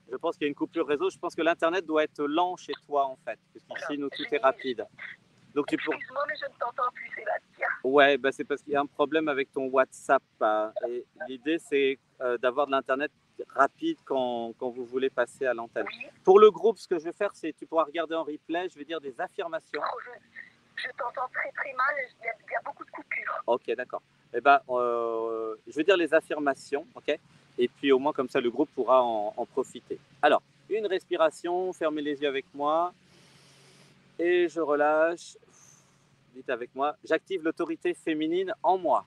[0.10, 1.10] je pense qu'il y a une coupure réseau.
[1.10, 4.38] Je pense que l'Internet doit être lent chez toi, en fait, puisqu'ici, nous, tout est
[4.38, 4.86] rapide.
[5.54, 5.94] Donc tu pour...
[5.94, 7.68] Excuse-moi, mais je ne t'entends plus, Sébastien.
[7.84, 10.24] Ouais, bah, c'est parce qu'il y a un problème avec ton WhatsApp.
[10.40, 10.72] Hein.
[10.88, 13.12] et l'idée, c'est euh, d'avoir de l'Internet
[13.50, 15.88] rapide quand, quand, vous voulez passer à l'antenne.
[16.24, 18.70] Pour le groupe, ce que je vais faire, c'est tu pourras regarder en replay.
[18.70, 19.82] Je vais dire des affirmations.
[19.84, 20.00] Oh,
[20.78, 21.96] je, t'entends très très mal.
[22.22, 23.44] Il y, a, il y a beaucoup de coupures.
[23.48, 24.02] Ok, d'accord.
[24.34, 27.20] Eh ben, euh, je vais dire les affirmations, ok?
[27.58, 30.00] Et puis au moins comme ça le groupe pourra en, profiter.
[30.22, 32.94] Alors, une respiration, fermez les yeux avec moi
[34.18, 35.38] et je relâche.
[36.34, 39.06] Dites avec moi, j'active l'autorité féminine en moi.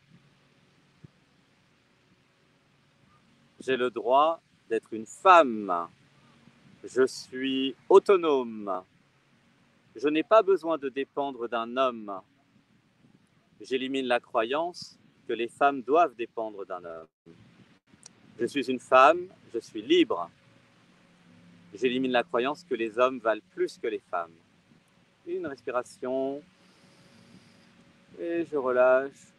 [3.61, 5.89] J'ai le droit d'être une femme.
[6.85, 8.83] Je suis autonome.
[9.97, 12.21] Je n'ai pas besoin de dépendre d'un homme.
[13.61, 17.07] J'élimine la croyance que les femmes doivent dépendre d'un homme.
[18.39, 20.29] Je suis une femme, je suis libre.
[21.75, 24.35] J'élimine la croyance que les hommes valent plus que les femmes.
[25.27, 26.43] Une respiration.
[28.21, 29.35] Et je relâche.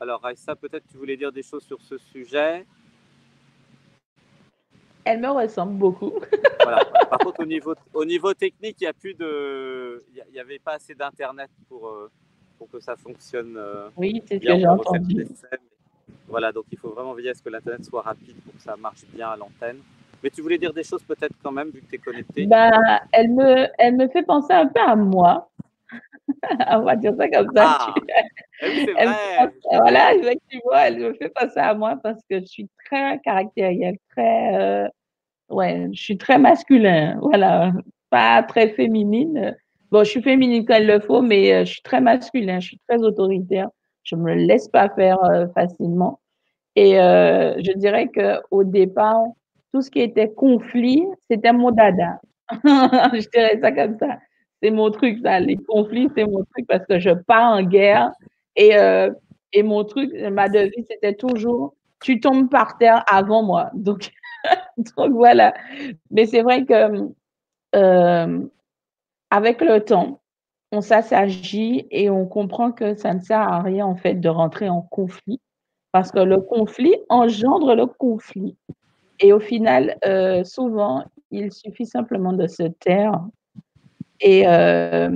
[0.00, 2.66] Alors, Raissa, peut-être tu voulais dire des choses sur ce sujet?
[5.04, 6.12] Elle me ressemble beaucoup.
[6.62, 6.84] voilà.
[7.08, 10.58] Par contre, au niveau, au niveau technique, il n'y a plus de, il n'y avait
[10.58, 12.10] pas assez d'internet pour, euh,
[12.58, 13.56] pour que ça fonctionne.
[13.56, 15.26] Euh, oui, c'est ce que j'ai entendu.
[16.34, 18.74] Voilà, donc il faut vraiment veiller à ce que l'Internet soit rapide pour que ça
[18.76, 19.76] marche bien à l'antenne.
[20.20, 22.46] Mais tu voulais dire des choses peut-être quand même, vu que tu es connecté?
[22.46, 22.72] Bah,
[23.12, 25.48] elle, me, elle me fait penser un peu à moi.
[26.70, 27.78] On va dire ça comme ça.
[27.78, 27.94] Ah,
[28.64, 29.52] oui, c'est vrai.
[29.70, 34.56] voilà, effectivement, elle me fait penser à moi parce que je suis très caractérielle, très.
[34.56, 34.88] Euh,
[35.50, 37.16] ouais, je suis très masculin.
[37.22, 37.70] Voilà,
[38.10, 39.56] pas très féminine.
[39.92, 42.66] Bon, je suis féminine quand il le faut, mais euh, je suis très masculin, je
[42.70, 43.68] suis très autoritaire.
[44.02, 46.18] Je ne me laisse pas faire euh, facilement.
[46.76, 49.22] Et euh, je dirais qu'au départ,
[49.72, 52.20] tout ce qui était conflit, c'était mon dada.
[52.64, 54.18] je dirais ça comme ça.
[54.62, 55.40] C'est mon truc, ça.
[55.40, 58.12] Les conflits, c'est mon truc parce que je pars en guerre.
[58.56, 59.10] Et, euh,
[59.52, 61.74] et mon truc, ma devise, c'était toujours
[62.04, 63.70] tu tombes par terre avant moi.
[63.74, 64.10] Donc,
[65.10, 65.54] voilà.
[66.10, 67.08] Mais c'est vrai que
[67.74, 68.46] euh,
[69.30, 70.20] avec le temps,
[70.70, 74.68] on s'agit et on comprend que ça ne sert à rien en fait de rentrer
[74.68, 75.40] en conflit
[75.94, 78.56] parce que le conflit engendre le conflit.
[79.20, 83.20] Et au final, euh, souvent, il suffit simplement de se taire
[84.20, 85.10] et, euh,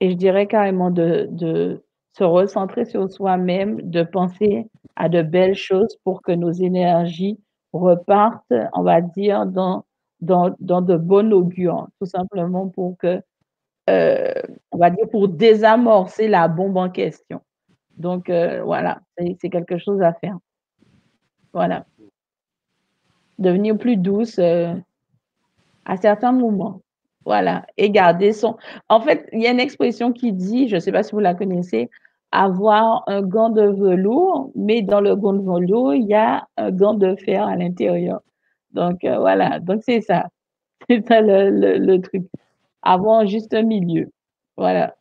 [0.00, 1.84] et je dirais carrément de, de
[2.18, 7.38] se recentrer sur soi-même, de penser à de belles choses pour que nos énergies
[7.72, 9.84] repartent, on va dire, dans,
[10.20, 13.22] dans, dans de bonnes augures, tout simplement pour que
[13.90, 14.32] euh,
[14.72, 17.40] on va dire, pour désamorcer la bombe en question.
[17.96, 19.00] Donc, euh, voilà,
[19.40, 20.38] c'est quelque chose à faire.
[21.52, 21.86] Voilà.
[23.38, 24.74] Devenir plus douce euh,
[25.84, 26.80] à certains moments.
[27.24, 27.66] Voilà.
[27.76, 28.56] Et garder son.
[28.88, 31.20] En fait, il y a une expression qui dit, je ne sais pas si vous
[31.20, 31.90] la connaissez,
[32.32, 36.70] avoir un gant de velours, mais dans le gant de velours, il y a un
[36.70, 38.22] gant de fer à l'intérieur.
[38.72, 39.60] Donc, voilà.
[39.60, 40.28] Donc, c'est ça.
[40.88, 42.24] C'est ça le truc
[42.82, 44.10] avoir juste un milieu.
[44.56, 44.94] Voilà.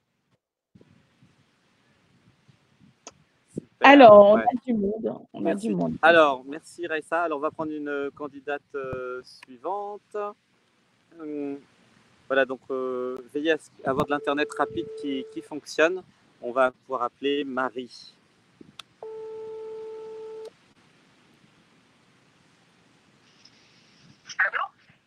[3.84, 5.16] Alors, on a du monde.
[5.34, 5.96] On a du monde.
[6.02, 7.24] Alors, merci Raissa.
[7.24, 10.16] Alors, on va prendre une euh, candidate euh, suivante.
[11.20, 11.58] Hum,
[12.28, 16.04] voilà, donc euh, veillez à avoir de l'Internet rapide qui, qui, fonctionne.
[16.42, 18.14] On va pouvoir appeler Marie.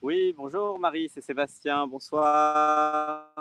[0.02, 3.32] Oui, bonjour Marie, c'est Sébastien, bonsoir.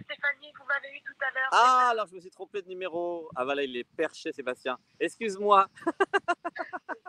[0.00, 1.48] Ah, Stéphanie, vous m'avez eu tout à l'heure.
[1.52, 3.28] Ah, alors je me suis trompé de numéro.
[3.36, 4.78] Ah voilà, il est perché Sébastien.
[4.98, 5.68] Excuse-moi.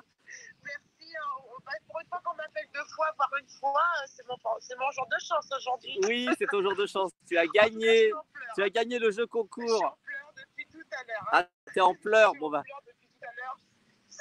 [0.64, 1.16] Merci.
[1.16, 1.44] Hein.
[1.66, 5.08] Bah, pour une fois qu'on m'appelle deux fois, par une fois, c'est mon, mon jour
[5.08, 6.00] de chance aujourd'hui.
[6.04, 7.12] Oui, c'est ton jour de chance.
[7.28, 8.12] Tu as gagné.
[8.56, 9.68] Tu as gagné le jeu concours.
[9.68, 11.28] Je suis en pleurs depuis tout à l'heure.
[11.32, 11.46] Hein.
[11.46, 12.34] Ah, t'es en pleurs.
[12.36, 12.64] Bon bah.
[12.86, 13.58] Depuis tout à l'heure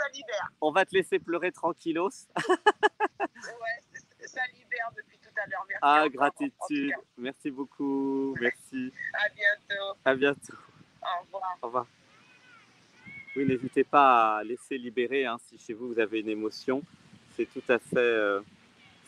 [0.01, 0.49] ça libère.
[0.61, 2.11] On va te laisser pleurer tranquillos.
[2.39, 5.67] ouais, ça libère depuis tout à l'heure.
[5.69, 5.81] Merci.
[5.83, 6.93] Ah, gratitude.
[7.19, 8.35] Merci beaucoup.
[8.41, 8.93] Merci.
[9.13, 9.99] À bientôt.
[10.05, 10.59] À bientôt.
[11.03, 11.59] Au revoir.
[11.63, 11.87] Au revoir.
[13.37, 16.83] Oui, n'hésitez pas à laisser libérer hein, si chez vous vous avez une émotion.
[17.37, 18.41] C'est tout à fait, euh,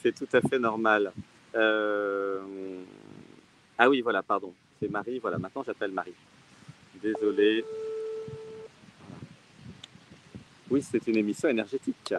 [0.00, 1.12] c'est tout à fait normal.
[1.54, 2.40] Euh,
[3.76, 4.54] ah oui, voilà, pardon.
[4.80, 5.18] C'est Marie.
[5.18, 6.14] Voilà, maintenant j'appelle Marie.
[7.02, 7.64] Désolé.
[10.70, 12.14] Oui, c'est une émission énergétique.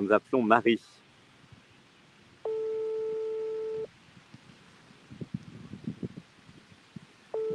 [0.00, 0.80] Nous appelons Marie.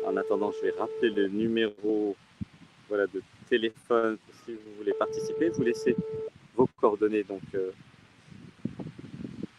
[0.05, 2.15] En attendant, je vais rappeler le numéro
[2.88, 5.49] voilà, de téléphone si vous voulez participer.
[5.49, 5.95] Vous laissez
[6.55, 7.72] vos coordonnées donc euh.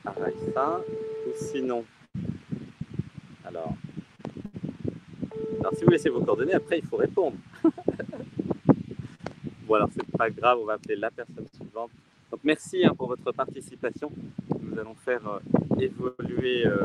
[0.07, 1.85] Ou sinon,
[3.45, 3.75] alors,
[5.61, 7.37] alors si vous laissez vos coordonnées, après il faut répondre.
[9.67, 11.91] bon alors c'est pas grave, on va appeler la personne suivante.
[12.31, 14.11] Donc merci hein, pour votre participation.
[14.61, 15.39] Nous allons faire euh,
[15.79, 16.85] évoluer euh,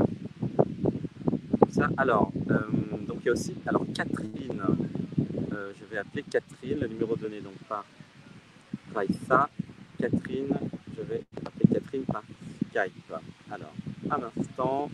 [1.69, 1.89] ça.
[1.97, 2.59] Alors, euh,
[3.07, 4.61] donc il y a aussi, alors Catherine,
[5.51, 7.85] je vais appeler Catherine, le numéro donné donc par
[8.93, 9.49] Raissa.
[9.99, 10.53] Catherine,
[10.95, 12.23] je vais appeler Catherine par
[12.69, 13.13] Skype.
[13.51, 13.73] Alors,
[14.09, 14.91] un instant.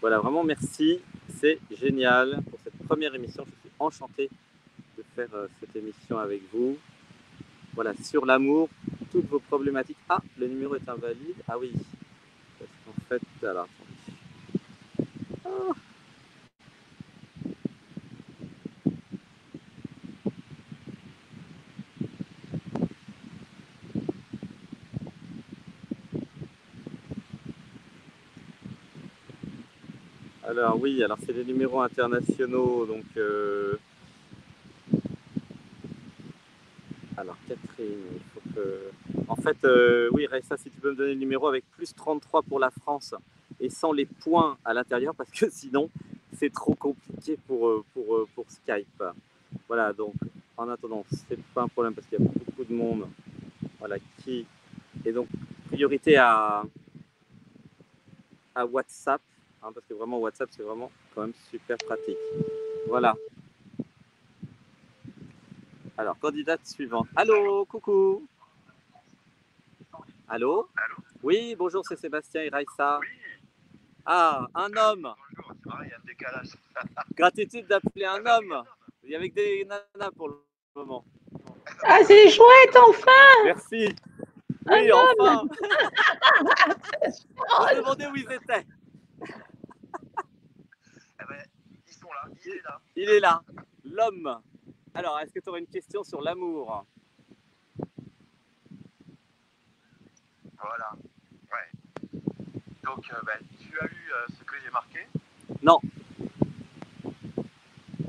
[0.00, 1.00] Voilà, vraiment merci.
[1.28, 3.44] C'est génial pour cette première émission.
[3.44, 4.30] Je suis enchanté
[4.96, 5.30] de faire
[5.60, 6.78] cette émission avec vous.
[7.76, 8.70] Voilà, sur l'amour,
[9.12, 9.98] toutes vos problématiques.
[10.08, 11.36] Ah, le numéro est invalide.
[11.46, 11.72] Ah oui.
[12.58, 13.68] Parce qu'en fait, alors,
[15.44, 15.74] ah.
[30.48, 33.76] Alors oui, alors c'est les numéros internationaux, donc euh,
[37.18, 37.75] Alors, Catherine,
[39.28, 42.42] En fait, euh, oui, Raissa, si tu peux me donner le numéro avec plus 33
[42.42, 43.14] pour la France
[43.60, 45.90] et sans les points à l'intérieur, parce que sinon,
[46.32, 49.02] c'est trop compliqué pour, euh, pour, euh, pour Skype.
[49.68, 50.14] Voilà, donc,
[50.56, 53.06] en attendant, c'est pas un problème parce qu'il y a beaucoup de monde
[53.78, 54.46] voilà, qui.
[55.04, 55.28] Et donc,
[55.68, 56.64] priorité à,
[58.54, 59.20] à WhatsApp,
[59.62, 62.16] hein, parce que vraiment, WhatsApp, c'est vraiment quand même super pratique.
[62.88, 63.14] Voilà.
[66.06, 67.08] Alors, candidate suivante.
[67.16, 68.28] Allô, coucou.
[70.28, 73.00] Allô Allô Oui, bonjour, c'est Sébastien et Raissa.
[73.00, 73.08] Oui.
[74.04, 75.12] Ah, un homme.
[75.34, 76.50] Bonjour, c'est pareil, il y a un décalage.
[77.16, 78.62] Gratitude d'appeler un homme.
[79.02, 80.36] Il y avait que des nanas pour le
[80.76, 81.04] moment.
[81.82, 83.10] Ah, c'est chouette, enfin
[83.44, 83.88] Merci.
[84.66, 85.08] Un Oui, homme.
[85.18, 85.42] enfin.
[87.02, 88.64] Je me demandais où ils étaient.
[91.20, 91.44] Eh ben,
[91.88, 92.80] ils sont là, il est là.
[92.94, 93.42] Il est là,
[93.84, 94.40] l'homme.
[94.96, 96.86] Alors, est-ce que tu aurais une question sur l'amour
[100.58, 100.92] Voilà.
[101.52, 101.70] Ouais.
[102.82, 105.06] Donc, euh, ben, tu as lu euh, ce que j'ai marqué?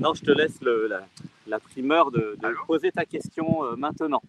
[0.00, 1.06] Non, je te laisse le- la,
[1.46, 4.22] la primeur de, poser ta question euh, maintenant.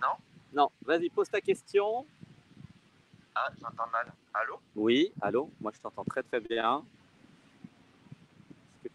[0.00, 0.14] Non?
[0.52, 2.06] Non, vas-y, pose ta question.
[3.34, 4.12] Ah, j'entends mal.
[4.32, 4.60] Allô?
[4.76, 6.84] Oui, allô, moi je t'entends très très bien.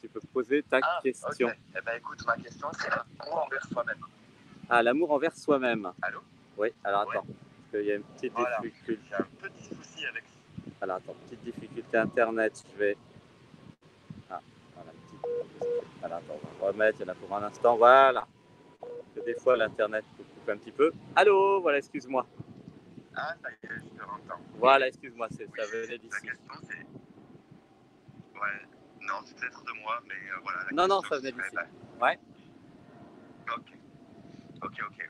[0.01, 1.49] Tu peux poser ta Ah, question.
[1.77, 3.97] Eh ben, écoute, ma question, c'est l'amour envers soi-même.
[4.69, 5.91] Ah, l'amour envers soi-même.
[6.01, 6.19] Allô?
[6.57, 7.17] Oui, alors Ouais.
[7.17, 8.59] attends, parce qu'il y a une petite Voilà.
[8.61, 9.01] difficulté.
[9.09, 10.23] J'ai un petit souci avec
[10.81, 12.97] Alors attends, petite difficulté internet, je vais.
[14.29, 14.41] Ah,
[14.75, 16.03] voilà, petite.
[16.03, 18.27] Alors attends, on va remettre, il y en a pour un instant, voilà.
[18.79, 20.91] Parce que des fois l'internet peut couper un petit peu.
[21.15, 22.25] Allô, voilà, excuse-moi.
[23.15, 24.39] Ah, ça y est, je te entends.
[24.55, 26.21] Voilà, excuse-moi, c'est- ça Oui, venait La d'ici.
[26.21, 26.85] question, c'est.
[28.39, 28.65] Ouais.
[29.09, 30.59] Non, c'est peut-être de moi, mais euh, voilà.
[30.71, 31.55] Non, non, ça venait c'est, d'ici.
[31.55, 31.67] ben,
[32.01, 32.19] Ouais.
[33.55, 33.73] Ok.
[34.61, 35.05] Ok, ok.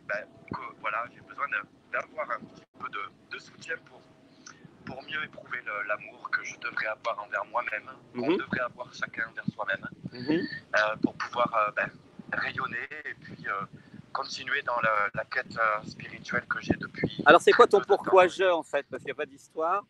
[0.51, 2.99] Que- voilà, j'ai besoin de- d'avoir un petit peu de,
[3.31, 4.01] de soutien pour,
[4.85, 8.38] pour mieux éprouver l'amour que je devrais avoir envers moi-même, qu'on Mhm.
[8.38, 10.31] devrait avoir chacun envers soi-même, Mhm.
[10.77, 11.89] euh, pour pouvoir euh, ben,
[12.34, 13.45] rayonner et puis
[14.13, 15.57] continuer dans la, la quête
[15.88, 17.21] spirituelle que j'ai depuis.
[17.26, 18.85] Alors c'est quoi ton de pourquoi je en fait?
[18.89, 19.84] Parce qu'il n'y a pas d'histoire.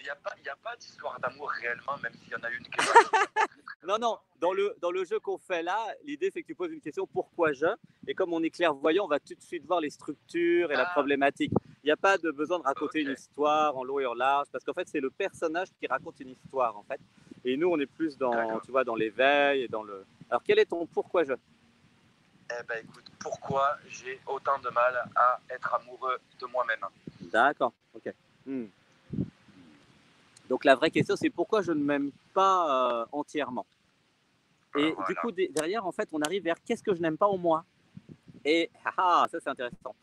[0.00, 2.42] Il n'y a pas, il y a pas d'histoire d'amour réellement, même s'il y en
[2.42, 2.82] a une qui est
[3.86, 6.72] Non, non, dans le, dans le jeu qu'on fait là, l'idée c'est que tu poses
[6.72, 7.66] une question pourquoi je?
[8.06, 10.88] Et comme on est clairvoyant, on va tout de suite voir les structures et la
[10.88, 10.92] Ah.
[10.92, 11.52] problématique.
[11.82, 14.48] Il n'y a pas de besoin de raconter une histoire en long et en large,
[14.52, 17.00] parce qu'en fait c'est le personnage qui raconte une histoire en fait.
[17.44, 20.04] Et nous on est plus dans, tu vois, dans l'éveil et dans le.
[20.30, 21.32] Alors quel est ton pourquoi je?
[22.52, 26.84] Eh ben écoute, pourquoi j'ai autant de mal à être amoureux de moi-même?
[27.20, 28.12] D'accord, ok.
[28.44, 28.64] Hmm.
[30.50, 33.64] Donc la vraie question c'est pourquoi je ne m'aime pas euh, entièrement?
[34.76, 35.08] Et Euh, voilà.
[35.08, 37.36] du coup, de- derrière, en fait, on arrive vers qu'est-ce que je n'aime pas en
[37.36, 37.64] moi?
[38.44, 39.94] Et ah, ah, ça, c'est intéressant.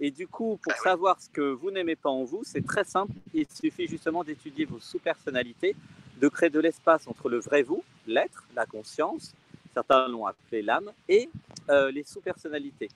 [0.00, 0.84] Et du coup, pour Ah oui.
[0.90, 3.12] savoir ce que vous n'aimez pas en vous, c'est très simple.
[3.34, 5.74] Il suffit justement d'étudier vos sous-personnalités,
[6.20, 9.32] de créer de l'espace entre le vrai vous, l'être, la conscience,
[9.74, 11.28] certains l'ont appelé l'âme, et
[11.68, 12.88] les sous-personnalités.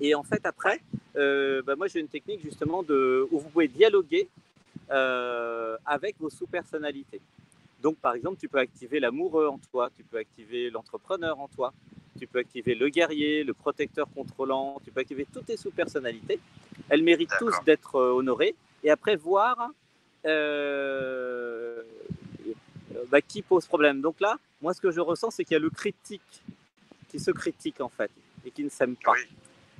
[0.00, 0.80] Et en fait, après,
[1.14, 4.28] bah, moi j'ai une technique justement de, où vous pouvez dialoguer
[5.84, 7.20] avec vos sous-personnalités.
[7.84, 11.74] Donc, par exemple, tu peux activer l'amoureux en toi, tu peux activer l'entrepreneur en toi,
[12.18, 16.40] tu peux activer le guerrier, le protecteur contrôlant, tu peux activer toutes tes sous-personnalités.
[16.88, 18.54] Elles méritent tous d'être euh, honorées.
[18.82, 19.70] Et après, voir
[20.24, 21.82] euh,
[23.10, 24.00] bah, qui pose problème.
[24.00, 26.42] Donc là, moi, ce que je ressens, c'est qu'il y a le critique
[27.08, 28.10] qui se critique en fait
[28.46, 29.12] et qui ne s'aime pas.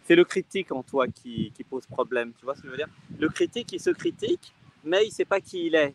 [0.04, 2.32] C'est le critique en toi qui, qui, pose problème.
[2.38, 2.88] Tu vois ce que je veux dire?
[3.18, 4.52] Le critique, il se critique,
[4.84, 5.94] mais il ne sait pas qui il est.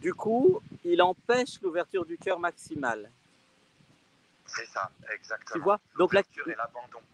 [0.00, 3.10] Du coup, il empêche l'ouverture du cœur maximale.
[4.46, 5.54] C'est ça, exactement.
[5.54, 5.80] Tu vois?
[5.98, 6.22] Donc la,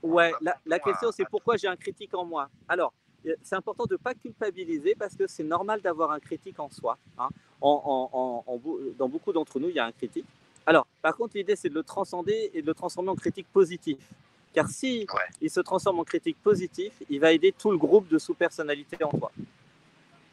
[0.02, 0.32] ouais,
[0.64, 2.48] la, question c'est pourquoi j'ai un critique en moi?
[2.66, 2.92] Alors,
[3.42, 6.98] c'est important de ne pas culpabiliser parce que c'est normal d'avoir un critique en soi.
[7.18, 7.28] Hein.
[7.60, 8.42] En,
[8.96, 10.24] dans beaucoup d'entre nous, il y a un critique.
[10.66, 13.98] Alors, par contre, l'idée c'est de le transcender et de le transformer en critique positif.
[14.54, 15.06] Car si
[15.40, 19.10] il se transforme en critique positif, il va aider tout le groupe de sous-personnalités en
[19.10, 19.30] toi.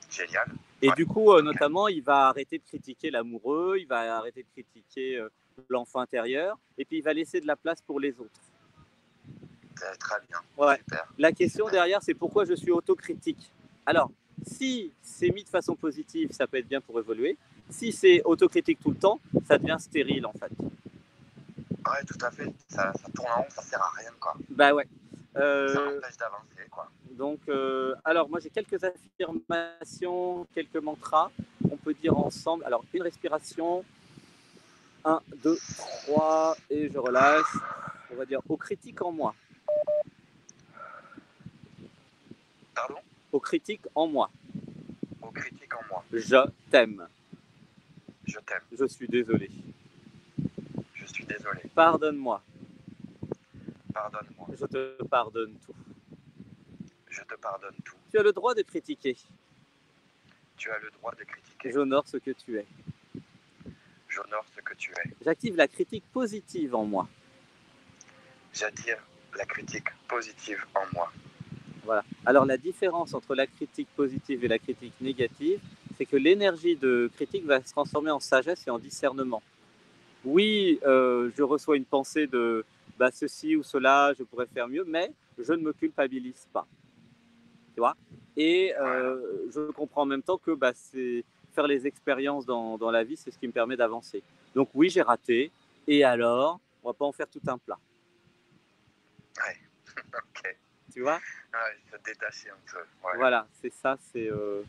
[0.09, 0.47] Génial.
[0.81, 4.47] Et du coup, euh, notamment, il va arrêter de critiquer l'amoureux, il va arrêter de
[4.61, 5.29] critiquer euh,
[5.69, 8.41] l'enfant intérieur, et puis il va laisser de la place pour les autres.
[9.75, 10.37] Très bien.
[10.57, 10.79] Ouais.
[11.17, 13.51] La question derrière, c'est pourquoi je suis autocritique?
[13.85, 14.09] Alors,
[14.45, 17.37] si c'est mis de façon positive, ça peut être bien pour évoluer.
[17.69, 20.51] Si c'est autocritique tout le temps, ça devient stérile en fait.
[20.59, 22.51] Ouais, tout à fait.
[22.67, 24.35] Ça, tourne en rond, ça sert à rien quoi.
[24.49, 24.87] Bah ouais.
[25.37, 26.89] Euh, ça empêche d'avancer quoi.
[27.11, 31.31] Donc, euh, alors moi j'ai quelques affirmations, quelques mantras.
[31.69, 32.63] On peut dire ensemble.
[32.65, 33.83] Alors, une respiration.
[35.05, 35.57] 1, 2,
[36.07, 37.57] 3, et je relâche.
[38.11, 39.35] On va dire au critique en moi.
[42.73, 42.95] Pardon?
[43.31, 44.31] Au critique en moi.
[45.21, 46.03] Au critique en moi.
[46.11, 47.07] Je t'aime.
[48.25, 48.61] Je t'aime.
[48.77, 49.51] Je suis désolé.
[50.95, 51.61] Je suis désolé.
[51.75, 52.41] Pardonne-moi.
[53.95, 54.47] Pardonne-moi.
[54.59, 55.75] Je te pardonne tout.
[57.07, 57.95] Je te pardonne tout.
[58.11, 59.15] Tu as le droit de critiquer.
[60.57, 61.71] Tu as le droit de critiquer.
[61.71, 62.65] J'honore ce que tu es.
[64.09, 65.13] J'honore ce que tu es.
[65.23, 67.07] J'active la critique positive en moi.
[68.53, 68.97] J'attire
[69.37, 71.09] la critique positive en moi.
[71.85, 72.03] Voilà.
[72.25, 75.61] Alors la différence entre la critique positive et la critique négative,
[75.97, 79.41] c'est que l'énergie de critique va se transformer en sagesse et en discernement.
[80.25, 82.65] Oui, euh, je reçois une pensée de
[82.97, 86.65] bah, ceci ou cela, je pourrais faire mieux, mais je ne me culpabilise pas.
[87.73, 87.95] Tu vois?
[88.37, 91.23] Et euh, je comprends en même temps que bah, c'est
[91.53, 94.23] faire les expériences dans, dans, la vie, c'est ce qui me permet d'avancer.
[94.53, 95.51] Donc oui, j'ai raté.
[95.87, 97.79] Et alors, on va pas en faire tout un plat.
[99.37, 99.57] Ouais.
[99.97, 100.57] ok.
[100.93, 101.19] Tu vois?
[101.53, 102.79] Ouais, se détacher un peu.
[103.17, 103.97] Voilà, c'est ça.
[104.11, 104.63] C'est euh,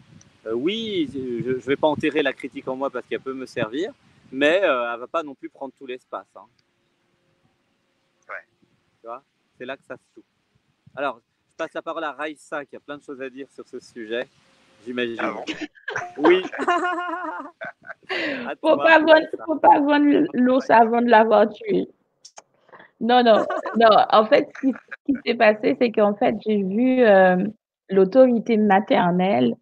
[0.46, 3.46] euh, oui, je ne vais pas enterrer la critique en moi parce qu'elle peut me
[3.46, 3.92] servir,
[4.30, 6.26] mais euh, elle va pas non plus prendre tout l'espace.
[6.36, 6.46] Hein.
[9.06, 9.06] Ouais.
[9.06, 9.22] Tu vois
[9.58, 10.22] C'est là que ça se joue.
[10.96, 11.20] Alors,
[11.50, 13.78] je passe la parole à Raïssa qui a plein de choses à dire sur ce
[13.78, 14.28] sujet.
[14.84, 15.16] J'imagine.
[15.18, 15.44] Ah bon
[16.18, 16.42] oui.
[18.60, 21.88] faut pas vendre, faut pas vendre l'ours avant de l'avoir tué.
[23.00, 23.44] Non, non,
[23.76, 23.88] non.
[24.10, 24.68] En fait, ce
[25.06, 27.36] qui, s'est passé, c'est qu'en fait, j'ai vu euh,
[27.90, 29.54] l'autorité maternelle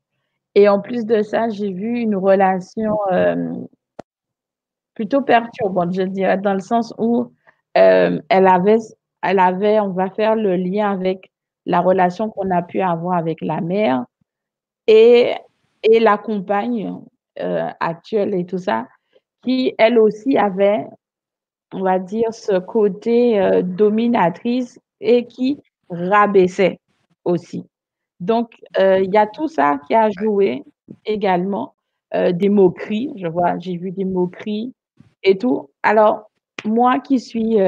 [0.54, 3.54] et en plus de ça, j'ai vu une relation euh,
[4.94, 7.32] plutôt perturbante, je dirais, dans le sens où
[7.76, 8.78] euh, elle avait,
[9.24, 11.30] elle avait, on va faire le lien avec
[11.66, 14.04] la relation qu'on a pu avoir avec la mère
[14.86, 15.32] et,
[15.82, 16.94] et la compagne
[17.80, 18.86] actuelle et tout ça,
[19.42, 20.86] qui elle aussi avait
[21.74, 25.60] on va dire, ce côté euh, dominatrice et qui
[25.90, 26.78] rabaissait
[27.24, 27.66] aussi.
[28.20, 30.62] Donc, euh, il y a tout ça qui a joué
[31.04, 31.74] également,
[32.14, 34.72] euh, des moqueries, je vois, j'ai vu des moqueries
[35.24, 35.68] et tout.
[35.82, 36.30] Alors,
[36.64, 37.58] moi qui suis,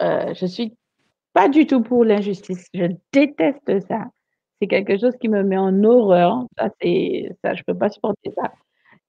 [0.00, 0.76] je suis
[1.32, 4.06] pas du tout pour l'injustice, je déteste ça.
[4.58, 6.46] C'est quelque chose qui me met en horreur.
[6.58, 8.52] Ça, c'est, ça, je peux pas supporter ça.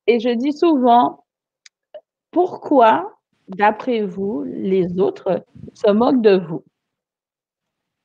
[0.07, 1.23] Et je dis souvent,
[2.31, 3.14] pourquoi,
[3.47, 6.64] d'après vous, les autres se moquent de vous?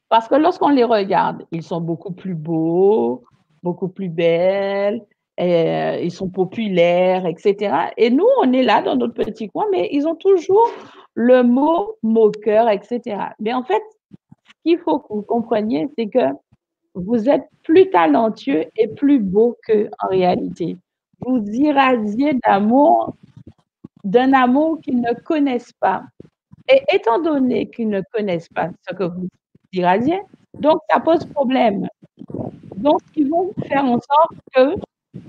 [0.09, 3.25] Parce que lorsqu'on les regarde, ils sont beaucoup plus beaux,
[3.63, 5.05] beaucoup plus belles,
[5.41, 7.91] euh, ils sont populaires, etc.
[7.97, 10.71] Et nous, on est là dans notre petit coin, mais ils ont toujours
[11.15, 13.19] le mot moqueur, etc.
[13.41, 13.83] Mais en fait,
[14.47, 16.35] ce qu'il faut que vous compreniez, c'est que
[16.95, 20.77] vous êtes plus talentueux et plus beau qu'eux en réalité.
[21.21, 23.15] Vous irradiez d'amour
[24.05, 26.03] d'un amour qu'ils ne connaissent pas.
[26.69, 29.29] Et étant donné qu'ils ne connaissent pas ce que vous
[29.73, 30.21] irradiez,
[30.59, 31.89] donc ça pose problème.
[32.77, 34.77] Donc, ils vont faire en sorte que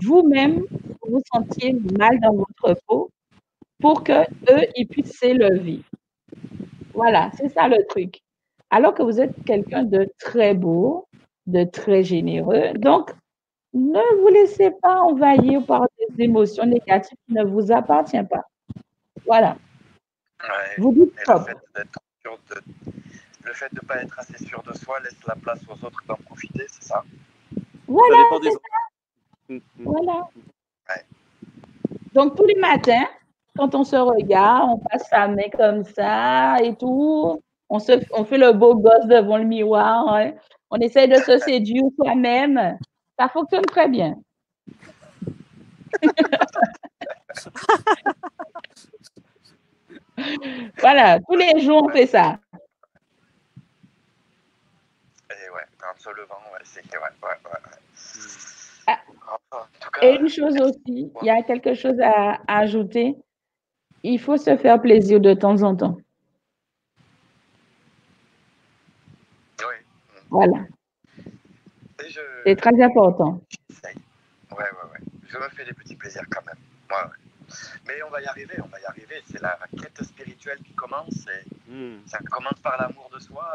[0.03, 0.63] vous-même,
[1.07, 3.09] vous sentiez mal dans votre peau
[3.83, 5.81] pour que eux ils puissent s'élever.
[6.93, 8.21] Voilà, c'est ça le truc.
[8.69, 11.05] Alors que vous êtes quelqu'un de très beau,
[11.47, 13.11] de très généreux, donc
[13.73, 18.45] ne vous laissez pas envahir par des émotions négatives qui ne vous appartiennent pas.
[19.25, 19.57] Voilà.
[20.77, 21.49] vous dites stop.
[23.45, 26.01] Le fait de ne pas être assez sûr de soi laisse la place aux autres
[26.07, 27.03] d'en profiter, c'est ça?
[27.85, 28.15] Voilà.
[28.31, 28.39] Ça
[29.49, 29.61] des.
[29.79, 30.29] Voilà.
[32.13, 33.05] Donc, tous les matins,
[33.57, 37.39] quand on se regarde, on passe sa main comme ça et tout.
[37.69, 40.13] On, se, on fait le beau gosse devant le miroir.
[40.13, 40.33] Hein.
[40.69, 42.77] On essaie de se séduire soi-même.
[43.17, 44.15] Ça fonctionne très bien.
[50.79, 52.39] voilà, tous les jours, on fait ça.
[55.29, 55.61] Et ouais,
[56.17, 57.59] levant, c'est ouais, ouais, ouais.
[58.87, 58.99] Ah.
[60.01, 63.15] Et une chose aussi, il y a quelque chose à, ajouter?
[64.03, 65.97] Il faut se faire plaisir de temps en temps.
[69.59, 69.75] Oui.
[70.29, 70.65] Voilà.
[72.45, 73.41] C'est très important.
[73.83, 73.89] Ouais,
[74.51, 74.99] ouais, ouais.
[75.27, 76.57] Je me fais des petits plaisirs quand même.
[77.87, 79.21] Mais on va y arriver, on va y arriver.
[79.29, 81.25] C'est la quête spirituelle qui commence.
[81.27, 82.01] Et hmm.
[82.05, 83.49] Ça commence par l'amour de soi,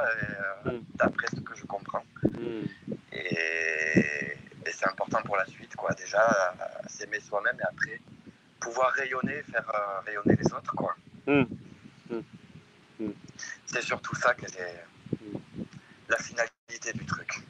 [0.66, 0.83] euh, hmm.
[0.95, 2.05] d'après ce que je comprends.
[2.23, 2.65] Hmm.
[3.12, 4.37] Et,
[4.70, 5.93] c'est important pour la suite, quoi.
[5.95, 6.55] Déjà,
[6.87, 8.01] s'aimer soi-même et après
[8.60, 10.94] pouvoir rayonner, faire euh, rayonner les autres, quoi.
[13.66, 14.85] C'est surtout ça que c'est
[16.09, 17.44] la finalité du truc.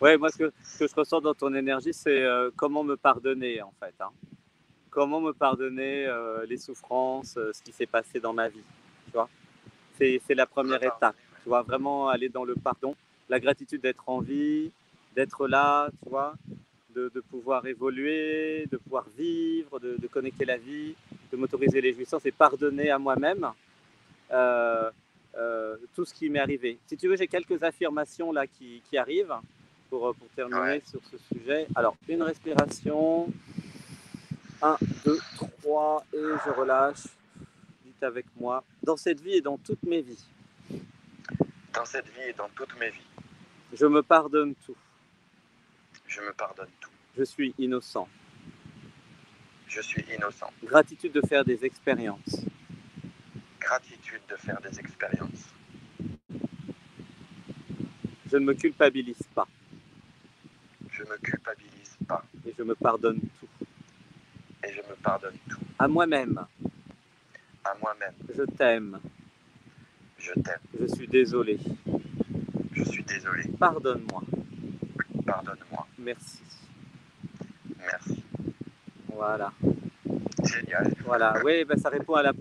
[0.00, 2.96] Ouais, moi, ce que, ce que, je ressens dans ton énergie, c'est euh, comment me
[2.96, 3.94] pardonner, en fait.
[4.00, 4.10] Hein.
[4.90, 8.62] Comment me pardonner euh, les souffrances, ce qui s'est passé dans ma vie.
[9.06, 9.28] Tu vois
[9.98, 11.16] c'est, la première étape.
[11.42, 12.94] Tu vois, vraiment aller dans le pardon,
[13.28, 14.70] la gratitude d'être en vie,
[15.14, 16.34] d'être là, tu vois,
[16.98, 20.94] de, de pouvoir évoluer, de pouvoir vivre, de, de, connecter la vie,
[21.30, 23.44] de m'autoriser les jouissances et pardonner à moi-même.
[25.94, 26.78] tout ce qui m'est arrivé.
[26.86, 29.36] Si tu veux, j'ai quelques affirmations là qui, qui arrivent
[29.88, 31.66] pour, euh, pour terminer sur ce sujet.
[31.74, 33.28] Alors, une respiration.
[34.60, 35.18] 1, 2,
[35.62, 37.04] 3, et je relâche.
[37.84, 38.64] Dites avec moi.
[38.82, 40.24] Dans cette vie et dans toutes mes vies.
[41.72, 43.00] Dans cette vie et dans toutes mes vies.
[43.72, 44.76] Je me pardonne tout.
[46.08, 46.90] Je me pardonne tout.
[47.16, 48.08] Je suis innocent.
[49.68, 50.50] Je suis innocent.
[50.64, 52.40] Gratitude de faire des expériences.
[53.60, 55.54] Gratitude de faire des expériences.
[58.30, 59.46] Je ne me culpabilise pas.
[60.90, 62.24] Je me culpabilise pas.
[62.46, 63.48] Et je me pardonne tout.
[64.66, 65.60] Et je me pardonne tout.
[65.78, 66.44] À moi-même.
[67.64, 68.14] À moi-même.
[68.34, 68.98] Je t'aime.
[70.18, 70.60] Je t'aime.
[70.80, 71.58] Je suis désolé.
[72.72, 73.44] Je suis désolé.
[73.58, 74.22] Pardonne-moi.
[75.28, 75.86] Pardonne-moi.
[75.98, 76.38] Merci.
[77.78, 78.24] Merci.
[79.12, 79.52] Voilà.
[80.44, 80.94] Génial.
[81.04, 82.32] Voilà, oui, ben, ça répond à la,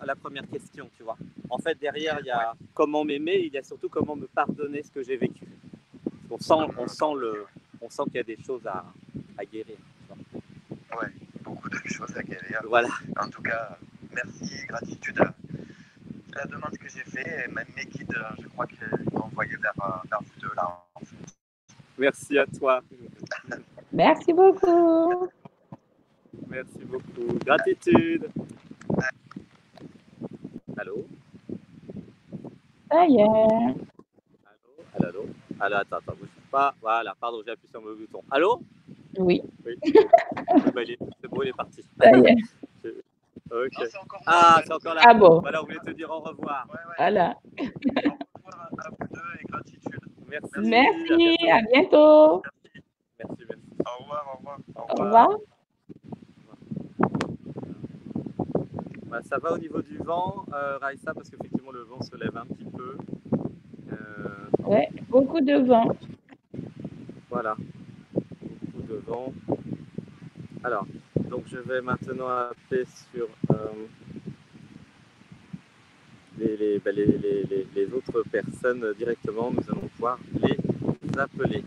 [0.00, 1.16] à la, première question, tu vois.
[1.48, 4.82] En fait, derrière, il y a comment m'aimer, il y a surtout comment me pardonner
[4.82, 5.44] ce que j'ai vécu.
[6.30, 7.46] On sent, on sent le,
[7.80, 8.84] on sent qu'il y a des choses à,
[9.36, 9.76] à guérir.
[11.00, 11.08] Oui,
[11.42, 12.60] beaucoup de choses à guérir.
[12.68, 12.90] Voilà.
[13.18, 13.76] En tout cas,
[14.12, 15.34] merci, gratitude à
[16.36, 17.50] la demande que j'ai faite.
[17.52, 19.74] Même mes guides, je crois qu'ils m'ont envoyé vers,
[20.08, 20.84] vers vous deux là.
[22.00, 22.80] Merci à toi.
[23.92, 25.28] Merci beaucoup.
[26.48, 27.38] Merci beaucoup.
[27.44, 28.26] Gratitude.
[30.78, 31.06] Allô?
[32.90, 33.22] Ça y est.
[33.22, 33.84] Allô,
[34.94, 35.24] allô,
[35.60, 35.76] allô?
[35.76, 36.14] attends, attends,
[36.50, 36.74] pas.
[36.80, 38.22] Voilà, pardon, j'ai appuyé sur le bouton.
[38.30, 38.62] Allô?
[39.18, 39.42] Oui.
[39.66, 39.78] Oui.
[41.20, 41.84] c'est bon, il est parti.
[42.00, 42.36] Ça y est.
[43.50, 43.72] Ok.
[44.24, 45.02] ah, c'est encore là.
[45.04, 45.40] Ah bon.
[45.40, 46.66] Voilà, on voulait te dire au revoir.
[46.70, 46.94] Ouais, ouais.
[46.96, 47.36] Voilà.
[47.60, 50.10] au revoir à vous deux et gratitude.
[50.30, 50.60] Merci.
[50.62, 52.42] Merci, à bientôt.
[53.18, 53.64] Merci, merci.
[53.84, 54.58] Au revoir, au revoir.
[54.76, 55.28] Au revoir.
[55.28, 55.38] Au revoir.
[59.06, 62.36] Bah, ça va au niveau du vent, euh, Raïssa, parce qu'effectivement le vent se lève
[62.36, 62.96] un petit peu.
[63.92, 64.64] Euh...
[64.64, 65.96] Ouais, beaucoup de vent.
[67.28, 67.56] Voilà,
[68.14, 69.32] beaucoup de vent.
[70.62, 70.86] Alors,
[71.28, 73.86] donc je vais maintenant appeler sur euh,
[76.84, 79.50] bah, les, autres personnes directement.
[79.50, 81.62] Nous allons pouvoir les appeler.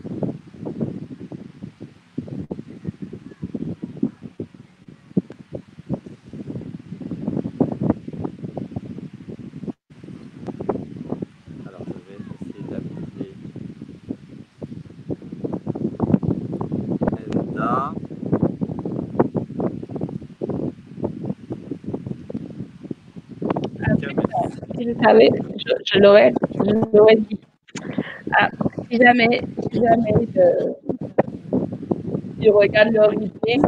[25.04, 25.30] Je savais,
[25.92, 26.32] je, l'aurais,
[27.16, 27.40] dit.
[28.38, 28.48] Ah,
[28.90, 30.14] si jamais, si jamais
[32.40, 33.58] je, regarde le replay,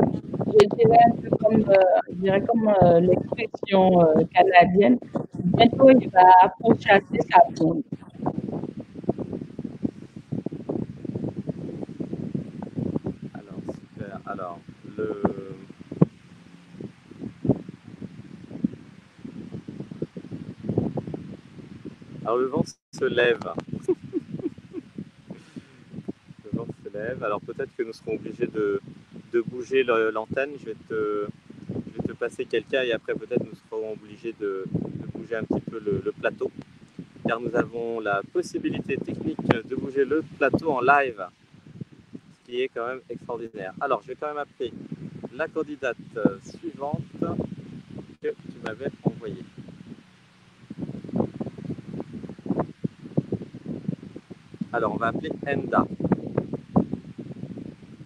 [0.47, 1.65] je dirais un peu comme,
[2.09, 3.81] je dirais comme l'expression
[4.35, 4.99] canadienne,
[5.57, 7.83] bientôt il va pourchasser sa blonde.
[22.39, 23.41] Le vent se lève.
[26.45, 27.23] le vent se lève.
[27.25, 28.81] Alors peut-être que nous serons obligés de,
[29.47, 30.51] bouger l'antenne.
[30.59, 31.27] Je, vais te,
[32.07, 34.65] te passer quelqu'un et après peut-être nous serons obligés de,
[35.15, 36.51] bouger un petit peu le, plateau.
[37.27, 41.27] Car nous avons la possibilité technique de bouger le plateau en live.
[42.35, 43.73] Ce qui est quand même extraordinaire.
[43.81, 44.73] Alors je vais quand même appeler
[45.35, 45.97] la candidate
[46.45, 47.03] suivante
[48.23, 49.45] que tu m'avais envoyée.
[54.77, 55.87] Alors, on va appeler Enda.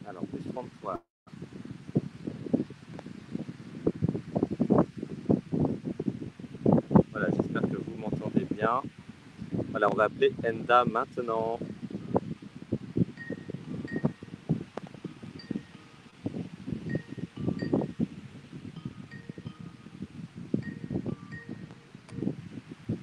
[0.08, 1.02] Alors, plus 33.
[7.10, 8.82] Voilà, j'espère que vous m'entendez bien.
[9.72, 11.58] Voilà, on va appeler Enda maintenant.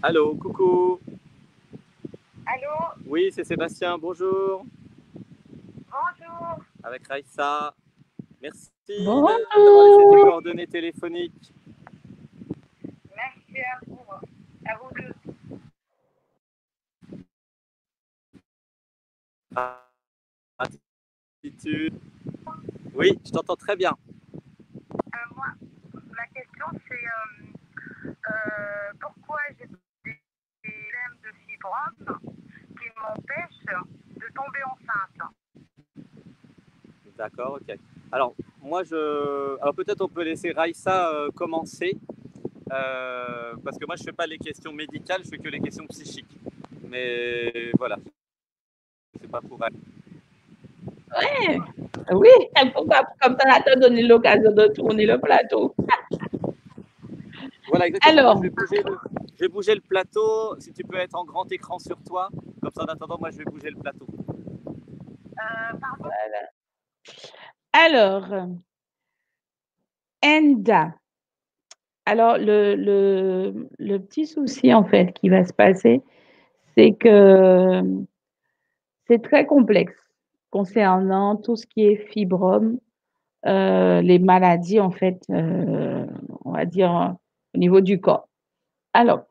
[0.01, 0.96] Allô, coucou
[3.17, 4.63] oui, c'est Sébastien, bonjour.
[5.89, 6.63] Bonjour.
[6.83, 7.73] Avec Raïssa.
[8.39, 8.69] Merci
[9.03, 9.31] bonjour.
[9.55, 11.51] d'avoir tes coordonnées téléphoniques.
[13.15, 13.97] Merci à vous.
[14.67, 15.15] À vous deux.
[20.59, 21.99] Attitude.
[22.93, 23.93] Oui, je t'entends très bien.
[24.93, 25.47] Euh, moi,
[26.11, 30.19] ma question, c'est euh, euh, pourquoi j'ai des
[30.61, 32.19] problèmes de fibrome
[33.01, 33.65] m'empêche
[34.15, 35.33] de tomber enceinte.
[37.17, 37.75] D'accord, ok.
[38.11, 39.59] Alors, moi, je.
[39.61, 41.97] Alors, peut-être on peut laisser Raïssa euh, commencer.
[42.71, 45.59] Euh, parce que moi, je ne fais pas les questions médicales, je fais que les
[45.59, 46.37] questions psychiques.
[46.87, 47.97] Mais voilà.
[49.19, 49.73] C'est pas pour elle.
[51.17, 51.59] Ouais.
[52.11, 52.29] Oui,
[52.73, 55.73] comme ça, t'a donné l'occasion de tourner le plateau.
[57.69, 58.19] voilà, exactement.
[58.19, 60.55] Alors, je vais bouger le plateau.
[60.59, 62.29] Si tu peux être en grand écran sur toi,
[62.61, 64.07] comme ça en attendant, moi je vais bouger le plateau.
[64.67, 66.49] Euh, voilà.
[67.79, 68.25] Alors,
[70.25, 70.95] Enda.
[72.07, 76.01] Alors, le, petit souci en fait qui va se passer,
[76.75, 77.83] c'est que
[79.05, 79.93] c'est très complexe
[80.49, 82.79] concernant tout ce qui est fibrome,
[83.45, 86.07] euh, les maladies en fait, euh,
[86.45, 87.15] on va dire
[87.53, 88.27] au niveau du corps.
[88.93, 89.25] Alors,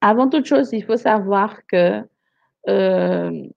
[0.00, 2.00] avant toute chose, il faut savoir que
[2.68, 3.48] euh,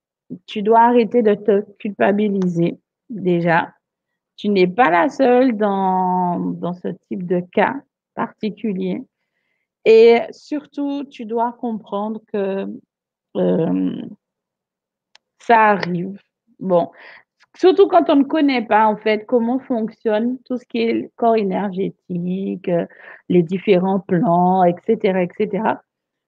[0.47, 3.73] tu dois arrêter de te culpabiliser déjà.
[4.35, 7.75] Tu n'es pas la seule dans, dans ce type de cas
[8.13, 9.03] particulier.
[9.85, 12.67] Et surtout, tu dois comprendre que
[13.37, 14.01] euh,
[15.39, 16.19] ça arrive.
[16.59, 16.91] Bon,
[17.57, 21.35] Surtout quand on ne connaît pas, en fait, comment fonctionne tout ce qui est corps
[21.35, 22.69] énergétique,
[23.29, 25.63] les différents plans, etc., etc.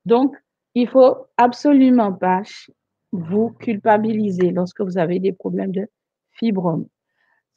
[0.06, 0.36] Donc,
[0.74, 2.42] il faut absolument pas
[3.12, 5.88] vous culpabiliser lorsque vous avez des problèmes de
[6.40, 6.88] fibrome.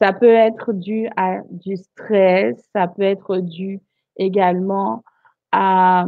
[0.01, 3.81] Ça peut être dû à du stress, ça peut être dû
[4.17, 5.05] également
[5.53, 6.07] à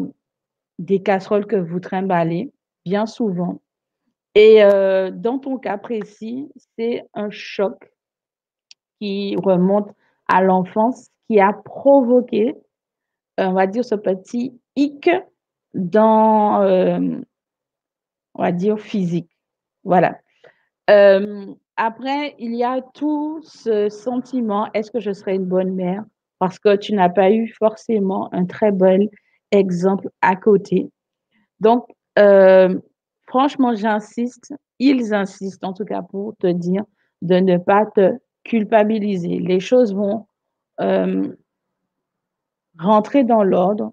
[0.79, 2.53] des casseroles que vous trimballez
[2.85, 3.61] bien souvent.
[4.35, 7.93] Et euh, dans ton cas précis, c'est un choc
[9.01, 9.91] qui remonte
[10.29, 12.57] à l'enfance qui a provoqué,
[13.39, 15.09] on va dire, ce petit hic
[15.73, 17.21] dans, euh,
[18.35, 19.31] on va dire, physique.
[19.85, 20.19] Voilà.
[20.91, 26.05] Euh, après, il y a tout ce sentiment, est-ce que je serai une bonne mère?
[26.39, 29.09] Parce que tu n'as pas eu forcément un très bon
[29.51, 30.91] exemple à côté.
[31.61, 31.87] Donc,
[33.27, 36.85] franchement, j'insiste, ils insistent en tout cas pour te dire
[37.23, 38.13] de ne pas te
[38.45, 39.39] culpabiliser.
[39.39, 40.27] Les choses vont
[40.81, 41.35] euh,
[42.79, 43.93] rentrer dans l'ordre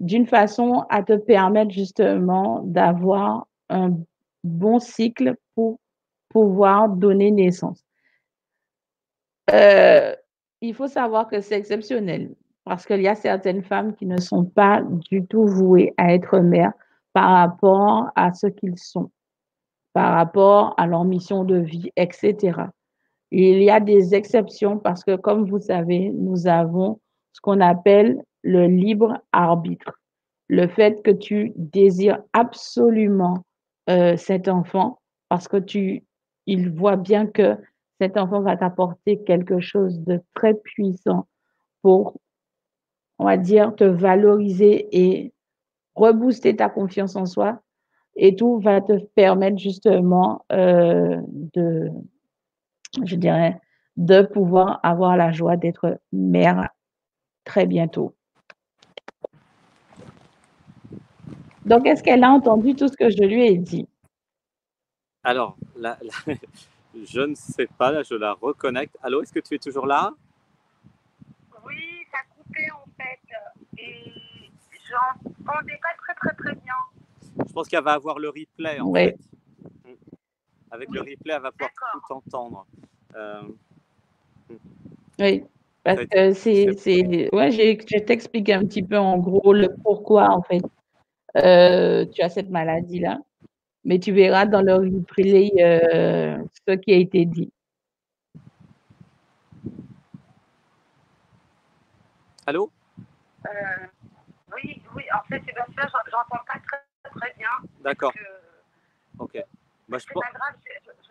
[0.00, 3.92] d'une façon à te permettre justement d'avoir un
[4.42, 5.78] bon cycle pour
[6.30, 7.84] pouvoir donner naissance?
[9.52, 10.14] Euh,
[10.60, 12.34] il faut savoir que c'est exceptionnel
[12.64, 16.38] parce qu'il y a certaines femmes qui ne sont pas du tout vouées à être
[16.38, 16.72] mères
[17.12, 19.10] par rapport à ce qu'ils sont,
[19.92, 22.52] par rapport à leur mission de vie, etc.
[23.30, 27.00] il y a des exceptions parce que, comme vous savez, nous avons
[27.32, 29.98] ce qu'on appelle le libre arbitre.
[30.48, 33.44] Le fait que tu désires absolument
[33.88, 36.04] euh, cet enfant parce que tu,
[36.46, 37.56] il voit bien que
[38.00, 41.26] cet enfant va t'apporter quelque chose de très puissant
[41.82, 42.18] pour,
[43.18, 45.32] on va dire, te valoriser et
[45.94, 47.60] rebooster ta confiance en soi.
[48.16, 51.20] Et tout va te permettre justement euh,
[51.54, 51.90] de,
[53.04, 53.60] je dirais,
[53.96, 56.70] de pouvoir avoir la joie d'être mère
[57.44, 58.14] très bientôt.
[61.66, 63.86] Donc, est-ce qu'elle a entendu tout ce que je lui ai dit?
[65.22, 65.56] Alors,
[66.94, 68.96] je ne sais pas, là, je la reconnecte.
[69.02, 70.12] Allô, est-ce que tu es toujours là?
[71.64, 73.20] Oui, ça a coupé en fait.
[73.78, 74.50] Et
[74.88, 76.74] j'entendais pas très, très, très bien.
[77.46, 79.16] Je pense qu'elle va avoir le replay en fait.
[80.70, 81.70] Avec le replay, elle va pouvoir
[82.06, 82.66] tout entendre.
[83.16, 83.42] Euh,
[85.18, 85.44] oui,
[85.82, 87.34] parce que c'est.
[87.34, 90.62] Ouais, je t'explique un petit peu en gros le pourquoi en fait
[91.36, 93.18] euh, tu as cette maladie-là,
[93.84, 96.38] mais tu verras dans le replay euh,
[96.68, 97.52] ce qui a été dit.
[102.46, 102.70] Allô?
[103.46, 103.50] Euh,
[104.54, 107.48] Oui, oui, en fait, c'est bien ça, j'entends pas très, très bien.
[107.80, 108.12] D'accord.
[109.18, 109.42] Ok.
[109.88, 111.08] Bah, je c'est pas grave, je, je,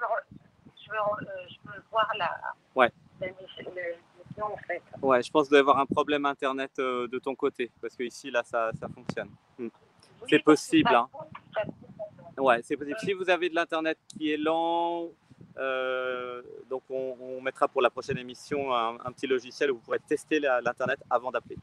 [0.76, 2.40] je, je, peux voir la.
[2.76, 2.92] Ouais.
[4.42, 4.82] en fait.
[5.02, 8.04] Ouais, je pense qu'il doit y avoir un problème internet de ton côté, parce que
[8.04, 9.30] ici, là, ça, ça fonctionne.
[9.58, 9.70] Hmm.
[10.28, 10.94] C'est possible.
[10.94, 11.08] Hein.
[12.40, 12.98] Ouais, c'est possible.
[13.00, 15.10] Si vous avez de l'internet qui est lent,
[15.58, 20.40] euh, donc on, mettra pour la prochaine émission un, petit logiciel où vous pourrez tester
[20.40, 21.58] l'internet avant d'appeler.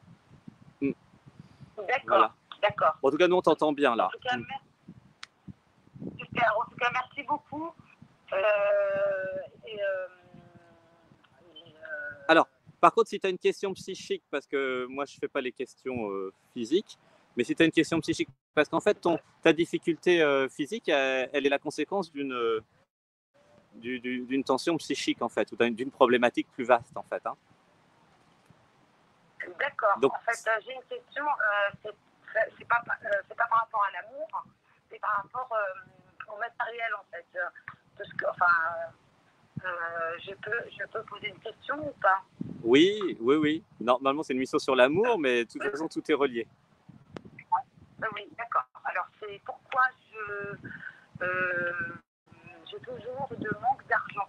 [0.81, 0.93] Hmm.
[1.86, 2.35] D'accord.
[2.61, 2.97] D'accord.
[3.03, 4.07] En tout cas, nous on t'entend bien là.
[4.07, 4.36] En tout, cas,
[6.19, 6.55] Super.
[6.59, 7.73] En tout cas, merci beaucoup.
[8.32, 8.36] Euh,
[9.69, 10.07] euh,
[12.28, 12.48] Alors,
[12.81, 15.40] par contre, si tu as une question psychique, parce que moi je ne fais pas
[15.40, 16.11] les questions
[16.53, 16.98] physiques,
[17.37, 20.89] mais si tu as une question psychique, parce qu'en fait, ton, ta difficulté euh, physique,
[20.89, 22.65] elle, est la conséquence d'une euh,
[23.75, 27.25] d'une tension psychique, en fait, ou d'une problématique plus vaste, en fait.
[27.27, 27.37] Hein.
[29.59, 29.99] D'accord.
[30.03, 31.91] En fait, euh, j'ai une question, euh,
[32.57, 34.47] c'est pas, pas par rapport à l'amour,
[34.91, 35.51] c'est par rapport
[36.33, 37.27] au matériel, en fait.
[37.99, 38.47] Parce que, enfin,
[40.21, 42.23] je, peux, je peux poser une question ou pas?
[42.63, 43.65] Oui, oui, oui.
[43.79, 46.49] Normalement, c'est une mission sur l'amour, mais de toute façon, tout est relié.
[48.02, 48.64] Ah oui, d'accord.
[48.85, 49.82] Alors, c'est pourquoi
[50.12, 50.56] je,
[51.23, 51.73] euh,
[52.70, 54.28] j'ai toujours de manque d'argent.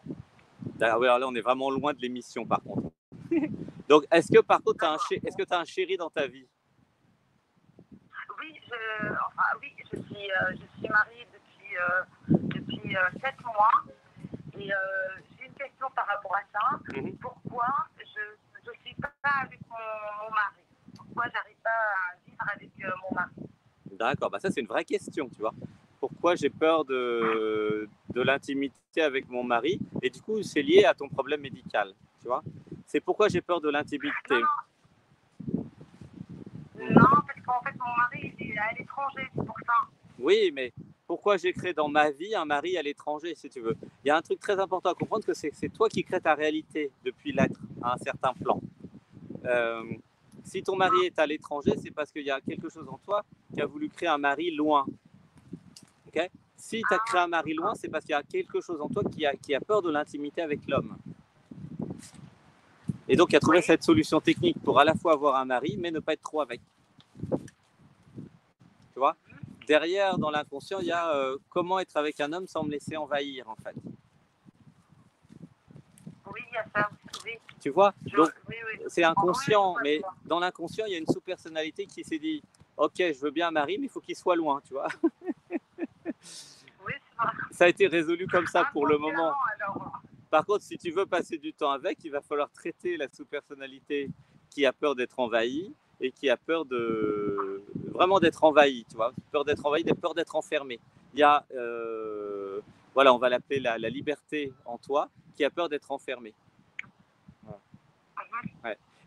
[0.82, 2.92] Ah oui, alors là, on est vraiment loin de l'émission, par contre.
[3.90, 6.28] Donc, est-ce que, par contre, tu as, un est-ce que as un chéri dans ta
[6.28, 6.48] vie?
[8.40, 13.84] Oui, je, enfin, oui, je suis, euh, je suis mariée depuis, euh, depuis 7 mois.
[14.60, 14.70] Et
[15.38, 17.00] j'ai une question par rapport à ça.
[17.00, 17.18] Mhm.
[17.18, 17.68] Pourquoi
[18.00, 19.12] je ne suis pas
[19.42, 19.76] avec mon,
[20.24, 20.64] mon mari?
[20.96, 22.72] Pourquoi j'arrive pas à vivre avec
[23.04, 23.48] mon mari?
[23.98, 25.54] D'accord, bah ça c'est une vraie question, tu vois.
[26.00, 30.94] Pourquoi j'ai peur de, de l'intimité avec mon mari Et du coup, c'est lié à
[30.94, 32.44] ton problème médical, tu vois.
[32.86, 34.36] C'est pourquoi j'ai peur de l'intimité.
[36.78, 39.74] Non, parce qu'en fait, mon mari, il est à l'étranger, c'est pour ça.
[40.20, 40.72] Oui, mais
[41.08, 43.76] pourquoi j'ai créé dans ma vie un mari à l'étranger, si tu veux?
[44.04, 46.36] Il y a un truc très important à comprendre, que c'est toi qui crées ta
[46.36, 48.62] réalité depuis l'être à un certain plan.
[49.46, 49.84] Euh,
[50.48, 53.24] si ton mari est à l'étranger, c'est parce qu'il y a quelque chose en toi
[53.54, 54.86] qui a voulu créer un mari loin.
[56.08, 56.30] Ok?
[56.56, 58.88] Si tu as créé un mari loin, c'est parce qu'il y a quelque chose en
[58.88, 60.98] toi qui a, qui a peur de l'intimité avec l'homme.
[63.10, 65.76] Et donc, il a trouvé cette solution technique pour à la fois avoir un mari,
[65.78, 66.62] mais ne pas être trop avec.
[67.30, 69.16] Tu vois?
[69.68, 72.96] Derrière, dans l'inconscient, il y a euh, comment être avec un homme sans me laisser
[72.96, 73.76] envahir, en fait.
[76.26, 76.90] Oui, il y a ça.
[77.60, 78.30] Tu vois Donc,
[78.88, 82.42] c'est inconscient, mais dans l'inconscient, il y a une sous-personnalité qui s'est dit
[82.78, 84.88] Ok, je veux bien un mari, mais il faut qu'il soit loin, tu vois.
[87.52, 89.34] ça a été résolu comme ça pour le moment.
[90.30, 94.10] Par contre, si tu veux passer du temps avec, il va falloir traiter la sous-personnalité
[94.50, 99.14] qui a peur d'être envahie et qui a peur de vraiment d'être envahie, tu vois,
[99.32, 100.80] peur d'être envahie, peur d'être enfermée.
[101.14, 102.60] Il y a, euh,
[102.94, 106.34] voilà, on va l'appeler la, la, liberté en toi, qui a peur d'être enfermée.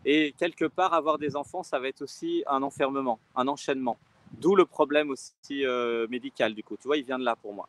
[0.03, 3.97] Et quelque part, avoir des enfants, ça va être aussi un enfermement, un enchaînement.
[4.31, 6.77] D'où le problème aussi euh, médical, du coup.
[6.77, 7.67] Tu vois, il vient de là pour moi.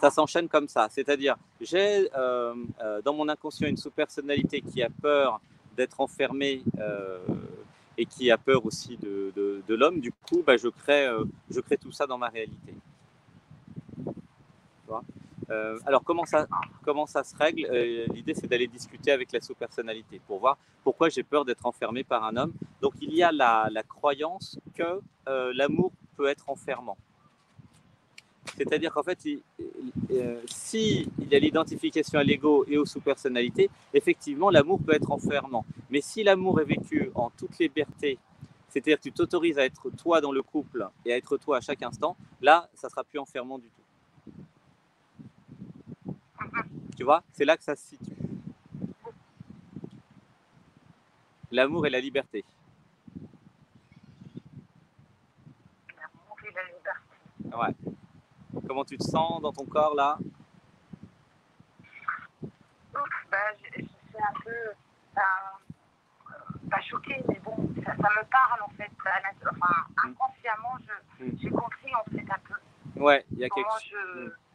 [0.00, 0.88] Ça s'enchaîne comme ça.
[0.90, 5.40] C'est-à-dire, j'ai euh, euh, dans mon inconscient une sous-personnalité qui a peur
[5.76, 6.62] d'être enfermée
[7.98, 10.00] et qui a peur aussi de, de, l'homme.
[10.00, 11.06] Du coup, bah, je, crée,
[11.50, 12.74] je crée tout ça dans ma réalité.
[14.04, 15.04] Tu vois?
[15.50, 20.38] Euh, alors, comment ça, se règle euh, L'idée, c'est d'aller discuter avec la sous-personnalité pour
[20.38, 22.52] voir pourquoi j'ai peur d'être enfermé par un homme.
[22.80, 26.96] Donc, il y a la, croyance que euh, l'amour peut être enfermant.
[28.56, 29.18] C'est-à-dire qu'en fait,
[30.10, 35.10] euh, si il y a l'identification à l'ego et aux sous-personnalités, effectivement, l'amour peut être
[35.10, 35.64] enfermant.
[35.90, 38.18] Mais si l'amour est vécu en toute liberté,
[38.68, 41.60] c'est-à-dire que tu t'autorises à être toi dans le couple et à être toi à
[41.60, 43.82] chaque instant, là, ça sera plus enfermant du tout.
[47.00, 48.14] Tu vois, c'est là que ça se situe.
[51.50, 52.44] L'amour et la liberté.
[55.96, 57.56] L'amour et la liberté.
[57.56, 57.74] Ouais.
[58.68, 60.18] Comment tu te sens dans ton corps là?
[62.42, 62.50] Ouf,
[63.30, 63.86] bah, je, suis
[64.18, 65.20] un peu euh,
[66.70, 68.90] pas choquée, mais bon, ça, me parle en fait.
[69.50, 70.08] Enfin, mm.
[70.10, 70.76] inconsciemment,
[71.18, 71.30] mm.
[71.40, 73.00] j'ai compris en fait un peu.
[73.00, 74.26] Ouais, il y a quelque chose.
[74.26, 74.49] Mm.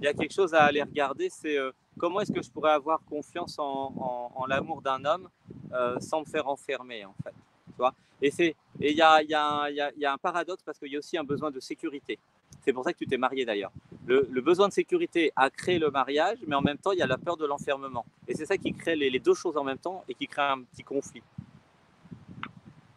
[0.00, 2.72] Il y a quelque chose à aller regarder, c'est euh, comment est-ce que je pourrais
[2.72, 5.28] avoir confiance en, l'amour d'un homme
[5.72, 7.34] euh, sans me faire enfermer en fait.
[7.66, 7.94] Tu vois?
[8.22, 8.32] Et
[8.80, 11.24] il y a, y, a, y a un paradoxe parce qu'il y a aussi un
[11.24, 12.18] besoin de sécurité.
[12.62, 13.72] C'est pour ça que tu t'es marié d'ailleurs.
[14.06, 17.06] Le, besoin de sécurité a créé le mariage, mais en même temps, il y a
[17.06, 18.04] la peur de l'enfermement.
[18.26, 20.62] Et c'est ça qui crée les, deux choses en même temps et qui crée un
[20.62, 21.22] petit conflit.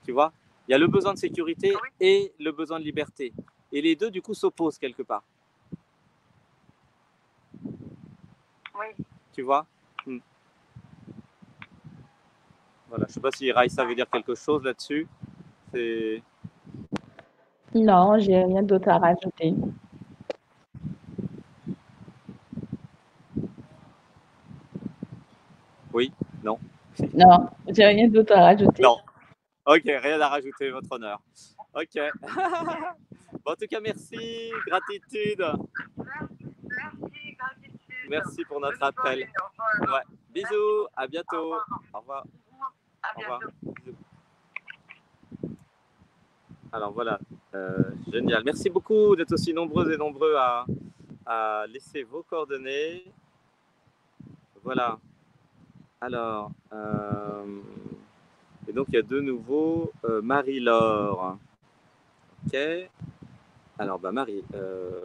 [0.05, 0.33] Tu vois?
[0.67, 3.31] Il y a le besoin de sécurité et le besoin de liberté.
[3.71, 5.23] Et les deux, du coup, s'opposent quelque part.
[8.79, 9.05] Oui.
[9.33, 9.65] Tu vois?
[10.05, 10.19] Hmm.
[12.89, 15.07] Voilà, je ne sais pas si Raïssa veut dire quelque chose là-dessus.
[15.71, 16.21] C'est.
[17.75, 19.55] Non, j'ai rien d'autre à rajouter.
[25.91, 26.11] Oui,
[26.43, 26.59] non?
[27.13, 28.81] Non, j'ai rien d'autre à rajouter.
[28.81, 28.97] Non.
[29.65, 31.21] Ok, rien à rajouter, votre honneur.
[31.73, 32.01] Ok.
[33.45, 35.45] en tout cas, merci, gratitude.
[38.09, 39.29] Merci, pour notre appel.
[39.81, 40.03] Ouais.
[40.33, 41.55] Bisous, à bientôt.
[41.93, 42.25] Au revoir.
[43.15, 43.39] Au revoir.
[46.73, 47.19] Alors voilà,
[47.53, 47.77] euh,
[48.11, 48.43] génial.
[48.43, 50.65] Merci beaucoup d'être aussi nombreux et nombreux à,
[51.67, 53.05] laisser vos coordonnées.
[54.63, 54.97] Voilà.
[56.01, 57.61] Alors, euh,
[58.67, 61.37] et donc il y a de nouveau euh, Marie-Laure.
[62.47, 62.57] Ok.
[63.77, 64.43] Alors, bah Marie.
[64.51, 65.03] alors,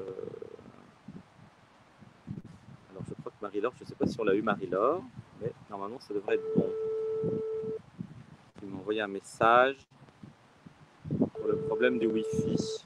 [3.07, 5.03] je crois que Marie-Laure, je ne sais pas si on l'a eu Marie-Laure,
[5.41, 6.73] mais normalement ça devrait être bon.
[8.63, 9.77] Il m'a envoyé un message
[11.47, 12.85] le problème du Wi-Fi.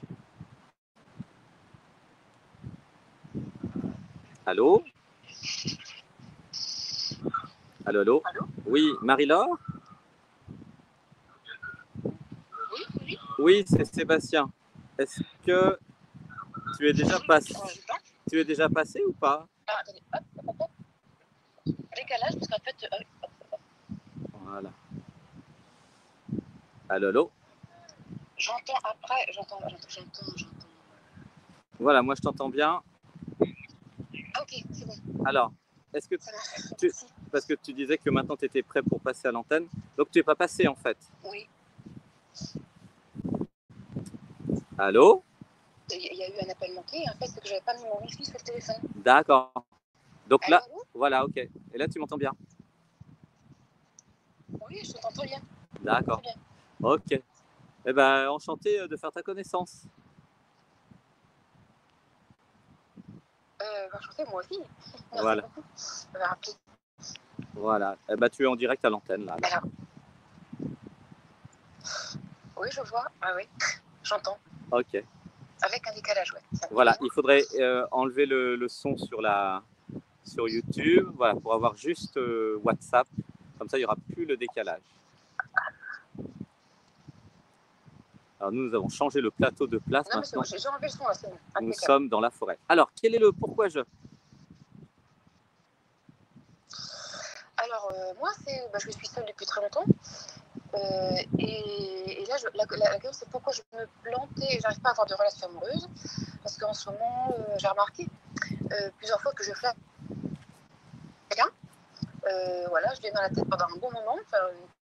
[4.45, 4.83] Allô?
[7.85, 8.23] Allô, allô,
[8.65, 9.57] Oui, Marie-Laure?
[12.05, 13.17] Oui, oui.
[13.39, 14.49] Oui, c'est Sébastien.
[14.97, 15.77] Est-ce que
[16.77, 17.53] tu es déjà passé
[18.29, 19.47] Tu es déjà passé ou pas?
[19.67, 20.71] Ah, attendez, hop, hop, hop.
[21.95, 22.89] Décalage, parce qu'en fait.
[22.91, 23.57] Euh,
[24.41, 24.69] voilà.
[26.89, 27.31] Allô, allô?
[28.37, 30.67] J'entends après, j'entends, j'entends, j'entends.
[31.79, 32.81] Voilà, moi je t'entends bien.
[34.35, 35.23] Ah, ok, c'est bon.
[35.25, 35.51] Alors,
[35.93, 36.15] est-ce que
[36.77, 36.91] tu,
[37.31, 39.67] parce que tu disais que maintenant tu étais prêt pour passer à l'antenne,
[39.97, 40.97] donc tu n'es pas passé en fait.
[41.23, 41.47] Oui.
[44.77, 45.23] Allô?
[45.95, 48.01] Il y a eu un appel manqué, en fait, c'est que j'avais pas mis mon
[48.01, 48.75] wifi sur le téléphone.
[48.95, 49.51] D'accord.
[50.27, 50.63] Donc là,
[50.93, 51.37] voilà, ok.
[51.37, 52.31] Et là, tu m'entends bien?
[54.49, 55.41] Oui, je t'entends bien.
[55.81, 56.21] D'accord.
[56.81, 57.21] Ok.
[57.85, 59.85] Eh ben, enchanté euh, de faire ta connaissance.
[63.61, 64.59] Euh, enchanté, moi aussi.
[65.11, 65.43] voilà.
[67.53, 67.97] Voilà.
[68.09, 69.37] Eh ben, tu es en direct à l'antenne, là.
[72.57, 73.05] Oui, je vois.
[73.21, 73.47] Ah, oui,
[74.03, 74.37] j'entends.
[74.71, 75.03] Ok.
[75.63, 76.41] Avec un décalage, ouais.
[76.71, 79.63] Voilà, il faudrait euh, enlever le, son sur, la,
[80.25, 83.07] sur YouTube, voilà, pour avoir juste euh, WhatsApp.
[83.57, 84.81] Comme ça, il n'y aura plus le décalage.
[88.39, 90.05] Alors nous, nous avons changé le plateau de place.
[90.11, 92.59] Non, maintenant, j'ai enlevé le son, là, Nous sommes dans la forêt.
[92.67, 93.79] Alors, quel est le pourquoi je?
[97.55, 99.85] Alors, euh, moi, c'est, bah, je suis seule depuis très longtemps.
[100.73, 105.07] Euh, et, là, la, question, c'est pourquoi je me plantais et j'arrive pas à avoir
[105.07, 105.87] de relation amoureuse.
[106.41, 108.07] Parce qu'en ce moment, euh, j'ai remarqué
[108.97, 109.77] plusieurs fois que je flatte
[111.29, 111.49] quelqu'un.
[112.69, 114.17] voilà, je l'ai dans la tête pendant un bon moment.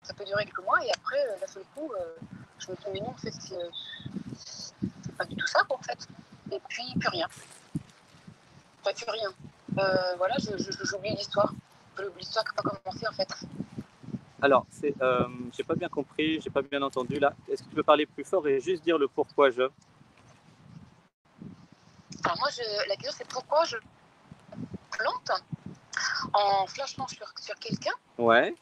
[0.02, 1.90] ça peut durer quelques mois et après, d'un seul coup,
[2.58, 3.32] je me dit, mais non, c'est
[5.16, 6.06] pas du tout ça, en fait.
[6.52, 7.26] Et puis, plus rien.
[8.82, 9.30] Enfin, plus rien.
[9.78, 11.52] Euh, voilà, j'oublie l'histoire.
[12.16, 13.28] L'histoire qui n'a pas commencé, en fait.
[14.40, 17.34] Alors, c'est, euh, j'ai pas bien compris, j'ai pas bien entendu là.
[17.48, 19.62] Est-ce que tu peux parler plus fort et juste dire le pourquoi je?
[22.24, 23.76] Alors moi, je, la question c'est pourquoi je
[24.92, 25.30] plante
[26.32, 27.92] en flashant sur, sur quelqu'un?
[28.16, 28.54] Ouais.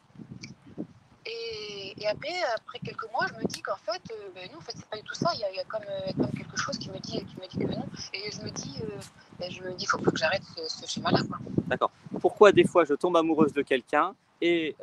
[1.27, 4.61] Et, et, après, après quelques mois, je me dis qu'en fait, euh, ben non, en
[4.61, 5.31] fait, c'est pas du tout ça.
[5.33, 7.35] Il y a, il y a comme, euh, comme, quelque chose qui me dit, qui
[7.35, 7.85] me dit que non.
[8.13, 8.99] Et je me dis, euh,
[9.37, 11.19] ben, je me dis, faut que j'arrête ce, ce schéma-là.
[11.67, 11.91] D'accord.
[12.21, 14.75] Pourquoi des fois je tombe amoureuse de quelqu'un et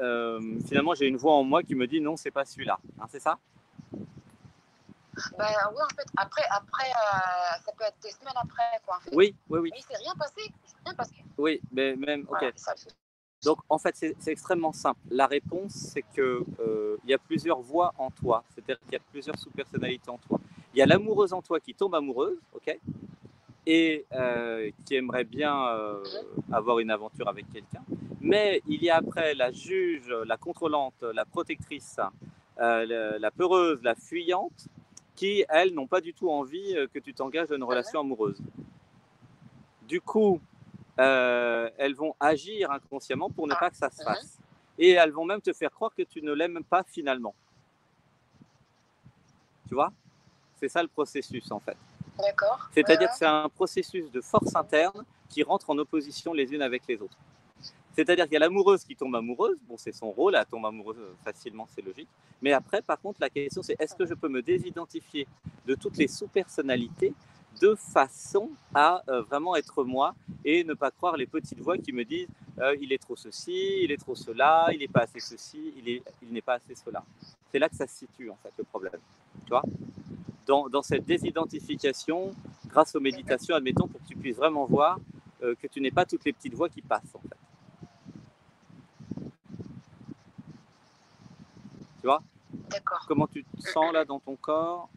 [0.66, 2.78] finalement j'ai une voix en moi qui me dit non, c'est pas celui-là.
[3.00, 3.38] Hein, c'est ça?
[5.38, 6.90] Ben oui, en fait, après, après
[7.64, 8.96] ça peut être des semaines après, quoi.
[8.96, 9.10] En fait.
[9.14, 9.70] Oui, oui, oui.
[9.72, 10.52] Mais il s'est rien passé.
[10.84, 11.14] Rien passé.
[11.38, 12.38] Oui, mais même, ok.
[12.38, 12.52] Voilà,
[13.44, 14.98] donc, en fait, c'est extrêmement simple.
[15.10, 19.02] La réponse, c'est qu'il euh, y a plusieurs voix en toi, c'est-à-dire qu'il y a
[19.12, 20.40] plusieurs sous-personnalités en toi.
[20.74, 22.78] Il y a l'amoureuse en toi qui tombe amoureuse, ok,
[23.66, 26.02] et euh, qui aimerait bien euh,
[26.52, 27.84] avoir une aventure avec quelqu'un.
[28.20, 31.98] Mais il y a après la juge, la contrôlante, la protectrice,
[32.56, 34.68] la, la, peureuse, la fuyante,
[35.14, 38.40] qui, elles, n'ont pas du tout envie que tu t'engages dans une relation amoureuse.
[39.86, 40.40] Du coup,
[40.98, 43.58] euh, elles vont agir inconsciemment pour ne ah.
[43.58, 44.38] pas que ça se fasse.
[44.78, 47.34] Et elles vont même te faire croire que tu ne l'aimes pas finalement.
[49.68, 49.92] Tu vois?
[50.56, 51.76] C'est ça le processus en fait.
[52.18, 52.68] D'accord.
[52.72, 56.82] C'est-à-dire que c'est un processus de force interne qui rentre en opposition les unes avec
[56.88, 57.16] les autres.
[57.92, 60.96] C'est-à-dire qu'il y a l'amoureuse qui tombe amoureuse, bon c'est son rôle, elle tombe amoureuse
[61.24, 62.08] facilement, c'est logique.
[62.42, 65.26] Mais après, par contre, la question c'est est-ce que je peux me désidentifier
[65.66, 67.14] de toutes les sous-personnalités
[67.60, 70.14] de façon à euh, vraiment être moi
[70.44, 72.28] et ne pas croire les petites voix qui me disent
[72.58, 75.84] euh, il est trop ceci, il est trop cela, il n'est pas assez ceci, il
[75.84, 77.02] n'est il pas assez cela.
[77.50, 79.00] C'est là que ça se situe en fait le problème.
[79.44, 79.62] Tu vois
[80.46, 82.34] dans, dans, cette désidentification,
[82.66, 84.98] grâce aux méditations, admettons, pour que tu puisses vraiment voir
[85.42, 87.36] euh, que tu n'es pas toutes les petites voix qui passent en fait.
[92.00, 92.22] Tu vois?
[93.08, 94.88] Comment tu te sens là dans ton corps?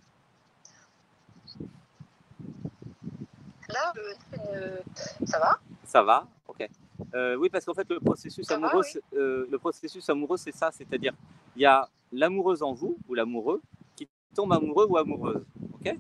[3.70, 3.94] Là,
[4.40, 4.78] euh,
[5.26, 5.60] ça va?
[5.84, 6.68] Ça va, ok.
[7.14, 8.82] Euh, oui, parce qu'en fait, le processus amoureux,
[9.14, 11.14] euh, le processus amoureux, c'est ça, c'est-à-dire
[11.56, 13.62] il y a l'amoureuse en vous ou l'amoureux
[13.96, 15.96] qui tombe amoureux ou amoureuse, ok,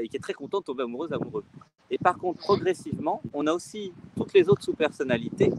[0.00, 1.44] et qui est très content de tomber amoureuse, amoureux.
[1.90, 5.52] Et par contre, progressivement, on a aussi toutes les autres sous-personnalités.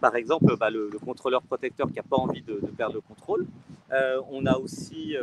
[0.00, 3.46] Par exemple, bah, le, contrôleur protecteur qui n'a pas envie de, perdre le contrôle.
[4.30, 5.16] on a aussi,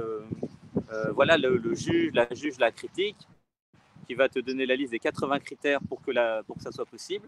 [1.13, 3.27] voilà, le, le, juge, la juge, la critique
[4.05, 6.71] qui va te donner la liste des 80 critères pour que, la, pour que ça
[6.71, 7.27] soit possible.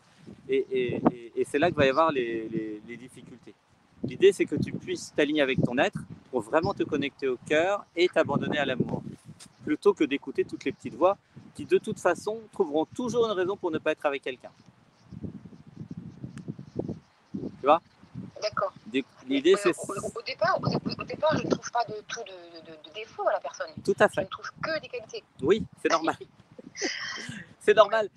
[0.49, 1.01] Et, et,
[1.35, 3.53] et c'est là que va y avoir les, les, les difficultés.
[4.03, 5.99] L'idée, c'est que tu puisses t'aligner avec ton être
[6.29, 9.01] pour vraiment te connecter au cœur et t'abandonner à l'amour,
[9.63, 11.17] plutôt que d'écouter toutes les petites voix
[11.55, 14.51] qui, de toute façon, trouveront toujours une raison pour ne pas être avec quelqu'un.
[17.33, 17.81] Tu vois?
[18.41, 18.73] D'accord.
[19.27, 19.75] L'idée, c'est.
[19.75, 23.27] Au, au, départ, au, départ, je ne trouve pas de tout de, de, de, défaut
[23.27, 23.69] à la personne.
[23.83, 24.21] Tout à fait.
[24.21, 25.23] Je ne trouve que des qualités.
[25.41, 26.15] Oui, c'est normal.
[27.65, 28.09] C'est normal.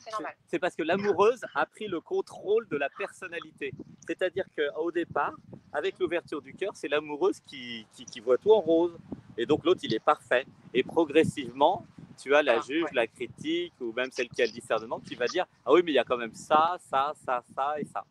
[0.47, 3.73] C'est parce que l'amoureuse a pris le contrôle de la personnalité.
[4.07, 5.35] C'est-à-dire qu'au départ,
[5.73, 8.95] avec l'ouverture du cœur, c'est l'amoureuse qui, qui, voit tout en rose.
[9.39, 10.45] Et donc l'autre, il est parfait.
[10.75, 11.87] Et progressivement,
[12.21, 15.15] tu as la ah, juge, la critique, ou même celle qui a le discernement, qui
[15.15, 17.87] va dire Ah oui, mais il y a quand même ça, ça, ça, ça et
[17.87, 18.05] ça.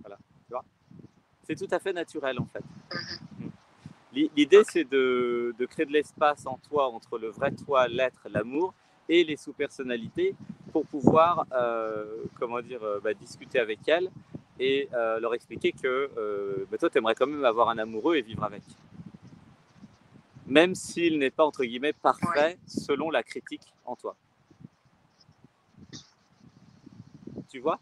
[0.00, 0.18] Voilà.
[0.46, 0.64] Tu vois
[1.48, 2.62] C'est tout à fait naturel en fait.
[2.92, 4.30] Mm-hmm.
[4.36, 8.72] L'idée, c'est de, de, créer de l'espace en toi entre le vrai toi, l'être, l'amour,
[9.08, 10.34] et les sous-personnalités
[10.72, 14.10] pour pouvoir, euh, comment dire, euh, bah, discuter avec elles
[14.58, 16.10] et euh, leur expliquer que
[16.70, 18.62] bah, toi, tu aimerais quand même avoir un amoureux et vivre avec.
[20.46, 24.16] Même s'il n'est pas, entre guillemets, parfait selon la critique en toi.
[27.48, 27.80] Tu vois?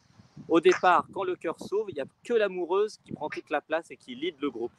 [0.48, 3.60] Au départ, quand le cœur s'ouvre, il n'y a que l'amoureuse qui prend toute la
[3.60, 4.72] place et qui lead le groupe.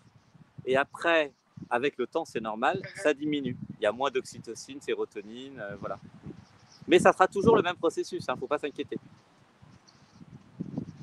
[0.66, 1.34] Et après,
[1.70, 3.58] avec le temps, c'est normal, ça diminue.
[3.80, 6.00] Il y a moins d'oxytocine, sérotonine, voilà.
[6.88, 8.98] Mais ça sera toujours le même processus, il hein, ne faut pas s'inquiéter.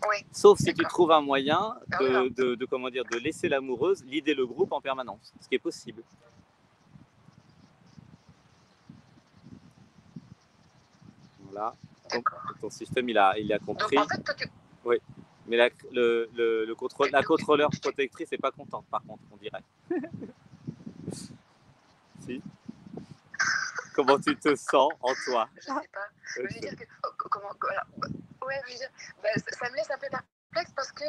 [0.08, 4.04] Oui, Sauf si tu trouves un moyen ah de, de, comment dire, de laisser l'amoureuse
[4.04, 6.02] l'idée le groupe en permanence, ce qui est possible.
[11.44, 11.74] Voilà.
[12.60, 13.96] ton système, il a, il a compris.
[13.96, 14.48] Donc, en fait, toi, tu...
[14.84, 14.96] Oui.
[15.46, 19.36] Mais la, le, le, le contrôle, la contrôleur protectrice n'est pas contente, par contre, on
[19.36, 19.62] dirait.
[22.20, 22.40] si
[23.94, 25.48] comment tu te sens en toi?
[25.56, 26.08] Je sais pas.
[26.36, 27.84] Je veux dire que, oh, comment, voilà.
[28.46, 28.90] ouais, je veux dire,
[29.22, 31.04] bah, ça me laisse un peu perplexe parce que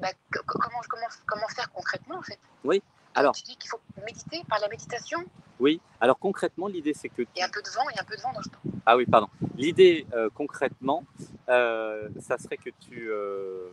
[0.00, 0.08] bah,
[0.46, 2.38] comment, comment, comment faire concrètement en fait?
[2.64, 2.82] Oui.
[3.14, 5.24] Alors, tu dis qu'il faut méditer par la méditation?
[5.60, 5.80] Oui.
[6.00, 7.22] Alors concrètement, l'idée c'est que.
[7.22, 8.40] Il y a un peu de vent, il y a un peu de vent dans
[8.40, 8.80] le temps.
[8.86, 9.28] Ah oui, pardon.
[9.56, 11.04] L'idée euh, concrètement,
[11.48, 13.68] euh, ça serait que tu, euh,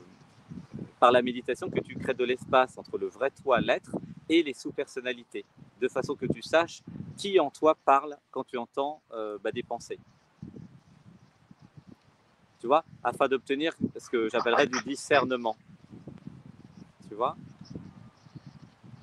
[1.00, 3.96] par la méditation, que tu crées de l'espace entre le vrai toi, l'être,
[4.28, 5.46] et les sous-personnalités,
[5.80, 6.82] de façon que tu saches
[7.18, 10.00] qui en toi parle quand tu entends euh, bah, des pensées.
[12.60, 15.56] Tu vois, afin d'obtenir ce que j'appellerais du discernement.
[17.08, 17.36] Tu vois?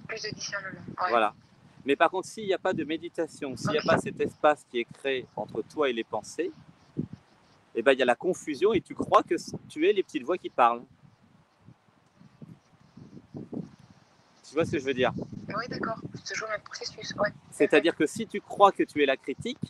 [0.07, 0.81] Plus de discernement.
[1.09, 1.35] Voilà.
[1.87, 4.67] Mais par contre, s'il n'y a pas de méditation, s'il n'y a pas cet espace
[4.71, 6.53] qui est créé entre toi et les pensées,
[7.75, 9.35] eh ben, il y a la confusion et tu crois que
[9.69, 10.83] tu es les petites voix qui parlent.
[14.57, 15.13] Vois ce que je veux dire
[15.49, 15.99] Oui, d'accord.
[16.15, 17.15] C'est toujours le même processus.
[17.51, 19.61] C'est-à-dire que si tu crois que tu es la critique,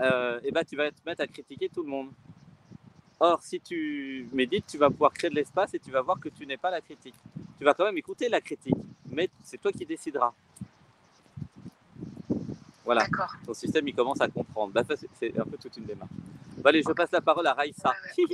[0.00, 2.10] euh, eh ben, tu vas te mettre à critiquer tout le monde.
[3.20, 6.28] Or, si tu médites, tu vas pouvoir créer de l'espace et tu vas voir que
[6.28, 7.14] tu n'es pas la critique.
[7.58, 8.74] Tu vas quand même écouter la critique,
[9.06, 10.32] mais c'est toi qui décideras.
[12.84, 13.06] Voilà.
[13.46, 14.72] Ton système, il commence à comprendre.
[14.72, 14.82] Bah,
[15.14, 16.10] c'est un peu toute une démarche.
[16.64, 17.92] allez, je passe la parole à Raïssa.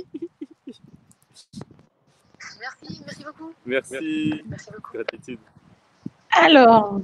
[2.59, 3.53] merci, merci beaucoup.
[3.65, 4.41] Merci.
[4.47, 4.93] Merci beaucoup.
[4.93, 5.39] Gratitude.
[6.41, 7.01] Alors,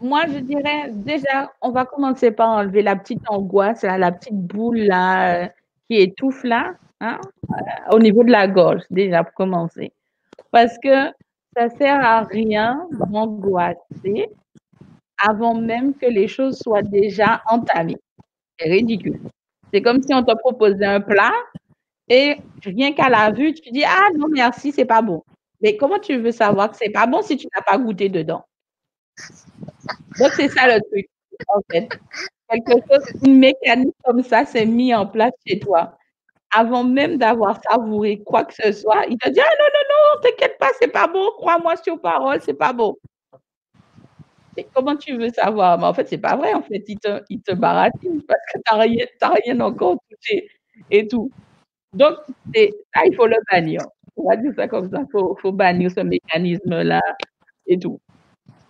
[0.00, 4.88] moi, je dirais déjà, on va commencer par enlever la petite angoisse, la petite boule
[4.90, 5.46] euh,
[5.88, 7.18] qui étouffe là, hein,
[7.50, 9.92] euh, au niveau de la gorge, déjà pour commencer.
[10.50, 11.10] Parce que
[11.56, 14.30] ça sert à rien d'angoisser
[15.22, 17.98] avant même que les choses soient déjà entamées.
[18.58, 19.20] C'est ridicule.
[19.72, 21.32] C'est comme si on te proposait un plat
[22.08, 25.22] et rien qu'à la vue, tu dis Ah non, merci, c'est pas bon.
[25.60, 28.44] Mais comment tu veux savoir que c'est pas bon si tu n'as pas goûté dedans?
[30.18, 31.06] Donc, c'est ça le truc,
[31.48, 31.88] en fait.
[32.50, 35.96] Quelque chose, une mécanique comme ça s'est mis en place chez toi.
[36.54, 40.22] Avant même d'avoir savouré quoi que ce soit, il te dit Ah non, non, non,
[40.22, 42.96] t'inquiète pas, c'est pas bon, crois-moi sur parole, c'est pas bon
[44.74, 45.78] comment tu veux savoir?
[45.78, 46.54] Mais en fait, c'est pas vrai.
[46.54, 49.06] En fait, il te, il te baratine parce que tu n'as rien,
[49.44, 50.48] rien encore touché
[50.90, 51.30] et tout.
[51.92, 52.16] Donc,
[52.54, 53.80] ça, il faut le bannir.
[54.16, 55.00] On va dire ça comme ça.
[55.02, 57.00] Il faut, faut bannir ce mécanisme-là
[57.66, 58.00] et tout.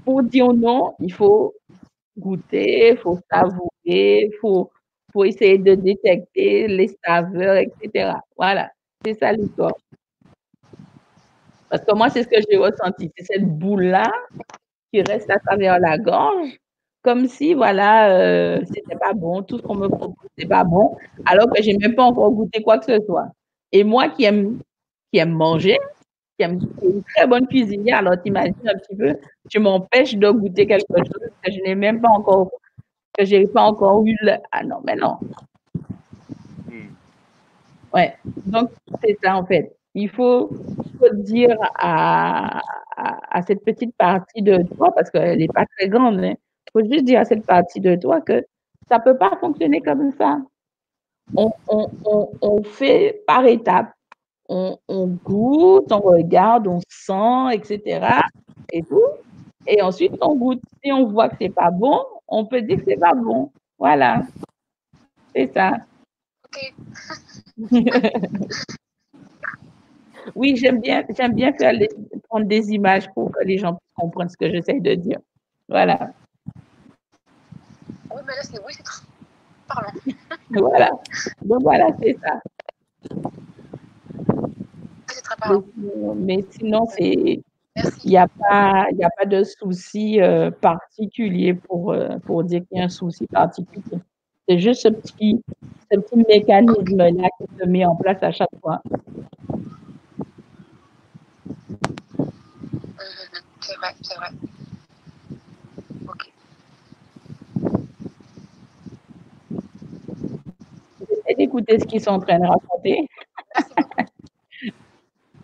[0.05, 1.55] Pour dire non, il faut
[2.19, 4.71] goûter, il faut savourer, il faut,
[5.13, 8.15] faut essayer de détecter les saveurs, etc.
[8.37, 8.71] Voilà,
[9.05, 9.75] c'est ça l'histoire.
[11.69, 13.11] Parce que moi, c'est ce que j'ai ressenti.
[13.17, 14.11] C'est cette boule-là
[14.93, 16.59] qui reste à travers la gorge,
[17.03, 20.97] comme si, voilà, euh, c'était pas bon, tout ce qu'on me propose, c'est pas bon,
[21.27, 23.29] alors que j'ai même pas encore goûté quoi que ce soit.
[23.73, 24.61] Et moi qui aime,
[25.17, 25.79] qui aime manger,
[26.39, 29.17] qui aime une très bonne cuisinière, alors t'imagines un petit peu,
[29.49, 32.51] tu m'empêches de goûter quelque chose que je n'ai même pas encore,
[33.17, 34.33] que j'ai pas encore eu le...
[34.53, 35.17] Ah non, mais non.
[36.67, 36.93] Hmm.
[37.95, 38.15] Ouais,
[38.45, 38.69] donc
[39.03, 39.75] c'est ça en fait.
[39.95, 40.51] Il faut,
[40.85, 42.61] il faut dire à,
[42.99, 46.37] à, cette petite partie de toi, parce qu'elle n'est pas très grande, il
[46.75, 48.45] faut juste dire à cette partie de toi que
[48.91, 50.37] ça ne peut pas fonctionner comme ça.
[51.35, 53.96] On, on, on, on fait par étapes.
[54.49, 54.79] On,
[55.25, 58.21] goûte, on regarde, on sent, etc.
[58.73, 59.03] Et tout.
[59.67, 60.61] Et ensuite, on goûte.
[60.83, 63.51] Si on voit que c'est pas bon, on peut dire que c'est pas bon.
[63.79, 64.23] Voilà.
[65.35, 65.79] C'est ça.
[66.45, 66.75] OK.
[70.35, 71.73] Oui, j'aime bien, j'aime bien faire
[72.29, 75.19] prendre des images pour que les gens puissent comprendre ce que j'essaie de dire.
[75.69, 76.11] Voilà.
[78.11, 79.07] Oui, mais là, c'est oui, c'est trop
[79.69, 79.93] parlant.
[80.51, 80.91] voilà.
[81.43, 82.41] Donc voilà, c'est ça.
[85.09, 85.63] C'est très parlant.
[86.17, 86.87] Mais, sinon.
[86.99, 87.43] Il
[88.07, 92.81] n'y a, pas, a pas de souci euh, particulier pour, euh, pour dire qu'il y
[92.81, 93.99] a un souci particulier.
[94.49, 95.43] C'est juste ce petit,
[95.93, 98.81] ce petit mécanisme-là qui se met en place à chaque fois.
[103.61, 104.29] C'est vrai, c'est vrai.
[106.09, 106.33] Ok.
[111.01, 113.07] J'essaie d'écouter ce qu'ils sont en train de raconter.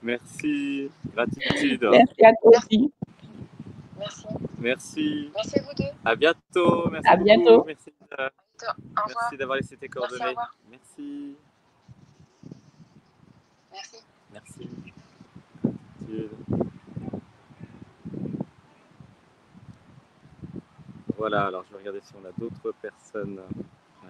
[0.03, 0.91] Merci.
[1.15, 1.87] Gratitude.
[1.91, 2.93] Merci à toi aussi.
[3.99, 4.27] Merci.
[4.59, 5.31] Merci.
[5.35, 5.91] Merci à vous deux.
[6.05, 6.91] À bientôt.
[6.91, 7.65] Merci à bientôt.
[7.65, 7.93] Merci,
[9.07, 10.35] Merci d'avoir laissé tes coordonnées.
[10.71, 11.37] Merci.
[13.73, 13.99] Merci.
[14.33, 14.69] Merci.
[21.17, 23.41] Voilà, alors je vais regarder si on a d'autres personnes
[24.05, 24.09] euh,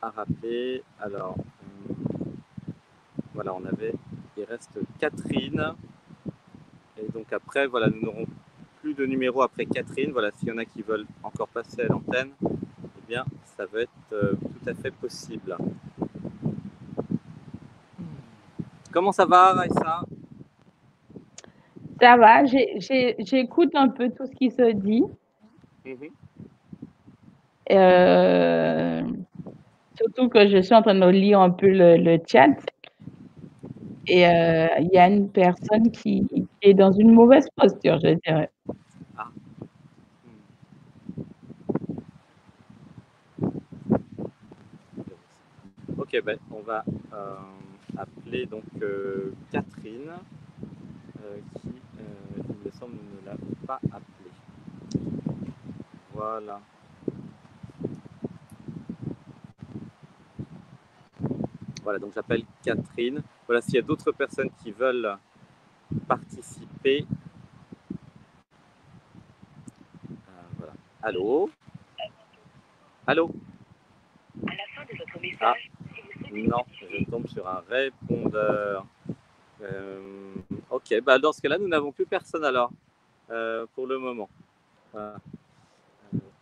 [0.00, 0.84] à rappeler.
[1.00, 1.42] Alors, euh,
[3.34, 3.94] voilà, on avait,
[4.36, 5.74] il reste Catherine.
[6.96, 8.26] Et donc après, voilà, nous n'aurons
[8.80, 10.12] plus de numéro après Catherine.
[10.12, 13.24] Voilà, s'il y en a qui veulent encore passer à l'antenne, eh bien,
[13.56, 15.56] ça va être euh, tout à fait possible.
[18.92, 20.02] Comment ça va, Raissa?
[22.00, 25.04] Ça va, j'écoute un peu tout ce qui se dit.
[25.84, 26.08] Mhm.
[27.72, 29.02] Euh,
[29.96, 32.54] surtout que je suis en train de lire un peu le, chat.
[34.06, 36.26] Et euh, il y a une personne qui,
[36.60, 38.50] est dans une mauvaise posture, je dirais.
[39.16, 39.28] Ah.
[45.96, 47.36] Ok, ben, on va euh,
[47.96, 48.64] appeler donc
[49.50, 50.10] Catherine.
[51.18, 51.40] qui,
[52.48, 53.36] il me semble, ne l'a
[53.66, 54.30] pas appelé.
[56.12, 56.60] Voilà.
[61.82, 63.22] Voilà, donc j'appelle Catherine.
[63.46, 65.16] Voilà, s'il y a d'autres personnes qui veulent
[66.08, 67.06] participer.
[70.58, 70.72] voilà.
[71.02, 71.50] Allô?
[73.06, 73.30] Allô?
[74.34, 75.70] De message,
[76.32, 78.86] non, je tombe sur un répondeur.
[79.62, 80.34] Euh,
[80.70, 82.70] ok, bah dans ce cas-là, nous n'avons plus personne alors,
[83.30, 84.28] euh, pour le moment.
[84.94, 85.14] Euh,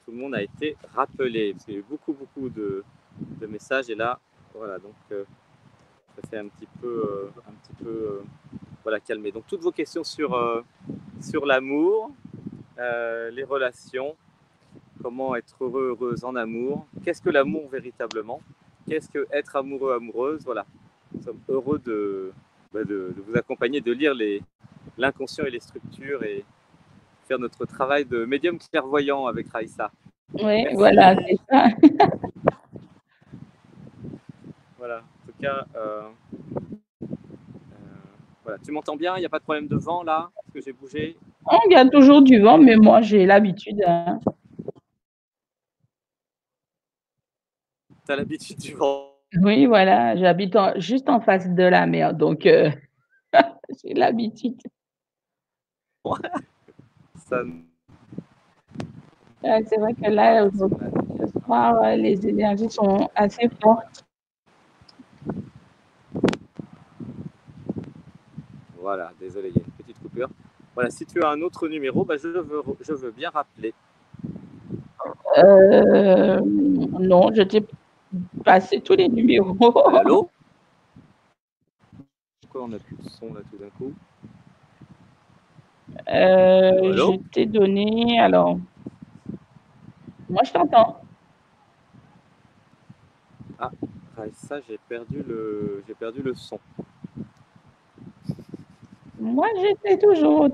[0.04, 2.84] tout le monde a été rappelé, parce qu'il y a eu beaucoup, beaucoup de,
[3.46, 4.18] messages, et là,
[4.54, 4.94] voilà, donc
[6.16, 8.22] ça fait un petit peu, un petit peu
[8.82, 9.32] voilà, calmer.
[9.32, 10.64] Donc toutes vos questions sur,
[11.20, 12.10] sur l'amour,
[12.78, 14.16] les relations,
[15.02, 18.40] comment être heureux, heureuse en amour, qu'est-ce que l'amour véritablement
[18.88, 20.66] qu'est-ce que être amoureux, amoureuse Voilà,
[21.14, 21.80] nous sommes heureux
[22.72, 24.14] bah, de, de, vous accompagner, de lire
[24.98, 26.44] l'inconscient et les structures et
[27.26, 29.90] faire notre travail de médium clairvoyant avec Raïssa.
[30.34, 31.68] Oui, voilà, c'est ça.
[34.78, 35.02] voilà,
[35.42, 36.08] cas, euh,
[37.02, 37.06] euh,
[38.44, 38.58] voilà.
[38.64, 39.16] tu m'entends bien?
[39.16, 40.30] Il n'y a pas de problème de vent là?
[40.38, 41.16] Est-ce que j'ai bougé?
[41.44, 43.82] On gagne toujours du vent, mais moi j'ai l'habitude.
[43.86, 44.20] Hein.
[48.06, 49.08] tu as l'habitude du vent.
[49.40, 52.70] Oui, voilà, j'habite juste en face de la mer, donc euh,
[53.82, 54.60] j'ai l'habitude.
[57.28, 57.42] Ça...
[59.42, 64.04] c'est vrai que là, ce soir, les énergies sont assez fortes.
[68.78, 70.28] Voilà, désolé, il y a une petite coupure.
[70.74, 73.74] Voilà, si tu as un autre numéro, bah, je, veux, je veux bien rappeler.
[75.38, 77.64] Euh, non, je t'ai
[78.44, 79.56] passer tous les numéros.
[79.96, 80.28] Allô
[82.42, 83.92] Pourquoi on a plus de son là tout d'un coup?
[86.08, 88.58] Euh, Je t'ai donné, alors.
[90.28, 91.00] Moi, je t'entends.
[93.58, 93.70] Ah,
[94.34, 96.58] ça, j'ai perdu le, j'ai perdu le son.
[99.18, 100.48] Moi, j'étais toujours,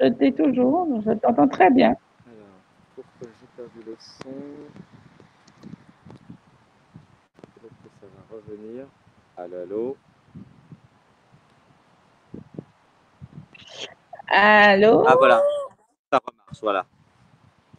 [0.00, 1.94] j'étais toujours, je t'entends très bien.
[2.26, 2.60] Alors,
[2.94, 4.30] pourquoi j'ai perdu le son?
[8.30, 8.86] Revenir.
[9.36, 9.96] Allô, allô?
[14.28, 15.04] Allô?
[15.06, 15.42] Ah voilà,
[16.12, 16.86] ça remarche, voilà.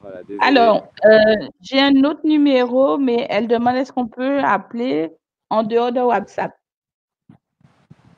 [0.02, 5.12] voilà Alors, euh, j'ai un autre numéro, mais elle demande est-ce qu'on peut appeler?
[5.52, 6.58] En dehors de WhatsApp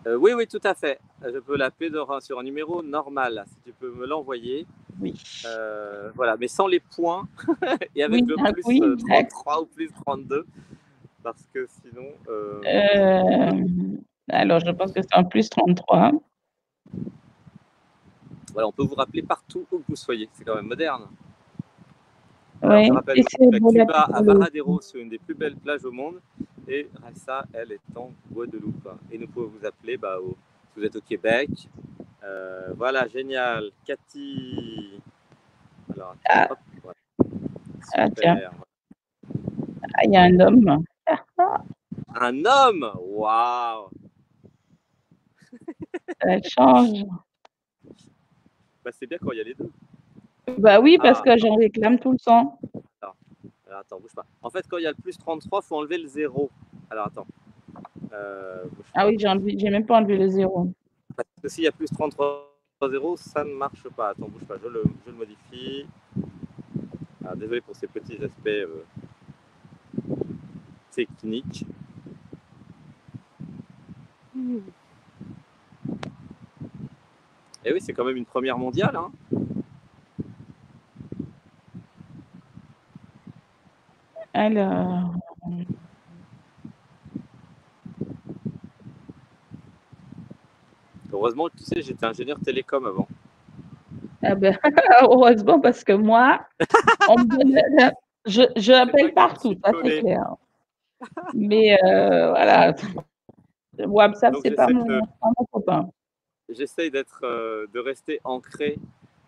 [0.06, 1.00] euh, Oui, oui, tout à fait.
[1.22, 1.92] Je peux l'appeler
[2.22, 4.68] sur un numéro normal, si tu peux me l'envoyer.
[5.02, 5.16] Oui.
[5.48, 7.28] Euh, voilà, mais sans les points
[7.96, 10.46] et avec le plus oui, 33 ou plus 32
[11.24, 12.06] parce que sinon.
[12.28, 13.98] Euh, euh...
[14.30, 16.12] alors, je pense que c'est en plus 33.
[18.52, 20.30] Voilà, on peut vous rappeler partout où que vous soyez.
[20.34, 21.08] C'est quand même moderne.
[22.64, 26.22] Oui, je rappelle que à Varadero, sur une des plus belles plages au monde.
[26.68, 28.88] Et Raissa, elle, est en Guadeloupe.
[29.12, 30.38] Et nous pouvons vous appeler bah, au,
[30.74, 31.50] si vous êtes au Québec.
[32.24, 33.72] Euh, voilà, génial.
[33.86, 35.02] Cathy.
[35.94, 36.48] Alors, ah.
[37.96, 38.40] ah tiens.
[39.96, 40.84] Ah, il y a un homme.
[42.16, 42.92] Un homme?
[43.00, 43.90] Waouh
[46.22, 47.04] Ça change.
[48.84, 49.72] Bah, c'est bien quand il y a les deux.
[50.58, 51.24] Bah oui, parce ah.
[51.24, 52.60] que j'en réclame tout le temps.
[53.68, 54.26] Alors, attends, bouge pas.
[54.42, 56.50] En fait, quand il y a le plus 33, il faut enlever le 0.
[56.90, 57.28] Alors, attends.
[58.14, 60.72] Euh, ah oui, j'ai, même pas enlevé le 0.
[61.16, 62.50] Parce que s'il y a plus 33
[62.84, 64.10] 0, ça ne marche pas.
[64.10, 65.86] Attends, bouge pas, je le, je le modifie.
[67.26, 68.84] Ah, désolé pour ces petits aspects euh,
[70.92, 71.66] technique.
[77.66, 78.96] Et eh oui, c'est quand même une première mondiale.
[78.96, 79.12] Hein.
[84.34, 85.14] Alors.
[91.12, 93.08] Heureusement, tu sais, j'étais ingénieur télécom avant.
[94.24, 94.58] Ah ben,
[95.02, 96.48] heureusement, parce que moi,
[98.26, 100.36] je, je appelle partout, ça c'est clair.
[101.34, 102.74] Mais euh, voilà,
[103.80, 105.02] WhatsApp, c'est pas, mon,
[105.52, 105.90] copain.
[106.50, 108.78] J'essaye d'être, euh, de rester ancré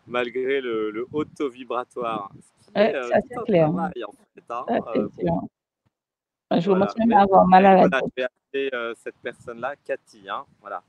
[0.08, 2.32] malgré le, le haut taux vibratoire.
[2.76, 3.10] Ouais, euh,
[3.46, 3.70] clair.
[3.72, 5.50] Travail, en fait, hein, ça, euh, bon.
[6.52, 6.86] Je voilà.
[6.86, 8.10] vous même à avoir mal à la voilà, tête.
[8.16, 8.28] Je vais
[8.68, 10.30] appeler cette personne-là, Cathy.
[10.30, 10.84] Hein, voilà.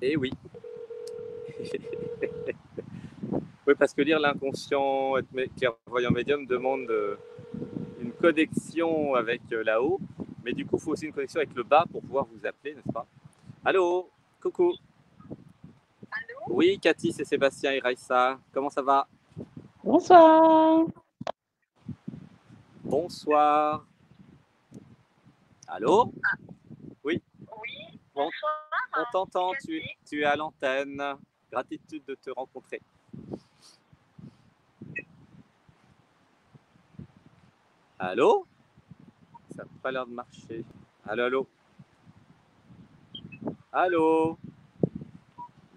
[0.00, 0.30] Et oui.
[3.66, 6.90] oui, parce que lire l'inconscient, être clairvoyant médium demande
[8.00, 10.00] une connexion avec euh, là-haut,
[10.44, 12.74] mais du coup, il faut aussi une connexion avec le bas pour pouvoir vous appeler,
[12.74, 13.06] n'est-ce pas?
[13.64, 14.08] Allô?
[14.40, 14.74] Coucou
[16.48, 18.38] Oui, Cathy, c'est Sébastien et Raissa.
[18.52, 19.06] Comment ça va?
[19.88, 20.84] Bonsoir.
[22.84, 23.86] Bonsoir.
[25.66, 26.12] Allô?
[27.02, 27.22] Oui?
[27.62, 27.98] Oui.
[28.14, 28.68] Bonsoir.
[28.98, 31.02] On t'entend, tu, tu es à l'antenne.
[31.50, 32.82] Gratitude de te rencontrer.
[37.98, 38.46] Allô?
[39.56, 40.66] Ça n'a pas l'air de marcher.
[41.06, 41.48] Allô, allô?
[43.72, 44.38] Allô?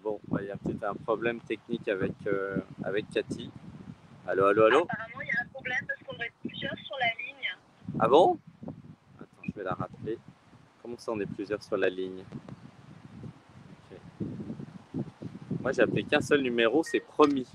[0.02, 3.50] Bon, il y a peut-être un problème technique avec, euh, avec Cathy.
[4.26, 6.96] Allô, allô, allô Apparemment, il y a un problème parce qu'on doit être plusieurs sur
[6.98, 7.48] la ligne.
[7.98, 8.38] Ah bon?
[9.18, 10.18] Attends, je vais la rappeler.
[10.80, 12.22] Comment ça, on est plusieurs sur la ligne?
[15.60, 17.46] Moi, j'ai appelé qu'un seul numéro, c'est promis.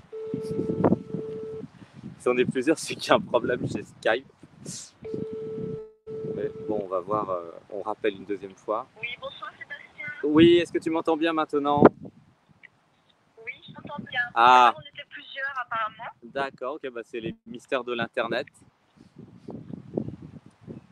[2.18, 4.26] Si on est plusieurs, c'est qu'il y a un problème chez Skype.
[6.36, 7.30] Mais bon, on va voir.
[7.30, 8.86] euh, on rappelle une deuxième fois.
[9.00, 10.06] Oui, bonsoir Sébastien.
[10.22, 11.82] Oui, est-ce que tu m'entends bien maintenant?
[13.44, 14.20] Oui, je t'entends bien.
[14.34, 14.74] Ah.
[14.76, 16.10] On était plusieurs apparemment.
[16.32, 18.46] D'accord, ok, bah c'est les mystères de l'Internet.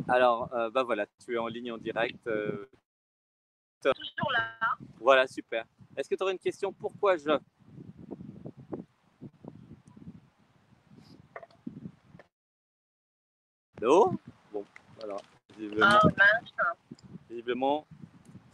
[0.08, 2.26] Alors, euh, bah voilà, tu es en ligne en direct.
[2.26, 2.66] euh,
[3.82, 4.56] Toujours là.
[4.98, 5.64] voilà, super.
[5.96, 6.72] Est-ce que tu aurais une question?
[6.72, 7.30] Pourquoi je?
[13.78, 14.12] Allô?
[14.52, 14.64] Bon,
[14.98, 15.16] voilà.
[15.56, 16.72] Visiblement, Ah
[17.28, 17.86] visiblement,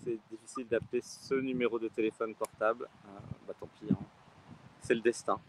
[0.05, 2.89] c'est difficile d'appeler ce numéro de téléphone portable.
[3.07, 3.97] Euh, bah tant pis, hein.
[4.81, 5.41] c'est le destin.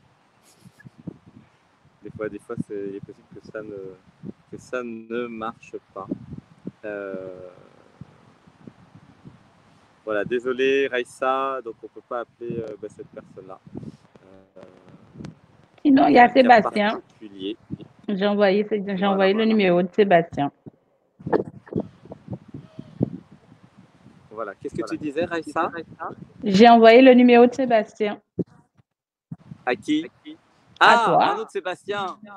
[2.03, 3.95] Des fois, des fois, c'est il est possible que ça ne,
[4.51, 6.07] que ça ne marche pas.
[6.85, 7.49] Euh,
[10.05, 13.57] Voilà, désolé Raissa, donc on peut pas appeler euh, bah, cette personne-là.
[14.57, 14.61] Euh,
[15.81, 17.01] Sinon, il y a Sébastien.
[18.09, 20.51] J'ai envoyé, j'ai Voilà, envoyé le numéro de Sébastien.
[24.29, 25.71] Voilà, qu'est-ce que tu disais Raissa?
[26.43, 28.19] J'ai envoyé le numéro de Sébastien.
[29.65, 30.05] À qui?
[30.85, 31.25] À Ah, toi.
[31.33, 32.19] un autre Sébastien.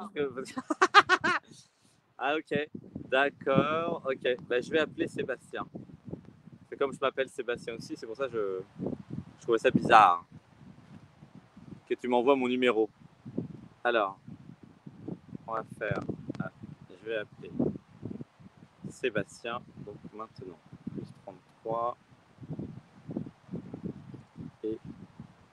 [2.18, 2.68] Ah ok,
[3.10, 4.36] d'accord, ok.
[4.48, 5.66] Bah, je vais appeler Sébastien.
[6.68, 8.86] C'est comme je m'appelle Sébastien aussi, c'est pour ça que je,
[9.36, 10.24] je trouvais ça bizarre
[11.86, 12.88] que tu m'envoies mon numéro.
[13.84, 14.18] Alors,
[15.46, 16.00] on va faire.
[16.42, 16.50] ah,
[16.88, 17.50] je vais appeler
[18.88, 19.60] Sébastien.
[19.84, 20.58] Donc maintenant,
[20.94, 21.96] plus 33.
[24.64, 24.78] Et.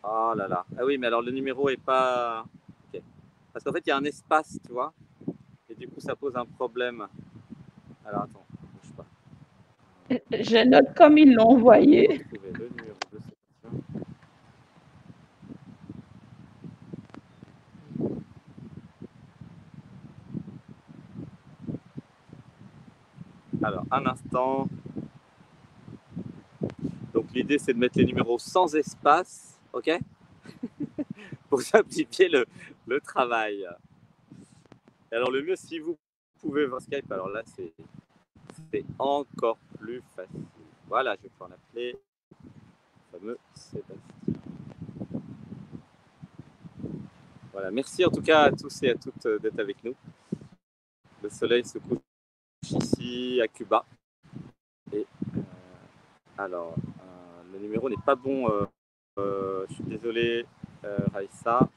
[0.03, 0.65] Oh là là.
[0.77, 2.45] Ah oui, mais alors le numéro est pas.
[3.53, 4.91] Parce qu'en fait, il y a un espace, tu vois.
[5.69, 7.07] Et du coup, ça pose un problème.
[8.03, 9.05] Alors attends, bouge pas.
[10.31, 12.25] Je note comme ils l'ont envoyé.
[23.61, 24.67] Alors, un instant.
[27.13, 29.99] Donc, l'idée, c'est de mettre les numéros sans espace, ok?
[31.49, 32.45] Pour simplifier le,
[32.87, 33.67] le travail.
[35.11, 35.97] Alors, le mieux, si vous
[36.39, 37.73] pouvez voir Skype, alors là, c'est
[38.99, 40.45] encore plus facile.
[40.87, 41.97] Voilà, je vais pouvoir l'appeler
[42.43, 43.97] le fameux Sébastien.
[47.51, 49.93] Voilà, merci en tout cas à tous et à toutes euh, d'être avec nous.
[51.21, 51.99] Le soleil se couche
[52.63, 53.85] ici à Cuba.
[54.91, 55.05] Et
[55.37, 55.41] euh,
[56.35, 58.49] alors, euh, le numéro n'est pas bon.
[59.15, 60.47] je suis désolé,
[61.13, 61.69] Raissa.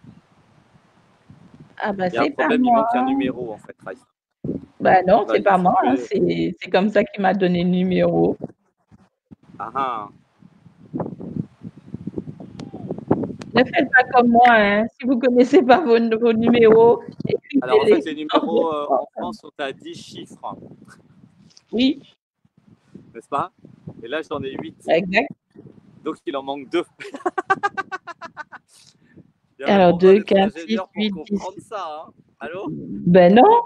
[1.78, 2.81] Ah bah c'est pas problème, il moi.
[2.82, 3.77] manque un numéro en fait.
[4.81, 5.74] Bah non, c'est pas moi.
[5.85, 5.94] hein.
[5.97, 8.36] C'est comme ça qu'il m'a donné le numéro.
[9.59, 10.09] Ah ah,
[13.55, 14.44] Ne faites pas comme moi.
[14.51, 14.85] Hein.
[14.98, 17.03] Si vous connaissez pas vos, vos numéros,
[17.62, 20.57] alors en fait, les numéros euh, en France sont à 10 chiffres,
[21.73, 22.01] Oui,
[23.15, 23.51] n'est-ce pas?
[24.03, 24.77] Et là, j'en ai 8.
[24.89, 25.31] exact.
[26.05, 26.85] Donc il en manque deux.
[29.65, 31.39] Alors, même pas deux, d'être quatre, ingénieur six, pour huit, dix.
[31.39, 32.05] comprendre ça.
[32.07, 32.12] hein.
[32.41, 32.66] Allô?
[32.70, 33.62] Ben non,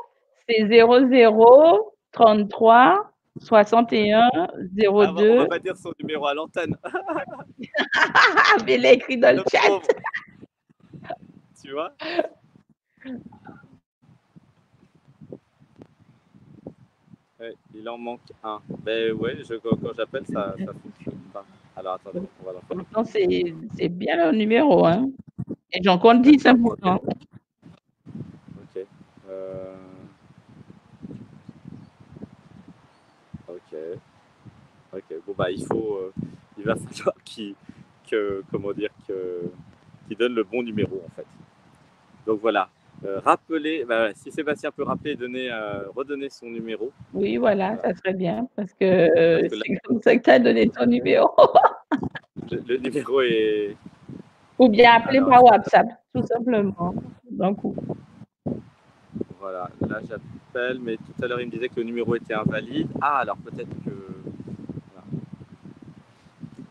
[0.48, 3.06] c'est 00 33
[3.40, 5.36] 61 Ah, bah, On 02.
[5.38, 6.76] va pas dire son numéro à l'antenne.
[6.84, 9.66] Ah, mais il a écrit dans le Le chat.
[9.66, 9.86] pauvre.
[11.62, 11.92] Tu vois?
[17.38, 18.60] Ouais, Il en manque un.
[18.84, 21.44] Ben ouais, je, quand, quand j'appelle, ça ça fonctionne pas.
[21.76, 23.24] Alors attendez, on va l'en faire.
[23.78, 24.84] C'est bien le numéro.
[24.84, 25.10] Hein.
[25.72, 27.00] Et j'en compte 10 hein, pourtant.
[28.16, 28.84] Ok.
[29.28, 29.74] Euh...
[33.48, 33.78] Ok.
[34.94, 35.14] Ok.
[35.26, 36.12] Bon bah il faut, euh,
[36.58, 37.54] il va falloir qu'il,
[38.10, 39.42] que, comment dire, que,
[40.08, 41.26] qu'il donne le bon numéro en fait.
[42.26, 42.68] Donc voilà.
[43.02, 46.92] Euh, rappelez, bah, si Sébastien peut rappeler, et donner, euh, redonner son numéro.
[47.14, 50.22] Oui, voilà, ça serait bien parce que euh, Parce que là- c'est comme ça que
[50.22, 51.30] tu as donné ton numéro.
[52.50, 53.76] Le, le numéro est,
[54.60, 56.94] Ou bien appeler par WhatsApp, tout simplement,
[57.30, 57.74] d'un coup.
[59.40, 62.88] Voilà, là j'appelle, mais tout à l'heure il me disait que le numéro était invalide.
[63.00, 63.90] Ah, alors peut-être que.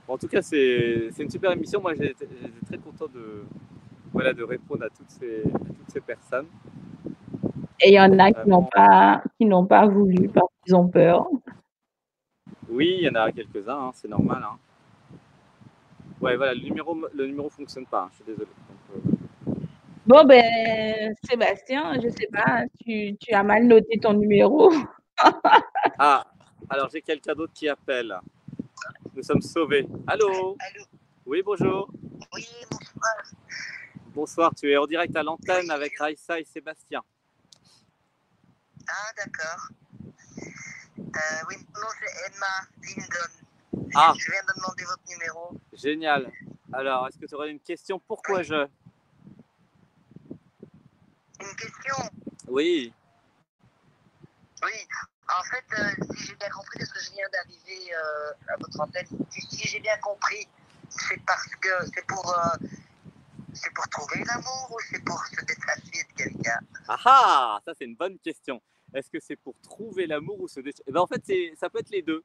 [0.08, 1.82] en tout cas, c'est une super émission.
[1.82, 2.28] Moi, j'étais
[2.68, 3.44] très content de,
[4.14, 6.46] voilà, de répondre à toutes ces, toutes ces personnes.
[7.82, 10.88] Et il y en a qui n'ont pas, qui n'ont pas voulu parce qu'ils ont
[10.88, 11.28] peur.
[12.70, 14.44] Oui, il y en a quelques-uns, hein, c'est normal.
[14.44, 14.58] Hein.
[16.22, 18.04] Ouais, voilà, le numéro, le numéro fonctionne pas.
[18.04, 18.50] Hein, je suis désolé.
[18.96, 19.56] Euh,
[20.06, 24.72] bon, ben, Sébastien, je sais pas, tu, tu as mal noté ton numéro.
[25.98, 26.26] ah,
[26.70, 28.18] alors j'ai quelqu'un d'autre qui appelle.
[29.16, 29.88] Nous sommes sauvés.
[30.08, 30.58] Allô?
[30.60, 30.86] Allô?
[31.26, 31.90] Oui, bonjour.
[32.34, 33.16] Oui, bonsoir.
[34.14, 37.02] Bonsoir, tu es en direct à l'antenne avec Raissa et Sébastien.
[38.88, 39.70] Ah, d'accord.
[40.98, 43.49] Euh, oui, mon nom c'est Emma Lindon.
[43.96, 44.14] Ah.
[44.18, 45.52] Je viens de demander votre numéro.
[45.74, 46.32] Génial.
[46.74, 48.68] Alors, est-ce que tu aurais une question Pourquoi je
[51.40, 51.96] Une question
[52.48, 52.94] Oui.
[54.64, 54.72] Oui.
[55.38, 58.80] En fait, euh, si j'ai bien compris, parce que je viens d'arriver euh, à votre
[58.80, 60.48] antenne, si, j'ai bien compris,
[60.90, 62.68] c'est parce que c'est pour, euh,
[63.54, 66.60] c'est pour trouver l'amour ou c'est pour se détacher de quelqu'un?
[66.88, 68.60] Ah ah Ça, c'est une bonne question.
[68.94, 70.84] Est-ce que c'est pour trouver l'amour ou se détacher?
[70.88, 71.22] Eh ben, En fait,
[71.60, 72.24] ça peut être les deux.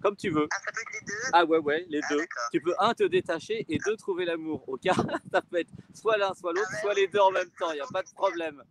[0.00, 0.46] Comme tu veux.
[0.50, 2.24] Ah, ça peut être les deux Ah ouais, ouais, les ah, deux.
[2.52, 4.68] Tu peux, un, te détacher et deux, trouver l'amour.
[4.68, 4.94] Au cas,
[5.32, 7.72] ça peut être soit l'un, soit l'autre, ah, soit les deux en même temps.
[7.72, 8.62] Il n'y a pas de problème.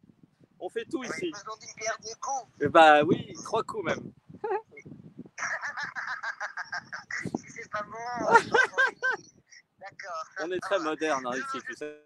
[0.60, 1.26] On fait tout ici.
[1.26, 1.34] Une
[1.76, 2.52] pierre deux coups.
[2.62, 4.12] Eh bah oui, trois coups même.
[7.36, 7.98] si c'est pas bon,
[9.80, 10.26] d'accord.
[10.40, 12.04] On est très moderne hein, ici, tu sais.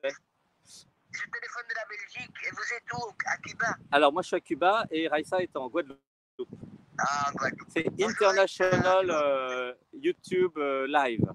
[1.11, 3.14] Je téléphone de la Belgique et vous êtes où?
[3.26, 5.99] À Cuba Alors moi je suis à Cuba et Raissa est en Guadeloupe.
[6.97, 7.31] Ah.
[7.73, 11.26] C'est International euh, YouTube euh, Live.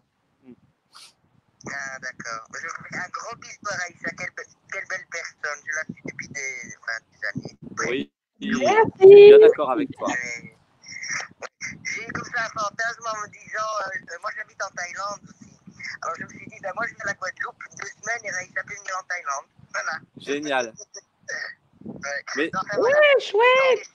[1.69, 2.47] Ah, d'accord.
[2.55, 4.11] Je vous fais un gros bisou à Raissa.
[4.17, 4.33] Quelle,
[4.71, 5.61] quelle, belle personne.
[5.67, 7.59] Je la suis depuis des, enfin, des années.
[7.79, 7.87] Oui.
[7.89, 8.13] oui.
[8.41, 10.09] Je suis bien d'accord avec toi.
[11.85, 15.53] J'ai eu comme ça un fantasme en me disant, euh, moi j'habite en Thaïlande aussi.
[16.03, 18.31] Alors je me suis dit, ben, moi je vais à la Guadeloupe deux semaines et
[18.31, 19.47] Raissa peut venir en Thaïlande.
[20.19, 20.75] Génial.
[21.85, 22.25] ouais.
[22.37, 22.51] Mais...
[22.79, 23.89] ouais, chouette.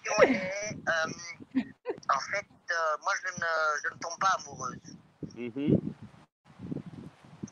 [1.55, 3.47] En fait, euh, moi, je ne,
[3.83, 4.97] je ne, tombe pas amoureuse.
[5.35, 5.79] Mm-hmm.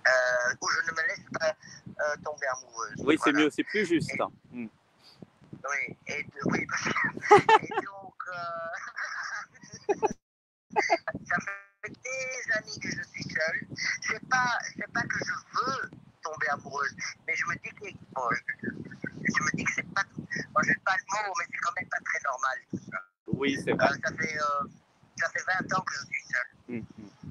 [0.08, 1.56] euh, ou je ne me laisse pas
[2.02, 2.96] euh, tomber amoureuse.
[3.00, 4.12] Oui, c'est mieux, c'est plus juste.
[4.14, 4.18] Et,
[4.52, 4.70] mm.
[5.52, 6.60] Oui, et, oui,
[7.64, 8.70] et donc, euh,
[11.26, 13.68] ça fait des années que je suis seule.
[14.02, 15.90] C'est pas, c'est pas que je veux
[16.24, 16.96] tomber amoureuse.
[17.28, 20.74] Mais je me dis que, bon, je, je, me dis que c'est pas, bon, je
[20.86, 22.98] pas le mot, mais c'est quand même pas très normal tout ça.
[23.34, 23.88] Oui, c'est vrai.
[23.88, 24.68] Euh, ça, fait, euh,
[25.18, 26.76] ça fait 20 ans que je suis seule.
[26.76, 27.30] Mmh, mmh.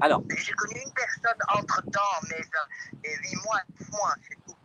[0.00, 4.56] Alors J'ai connu une personne entre temps, mais euh, 8 mois, 9 mois, c'est tout.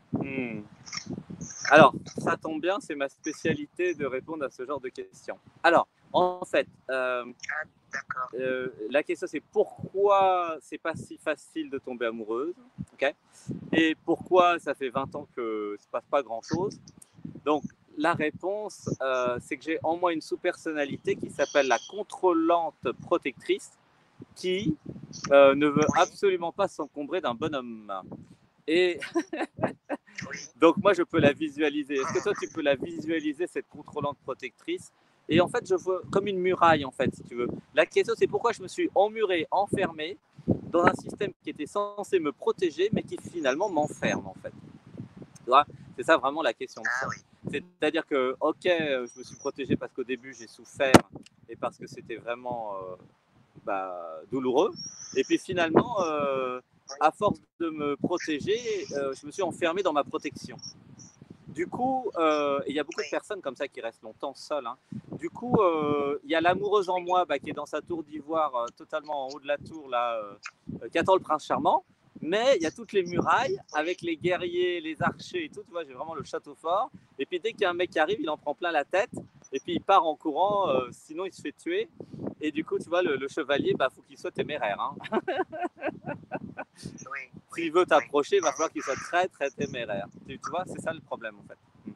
[1.69, 5.38] Alors, ça tombe bien, c'est ma spécialité de répondre à ce genre de questions.
[5.64, 11.77] Alors, en fait, euh, ah, euh, la question c'est pourquoi c'est pas si facile de
[11.77, 12.56] tomber amoureuse,
[12.94, 13.14] ok?
[13.73, 16.80] Et pourquoi ça fait 20 ans que ne se passe pas grand chose
[17.45, 17.64] Donc,
[17.98, 23.72] la réponse, euh, c'est que j'ai en moi une sous-personnalité qui s'appelle la contrôlante protectrice,
[24.36, 24.78] qui
[25.32, 27.91] euh, ne veut absolument pas s'encombrer d'un bonhomme.
[28.68, 28.99] Et
[30.61, 31.95] donc moi, je peux la visualiser.
[31.95, 34.91] Est-ce que toi, tu peux la visualiser, cette contrôlante protectrice?
[35.28, 37.48] Et en fait, je vois comme une muraille, en fait, si tu veux.
[37.74, 40.18] La question, c'est pourquoi je me suis emmuré, enfermé
[40.48, 44.53] dans un système qui était censé me protéger, mais qui finalement m'enferme, en fait.
[45.98, 46.84] C'est ça vraiment la question.
[47.02, 47.07] Ah
[47.52, 50.94] C'est-à-dire que, ok, je me suis protégé parce qu'au début, j'ai souffert
[51.49, 52.95] et parce que c'était vraiment euh,
[53.65, 54.72] bah, douloureux.
[55.15, 56.60] Et puis finalement, euh,
[56.99, 58.60] à force de me protéger,
[58.91, 60.57] euh, je me suis enfermé dans ma protection.
[61.48, 64.68] Du coup, euh, il y a beaucoup de personnes comme ça qui restent longtemps seules.
[64.68, 64.78] Hein.
[65.14, 68.03] Du coup, euh, il y a l'amoureuse en moi bah, qui est dans sa tour
[68.03, 70.22] d'ivoire, euh, totalement en haut de la tour, là,
[70.91, 71.84] qui attend le prince charmant.
[72.22, 75.64] Mais il y a toutes les murailles avec les guerriers, les archers et tout.
[75.64, 76.89] Tu vois, j'ai vraiment le château fort.
[77.19, 78.85] Et puis dès qu'il y a un mec qui arrive, il en prend plein la
[78.85, 79.11] tête.
[79.53, 81.89] Et puis il part en courant, sinon il se fait tuer.
[82.39, 84.80] Et du coup, tu vois, le, chevalier, il bah, faut qu'il soit téméraire.
[84.80, 84.95] Hein.
[87.56, 90.07] S'il veut t'approcher, il va falloir qu'il soit très, très téméraire.
[90.27, 91.57] Tu, vois, c'est ça le problème, en fait.
[91.85, 91.94] Hmm.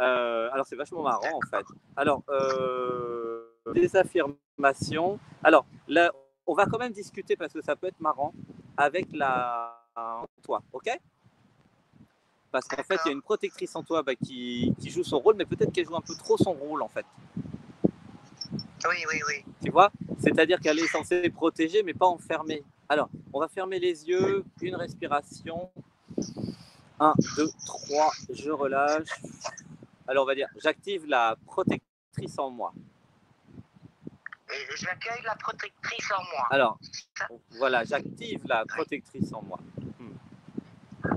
[0.00, 1.64] Euh, alors, c'est vachement marrant, en fait.
[1.96, 5.18] Alors, euh, des affirmations.
[5.42, 6.12] Alors, là,
[6.46, 8.32] on va quand même discuter parce que ça peut être marrant
[8.76, 9.76] avec la
[10.42, 10.90] toi, ok?
[12.50, 15.20] Parce qu'en fait, il y a une protectrice en toi bah, qui, qui, joue son
[15.20, 17.06] rôle, mais peut-être qu'elle joue un peu trop son rôle, en fait.
[18.88, 19.44] Oui, oui, oui.
[19.62, 19.92] Tu vois?
[20.18, 22.64] C'est-à-dire qu'elle est censée protéger, mais pas enfermer.
[22.88, 25.70] Alors, on va fermer les yeux, une respiration.
[26.98, 29.08] 1, 2, 3, je relâche.
[30.08, 32.72] Alors, on va dire, j'active la protectrice en moi.
[34.76, 36.46] J'accueille la protectrice en moi.
[36.50, 36.78] Alors,
[37.58, 39.58] voilà, j'active la protectrice en moi.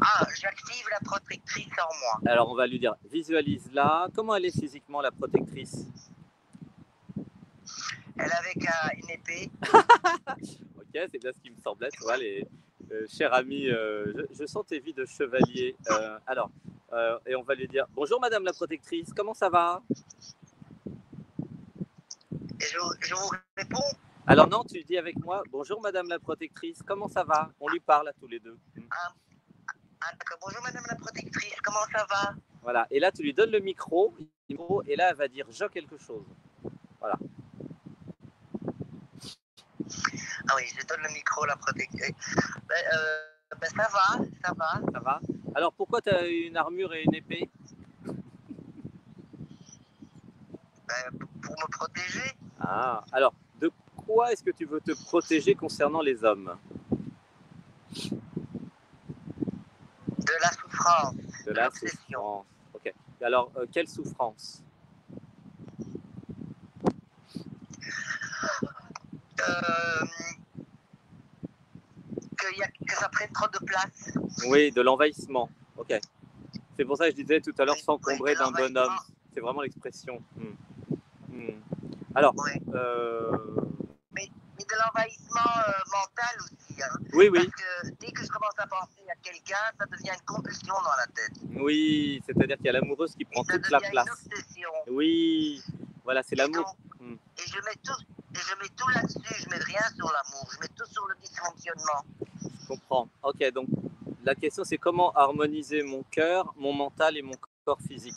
[0.02, 2.32] Ah, j'active la protectrice en moi.
[2.32, 4.08] Alors, on va lui dire, visualise-la.
[4.14, 5.86] Comment elle est physiquement, la protectrice?
[8.18, 9.50] Elle est avec euh, une épée.
[9.72, 11.90] ok, c'est bien ce qui me semblait.
[11.92, 12.48] Tu vois, les
[12.92, 15.76] euh, chers amis, euh, je, sens tes vies de chevalier.
[16.28, 16.50] alors,
[17.26, 19.82] et on va lui dire, bonjour Madame la protectrice, comment ça va?
[22.64, 23.98] Je, je vous réponds.
[24.26, 27.52] Alors non, tu dis avec moi, bonjour Madame la protectrice, comment ça va?
[27.60, 28.58] On lui parle à tous les deux.
[28.90, 29.14] Ah,
[30.02, 30.12] ah,
[30.42, 32.34] bonjour Madame la protectrice, comment ça va?
[32.62, 34.16] Voilà, et là tu lui donnes le micro,
[34.88, 36.26] et là elle va dire je quelque chose.
[37.00, 37.18] Voilà.
[40.50, 42.36] Ah oui, je donne le micro, la protectrice.
[42.68, 44.82] Ben, euh, ben, ça va, ça va.
[44.94, 45.20] Ça va
[45.56, 47.50] Alors pourquoi tu as une armure et une épée?
[50.88, 52.36] Ben, Pour me protéger.
[52.60, 56.56] Ah, alors de quoi est-ce que tu veux te protéger concernant les hommes?
[60.20, 61.16] De la souffrance.
[61.46, 62.46] De la souffrance.
[62.74, 62.94] Ok.
[63.22, 64.64] Alors, euh, quelle souffrance?
[69.40, 70.06] Euh,
[72.38, 74.14] que, y a, que, ça prenne trop de place.
[74.48, 75.50] Oui, de l'envahissement.
[75.78, 76.00] Ok.
[76.78, 78.96] C'est pour ça que je disais tout à l'heure s'encombrer d'un bonhomme.
[79.34, 80.22] C'est vraiment l'expression.
[80.38, 80.54] Hmm.
[82.16, 82.34] Alors,
[82.74, 83.32] euh,
[84.12, 86.82] mais, mais, de l'envahissement euh, mental aussi.
[86.82, 86.98] Hein.
[87.14, 87.40] Oui, oui.
[87.40, 90.96] Parce que dès que je commence à penser à quelqu'un, ça devient une compulsion dans
[90.98, 91.34] la tête.
[91.56, 94.06] Oui, c'est-à-dire qu'il y a l'amoureuse qui prend toute la place.
[94.06, 94.70] Une obsession.
[94.88, 95.64] Oui,
[96.04, 96.76] voilà, c'est l'amour.
[97.00, 97.14] Hmm.
[97.14, 98.02] Et je mets tout,
[98.34, 101.16] et je mets tout là-dessus, je mets rien sur l'amour, je mets tout sur le
[101.22, 102.06] dysfonctionnement.
[102.62, 103.08] Je comprends.
[103.24, 103.68] Ok, donc
[104.24, 107.34] la question c'est comment harmoniser mon cœur, mon mental et mon
[107.66, 108.16] corps physique?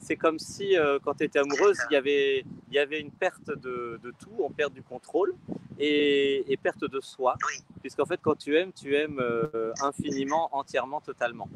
[0.00, 3.10] C'est comme si euh, quand tu étais amoureuse, il y avait, il y avait une
[3.10, 5.34] perte de, de tout, on perd du contrôle
[5.78, 7.36] et, et perte de soi.
[7.80, 11.48] Puisqu'en fait, quand tu aimes, tu aimes euh, infiniment, entièrement, totalement.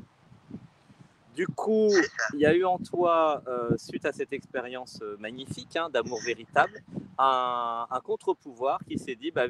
[1.34, 1.88] Du coup,
[2.34, 6.82] il y a eu en toi, euh, suite à cette expérience magnifique hein, d'amour véritable,
[7.18, 9.46] un, un contre-pouvoir qui s'est dit bah,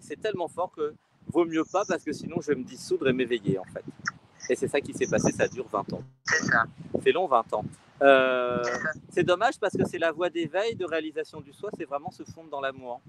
[0.00, 0.94] c'est tellement fort que
[1.28, 3.84] vaut mieux pas parce que sinon je vais me dissoudre et m'éveiller en fait.
[4.48, 6.02] Et c'est ça qui s'est passé, ça dure 20 ans.
[6.24, 6.64] C'est ça.
[7.02, 7.64] C'est long 20 ans.
[8.02, 8.62] Euh,
[9.10, 12.22] c'est dommage parce que c'est la voie d'éveil, de réalisation du soi, c'est vraiment se
[12.24, 13.00] fondre dans l'amour.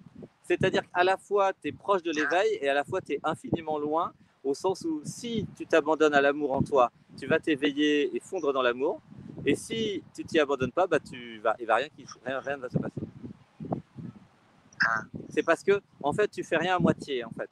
[0.43, 3.19] C'est-à-dire qu'à la fois, tu es proche de l'éveil et à la fois, tu es
[3.23, 8.15] infiniment loin, au sens où si tu t'abandonnes à l'amour en toi, tu vas t'éveiller
[8.15, 9.01] et fondre dans l'amour.
[9.45, 11.87] Et si tu t'y abandonnes pas, bah, tu vas, il va rien,
[12.25, 13.01] rien, rien va se passer.
[15.29, 17.49] C'est parce que, en fait, tu fais rien à moitié, en fait.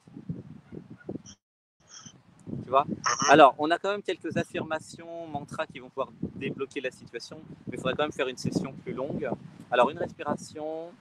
[2.63, 2.85] Tu vois
[3.29, 7.73] Alors, on a quand même quelques affirmations, mantras qui vont pouvoir débloquer la situation, mais
[7.73, 9.29] il faudrait quand même faire une session plus longue.
[9.71, 10.91] Alors, une respiration.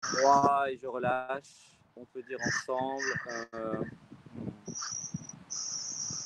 [0.00, 1.78] Trois, et je relâche.
[1.96, 3.02] On peut dire ensemble.
[3.54, 3.82] Euh,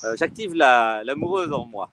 [0.03, 1.91] euh, j'active l'amoureuse en moi.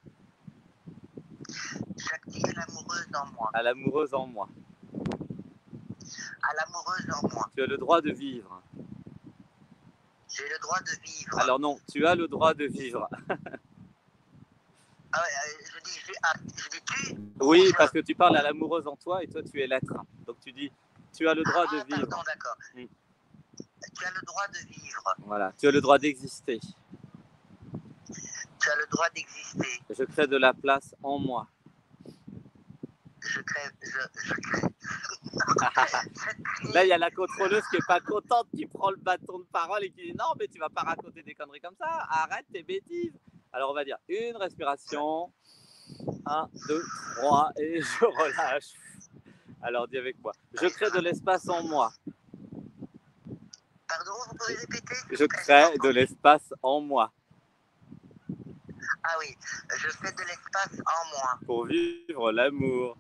[1.97, 3.51] J'active l'amoureuse en moi.
[3.53, 4.49] À l'amoureuse en moi.
[6.43, 7.51] À l'amoureuse en moi.
[7.55, 8.63] Tu as le droit de vivre.
[10.39, 11.39] J'ai le droit de vivre.
[11.39, 13.09] Alors non, tu as le droit de vivre.
[15.13, 15.23] ah, euh,
[15.65, 18.95] je, dis, je, ah, je dis tu Oui, parce que tu parles à l'amoureuse en
[18.95, 19.95] toi et toi tu es l'être.
[20.27, 20.71] Donc tu dis,
[21.13, 22.07] tu as le droit ah, de vivre.
[22.09, 22.57] Pardon, d'accord.
[22.75, 22.87] Hmm.
[23.97, 25.17] Tu as le droit de vivre.
[25.27, 26.61] Voilà, tu as le droit d'exister.
[28.61, 29.83] Tu as le droit d'exister.
[29.91, 31.49] Je crée de la place en moi.
[33.21, 33.99] Je crée, je,
[36.73, 39.45] Là, il y a la contrôleuse qui est pas contente, qui prend le bâton de
[39.45, 42.47] parole et qui dit non, mais tu vas pas raconter des conneries comme ça, arrête
[42.53, 43.13] tes bêtises.
[43.53, 45.33] Alors, on va dire une respiration,
[46.27, 46.83] un, deux,
[47.17, 48.75] trois, et je relâche.
[49.63, 51.91] Alors, dis avec moi, je crée de l'espace en moi.
[53.89, 54.95] Pardon, vous pouvez répéter?
[55.11, 57.13] Je crée de l'espace en moi.
[59.05, 59.37] Ah oui,
[59.77, 61.39] je fais de l'espace en moi.
[61.47, 62.97] Pour vivre l'amour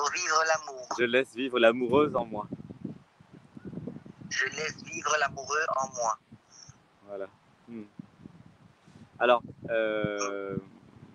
[0.00, 0.88] pour vivre l'amour.
[0.98, 2.46] Je laisse vivre l'amoureuse en moi.
[4.30, 6.18] Je laisse vivre l'amoureux en moi.
[7.06, 7.26] Voilà.
[7.68, 7.82] Hmm.
[9.18, 10.56] Alors, euh,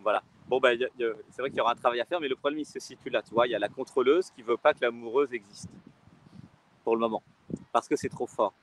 [0.03, 0.22] voilà.
[0.48, 2.66] Bon, ben, c'est vrai qu'il y aura un travail à faire, mais le problème, il
[2.66, 3.22] se situe là.
[3.24, 5.70] Tu vois, il y a la contrôleuse qui veut pas que l'amoureuse existe
[6.84, 7.24] pour le moment,
[7.72, 8.53] parce que c'est trop fort.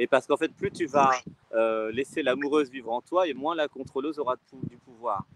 [0.00, 1.10] Et parce qu'en fait, plus tu vas
[1.52, 5.26] euh, laisser l'amoureuse vivre en toi, et moins la contrôleuse aura du pouvoir.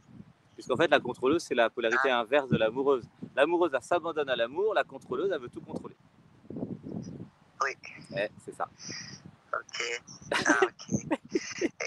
[0.54, 2.20] Puisqu'en fait, la contrôleuse, c'est la polarité ah.
[2.20, 3.04] inverse de l'amoureuse.
[3.36, 5.96] L'amoureuse, elle s'abandonne à l'amour, la contrôleuse, elle veut tout contrôler.
[6.56, 7.72] Oui.
[8.42, 8.66] C'est ça.
[9.52, 10.02] Ok.
[10.32, 10.60] Ah,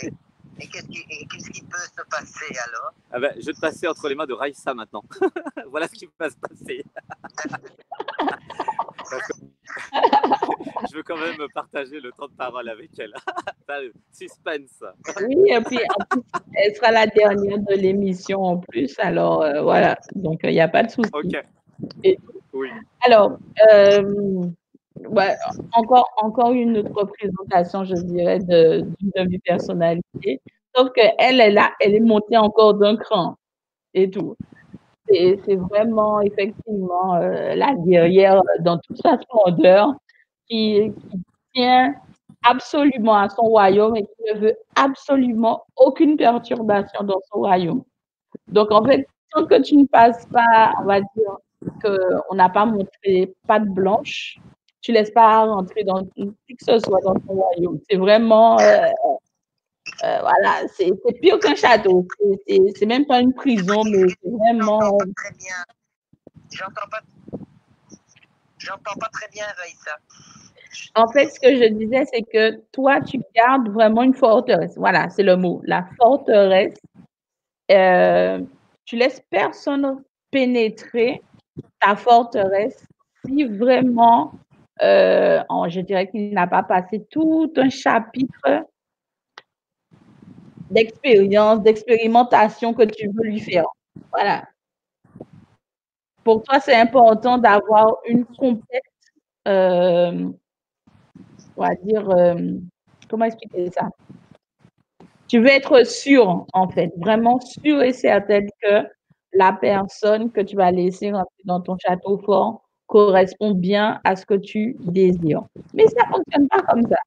[0.03, 0.11] et,
[0.59, 1.03] et qu'est-ce qui,
[1.51, 2.93] qui, peut se passer alors?
[3.11, 5.03] Ah ben, Je vais te passer entre les mains de Raïssa maintenant.
[5.71, 6.85] voilà ce qui va se passer.
[10.89, 13.13] je veux quand même partager le temps de parole avec elle.
[14.11, 14.83] Suspense.
[15.21, 15.79] Oui, et puis
[16.55, 18.95] elle sera la dernière de l'émission en plus.
[18.99, 21.09] Alors euh, voilà, donc il n'y a pas de souci.
[21.13, 22.17] Ok.
[22.53, 22.69] oui.
[23.05, 23.37] Alors,
[23.73, 24.49] euh,
[25.73, 30.41] encore, encore une autre représentation, je dirais, d'une de, mes personnalités.
[30.75, 33.35] Sauf qu'elle, elle, elle est montée encore d'un cran
[33.93, 34.35] et tout.
[35.09, 39.93] C'est vraiment effectivement euh, la guerrière dans toute sa splendeur
[40.49, 40.91] qui,
[41.53, 41.95] tient
[42.43, 47.83] absolument à son royaume et qui ne veut absolument aucune perturbation dans son royaume.
[48.47, 51.37] Donc, en fait, tant que tu ne passes pas, on va dire,
[51.81, 54.39] qu'on n'a pas montré patte blanche,
[54.81, 57.79] tu laisses pas rentrer dans qui que ce soit dans ton royaume.
[57.89, 58.87] C'est vraiment, euh,
[60.03, 60.91] euh, voilà, c'est
[61.21, 62.07] pire qu'un château.
[62.47, 64.79] C'est même pas une prison, mais c'est vraiment.
[64.79, 65.55] J'entends pas très bien.
[66.51, 67.01] J'entends pas.
[68.57, 69.97] J'entends pas très bien, Raïssa.
[70.95, 74.77] En fait, ce que je disais, c'est que toi, tu gardes vraiment une forteresse.
[74.77, 75.61] Voilà, c'est le mot.
[75.65, 76.77] La forteresse.
[77.71, 78.41] Euh,
[78.85, 81.21] tu laisses personne pénétrer
[81.79, 82.85] ta forteresse
[83.25, 84.31] si vraiment
[84.81, 88.65] euh, je dirais qu'il n'a pas passé tout un chapitre
[90.71, 93.65] d'expérience, d'expérimentation que tu veux lui faire.
[94.11, 94.47] Voilà.
[96.23, 98.83] Pour toi, c'est important d'avoir une complète,
[99.47, 100.29] euh,
[101.55, 102.35] on va dire, euh,
[103.09, 103.89] comment expliquer ça?
[105.27, 108.87] Tu veux être sûr, en fait, vraiment sûr et certaine que
[109.33, 111.11] la personne que tu vas laisser
[111.45, 115.43] dans ton château fort correspond bien à ce que tu désires.
[115.73, 116.97] Mais ça ne fonctionne pas comme ça.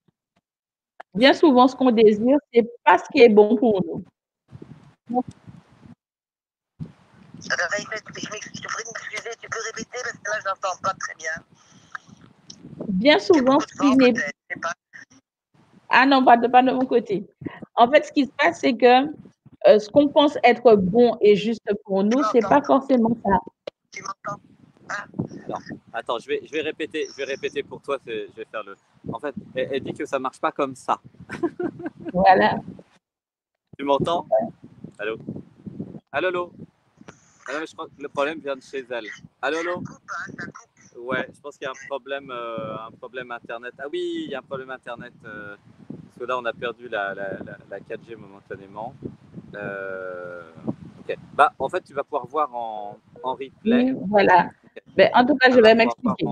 [1.15, 4.05] Bien souvent, ce qu'on désire, ce n'est pas ce qui est bon pour nous.
[8.93, 11.33] M'excuser, tu peux répéter parce que là, je n'entends pas très bien.
[12.89, 14.13] Bien souvent, ce qui n'est
[14.61, 14.73] pas.
[15.89, 17.27] Ah non, pas de, pas de mon côté.
[17.75, 19.07] En fait, ce qui se passe, c'est que
[19.67, 23.39] euh, ce qu'on pense être bon et juste pour nous, ce n'est pas forcément ça.
[23.91, 24.41] Tu m'entends?
[25.93, 27.99] Attends, je vais, je vais répéter, je vais répéter pour toi.
[28.07, 28.77] Je vais faire le.
[29.13, 31.01] En fait, elle, dit que ça marche pas comme ça.
[32.13, 32.59] voilà.
[33.79, 34.27] Tu m'entends?
[34.99, 35.17] Allô?
[36.13, 36.53] Allô, allô?
[37.49, 39.07] Ah je crois que le problème vient de chez elle.
[39.43, 39.83] Allô, allô?
[40.97, 43.73] Ouais, je pense qu'il y a un problème, euh, un problème internet.
[43.79, 45.13] Ah oui, il y a un problème internet.
[45.25, 45.57] Euh,
[45.89, 47.39] parce que là, on a perdu la, la,
[47.71, 48.95] la, 4G momentanément.
[49.55, 50.43] Euh,
[51.01, 51.17] ok.
[51.35, 53.95] Bah, en fait, tu vas pouvoir voir en, en replay.
[54.09, 54.51] voilà.
[54.97, 56.27] Mais en tout cas, je vais m'expliquer.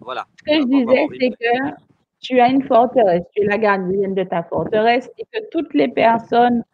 [0.00, 0.26] Voilà.
[0.38, 1.74] Ce que je disais, c'est que
[2.20, 5.88] tu as une forteresse, tu es la gardienne de ta forteresse et que toutes les
[5.88, 6.64] personnes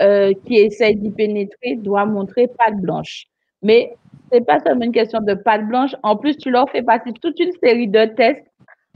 [0.00, 3.26] euh, qui essayent d'y pénétrer doivent montrer patte blanche.
[3.62, 3.96] Mais
[4.30, 5.94] ce n'est pas seulement une question de patte blanche.
[6.02, 8.44] En plus, tu leur fais passer toute une série de tests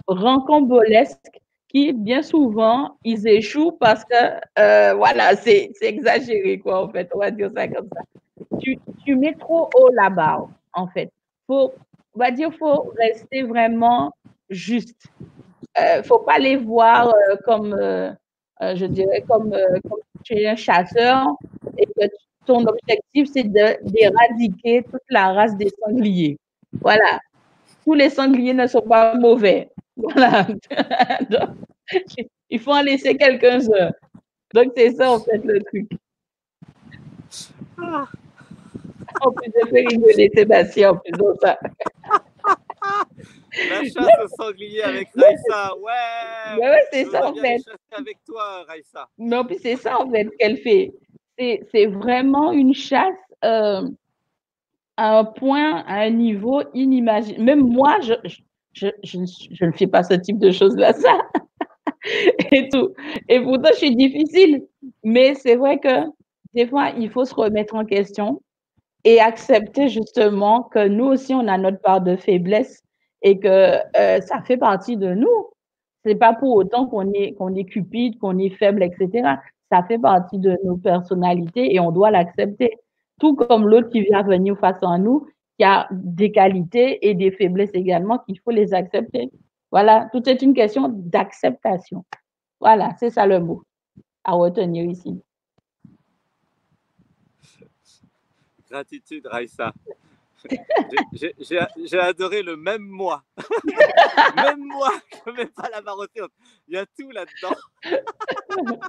[0.07, 4.15] rancambolesques qui, bien souvent, ils échouent parce que,
[4.59, 7.11] euh, voilà, c'est exagéré, quoi, en fait.
[7.15, 8.03] On va dire ça comme ça.
[8.61, 11.11] Tu, tu mets trop haut la barre, en fait
[11.53, 14.13] on va dire, faut rester vraiment
[14.51, 15.07] juste.
[15.79, 18.13] Euh, faut pas les voir euh, comme, euh,
[18.63, 19.51] euh, je dirais, comme,
[19.89, 21.27] comme, tu es un chasseur
[21.79, 22.07] et que
[22.45, 26.39] ton objectif, c'est d'éradiquer toute la race des sangliers.
[26.81, 27.21] Voilà.
[27.85, 29.71] Tous les sangliers ne sont pas mauvais.
[29.95, 30.47] Voilà.
[32.49, 33.93] il faut en laisser quelques-uns.
[34.55, 35.87] Donc, c'est ça, en fait, le truc.
[37.79, 38.07] Ah.
[39.21, 41.59] En plus de rigoler Sébastien, en plus de ça.
[43.71, 46.61] La chasse au sanglier avec Raïssa, ouais!
[46.61, 47.59] ouais c'est ça en fait.
[47.93, 49.09] avec toi, Raïssa.
[49.19, 50.93] Non, puis c'est ça en fait qu'elle fait.
[51.39, 53.89] C'est vraiment une chasse euh,
[54.97, 57.45] à un point, à un niveau inimaginable.
[57.45, 58.41] Même moi, je, je,
[58.73, 59.19] je,
[59.51, 61.19] je, ne fais pas ce type de choses-là, ça.
[62.53, 62.95] Et tout.
[63.29, 64.67] Et pourtant, je suis difficile.
[65.03, 66.07] Mais c'est vrai que
[66.55, 68.41] des fois, il faut se remettre en question
[69.05, 72.83] et accepter justement que nous aussi, on a notre part de faiblesse
[73.23, 75.49] et que euh, ça fait partie de nous.
[76.05, 79.37] C'est pas pour autant qu'on est, qu'on est cupide, qu'on est faible, etc.
[79.71, 82.73] Ça fait partie de nos personnalités et on doit l'accepter.
[83.21, 85.27] Tout comme l'autre qui vient venir face à nous,
[85.59, 89.31] qui a des qualités et des faiblesses également qu'il faut les accepter.
[89.71, 92.05] Voilà, tout est une question d'acceptation.
[92.61, 93.63] Voilà, c'est ça le mot
[94.25, 95.21] à retenir ici.
[98.73, 99.73] Gratitude, Raïssa.
[101.13, 103.23] J'ai adoré le même moi.
[104.37, 104.91] même moi
[105.25, 106.05] peux même pas la barre
[106.69, 107.55] Il y a tout là-dedans.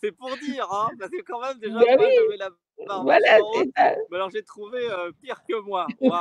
[0.00, 2.14] c'est pour dire, hein, parce que quand même, déjà, Ben moi, oui.
[2.24, 2.48] je mets la
[2.86, 3.38] barre Voilà.
[4.10, 5.86] Mais alors, j'ai trouvé euh, pire que moi.
[6.00, 6.20] Waouh,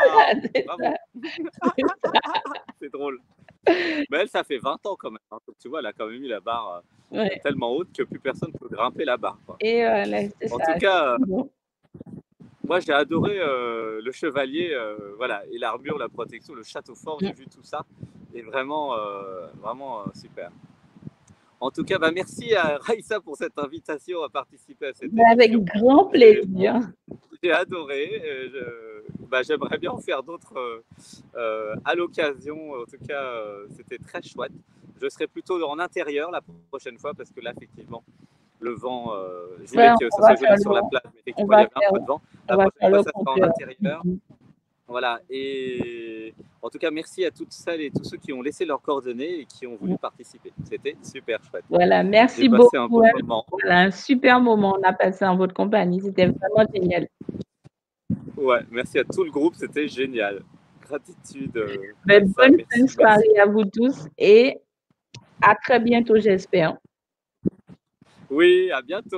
[2.81, 3.19] c'est drôle.
[3.67, 5.19] Mais elle, ça fait 20 ans quand même.
[5.31, 5.39] hein.
[5.61, 6.81] Tu vois, elle a quand même eu la barre euh,
[7.11, 7.39] Ouais.
[7.41, 9.39] tellement haute que plus personne ne peut grimper la barre.
[9.45, 9.55] quoi.
[9.61, 10.05] Et En
[10.59, 10.73] ça.
[10.73, 11.49] tout cas, euh, Bon.
[12.69, 17.17] Moi, j'ai adoré euh, le chevalier, euh, voilà, et l'armure, la protection, le château fort.
[17.19, 17.83] J'ai vu tout ça,
[18.31, 20.51] et vraiment, euh, vraiment super.
[21.59, 25.23] En tout cas, bah, merci à Raïssa pour cette invitation à participer à cette Mais
[25.31, 25.79] avec émission.
[25.81, 26.75] grand plaisir.
[27.43, 28.21] J'ai adoré.
[29.27, 30.83] bah, J'aimerais bien en faire d'autres
[31.33, 32.73] à l'occasion.
[32.73, 33.33] En tout cas,
[33.75, 34.51] c'était très chouette.
[35.01, 38.03] Je serai plutôt en intérieur la prochaine fois parce que là, effectivement,
[38.59, 41.61] le vent, euh, je voulais que ça soit joli sur la plage, mais effectivement, il
[41.61, 42.21] y va avait un peu de vent.
[42.47, 44.03] La prochaine fois, ça sera en intérieur.
[44.87, 45.19] Voilà.
[45.29, 48.81] Et en tout cas, merci à toutes celles et tous ceux qui ont laissé leurs
[48.81, 50.51] coordonnées et qui ont voulu participer.
[50.63, 51.63] C'était super chouette.
[51.69, 52.97] Voilà, merci passé un beaucoup.
[52.97, 53.11] bon hein.
[53.21, 53.45] moment.
[53.51, 56.01] Voilà, un super moment on a passé en votre compagnie.
[56.01, 57.07] C'était vraiment génial.
[58.35, 60.41] Ouais, merci à tout le groupe, c'était génial.
[60.81, 61.55] Gratitude.
[61.55, 64.57] euh, Ben, bonne fin de soirée à vous tous et
[65.41, 66.77] à très bientôt, j'espère.
[68.29, 69.17] Oui, à bientôt.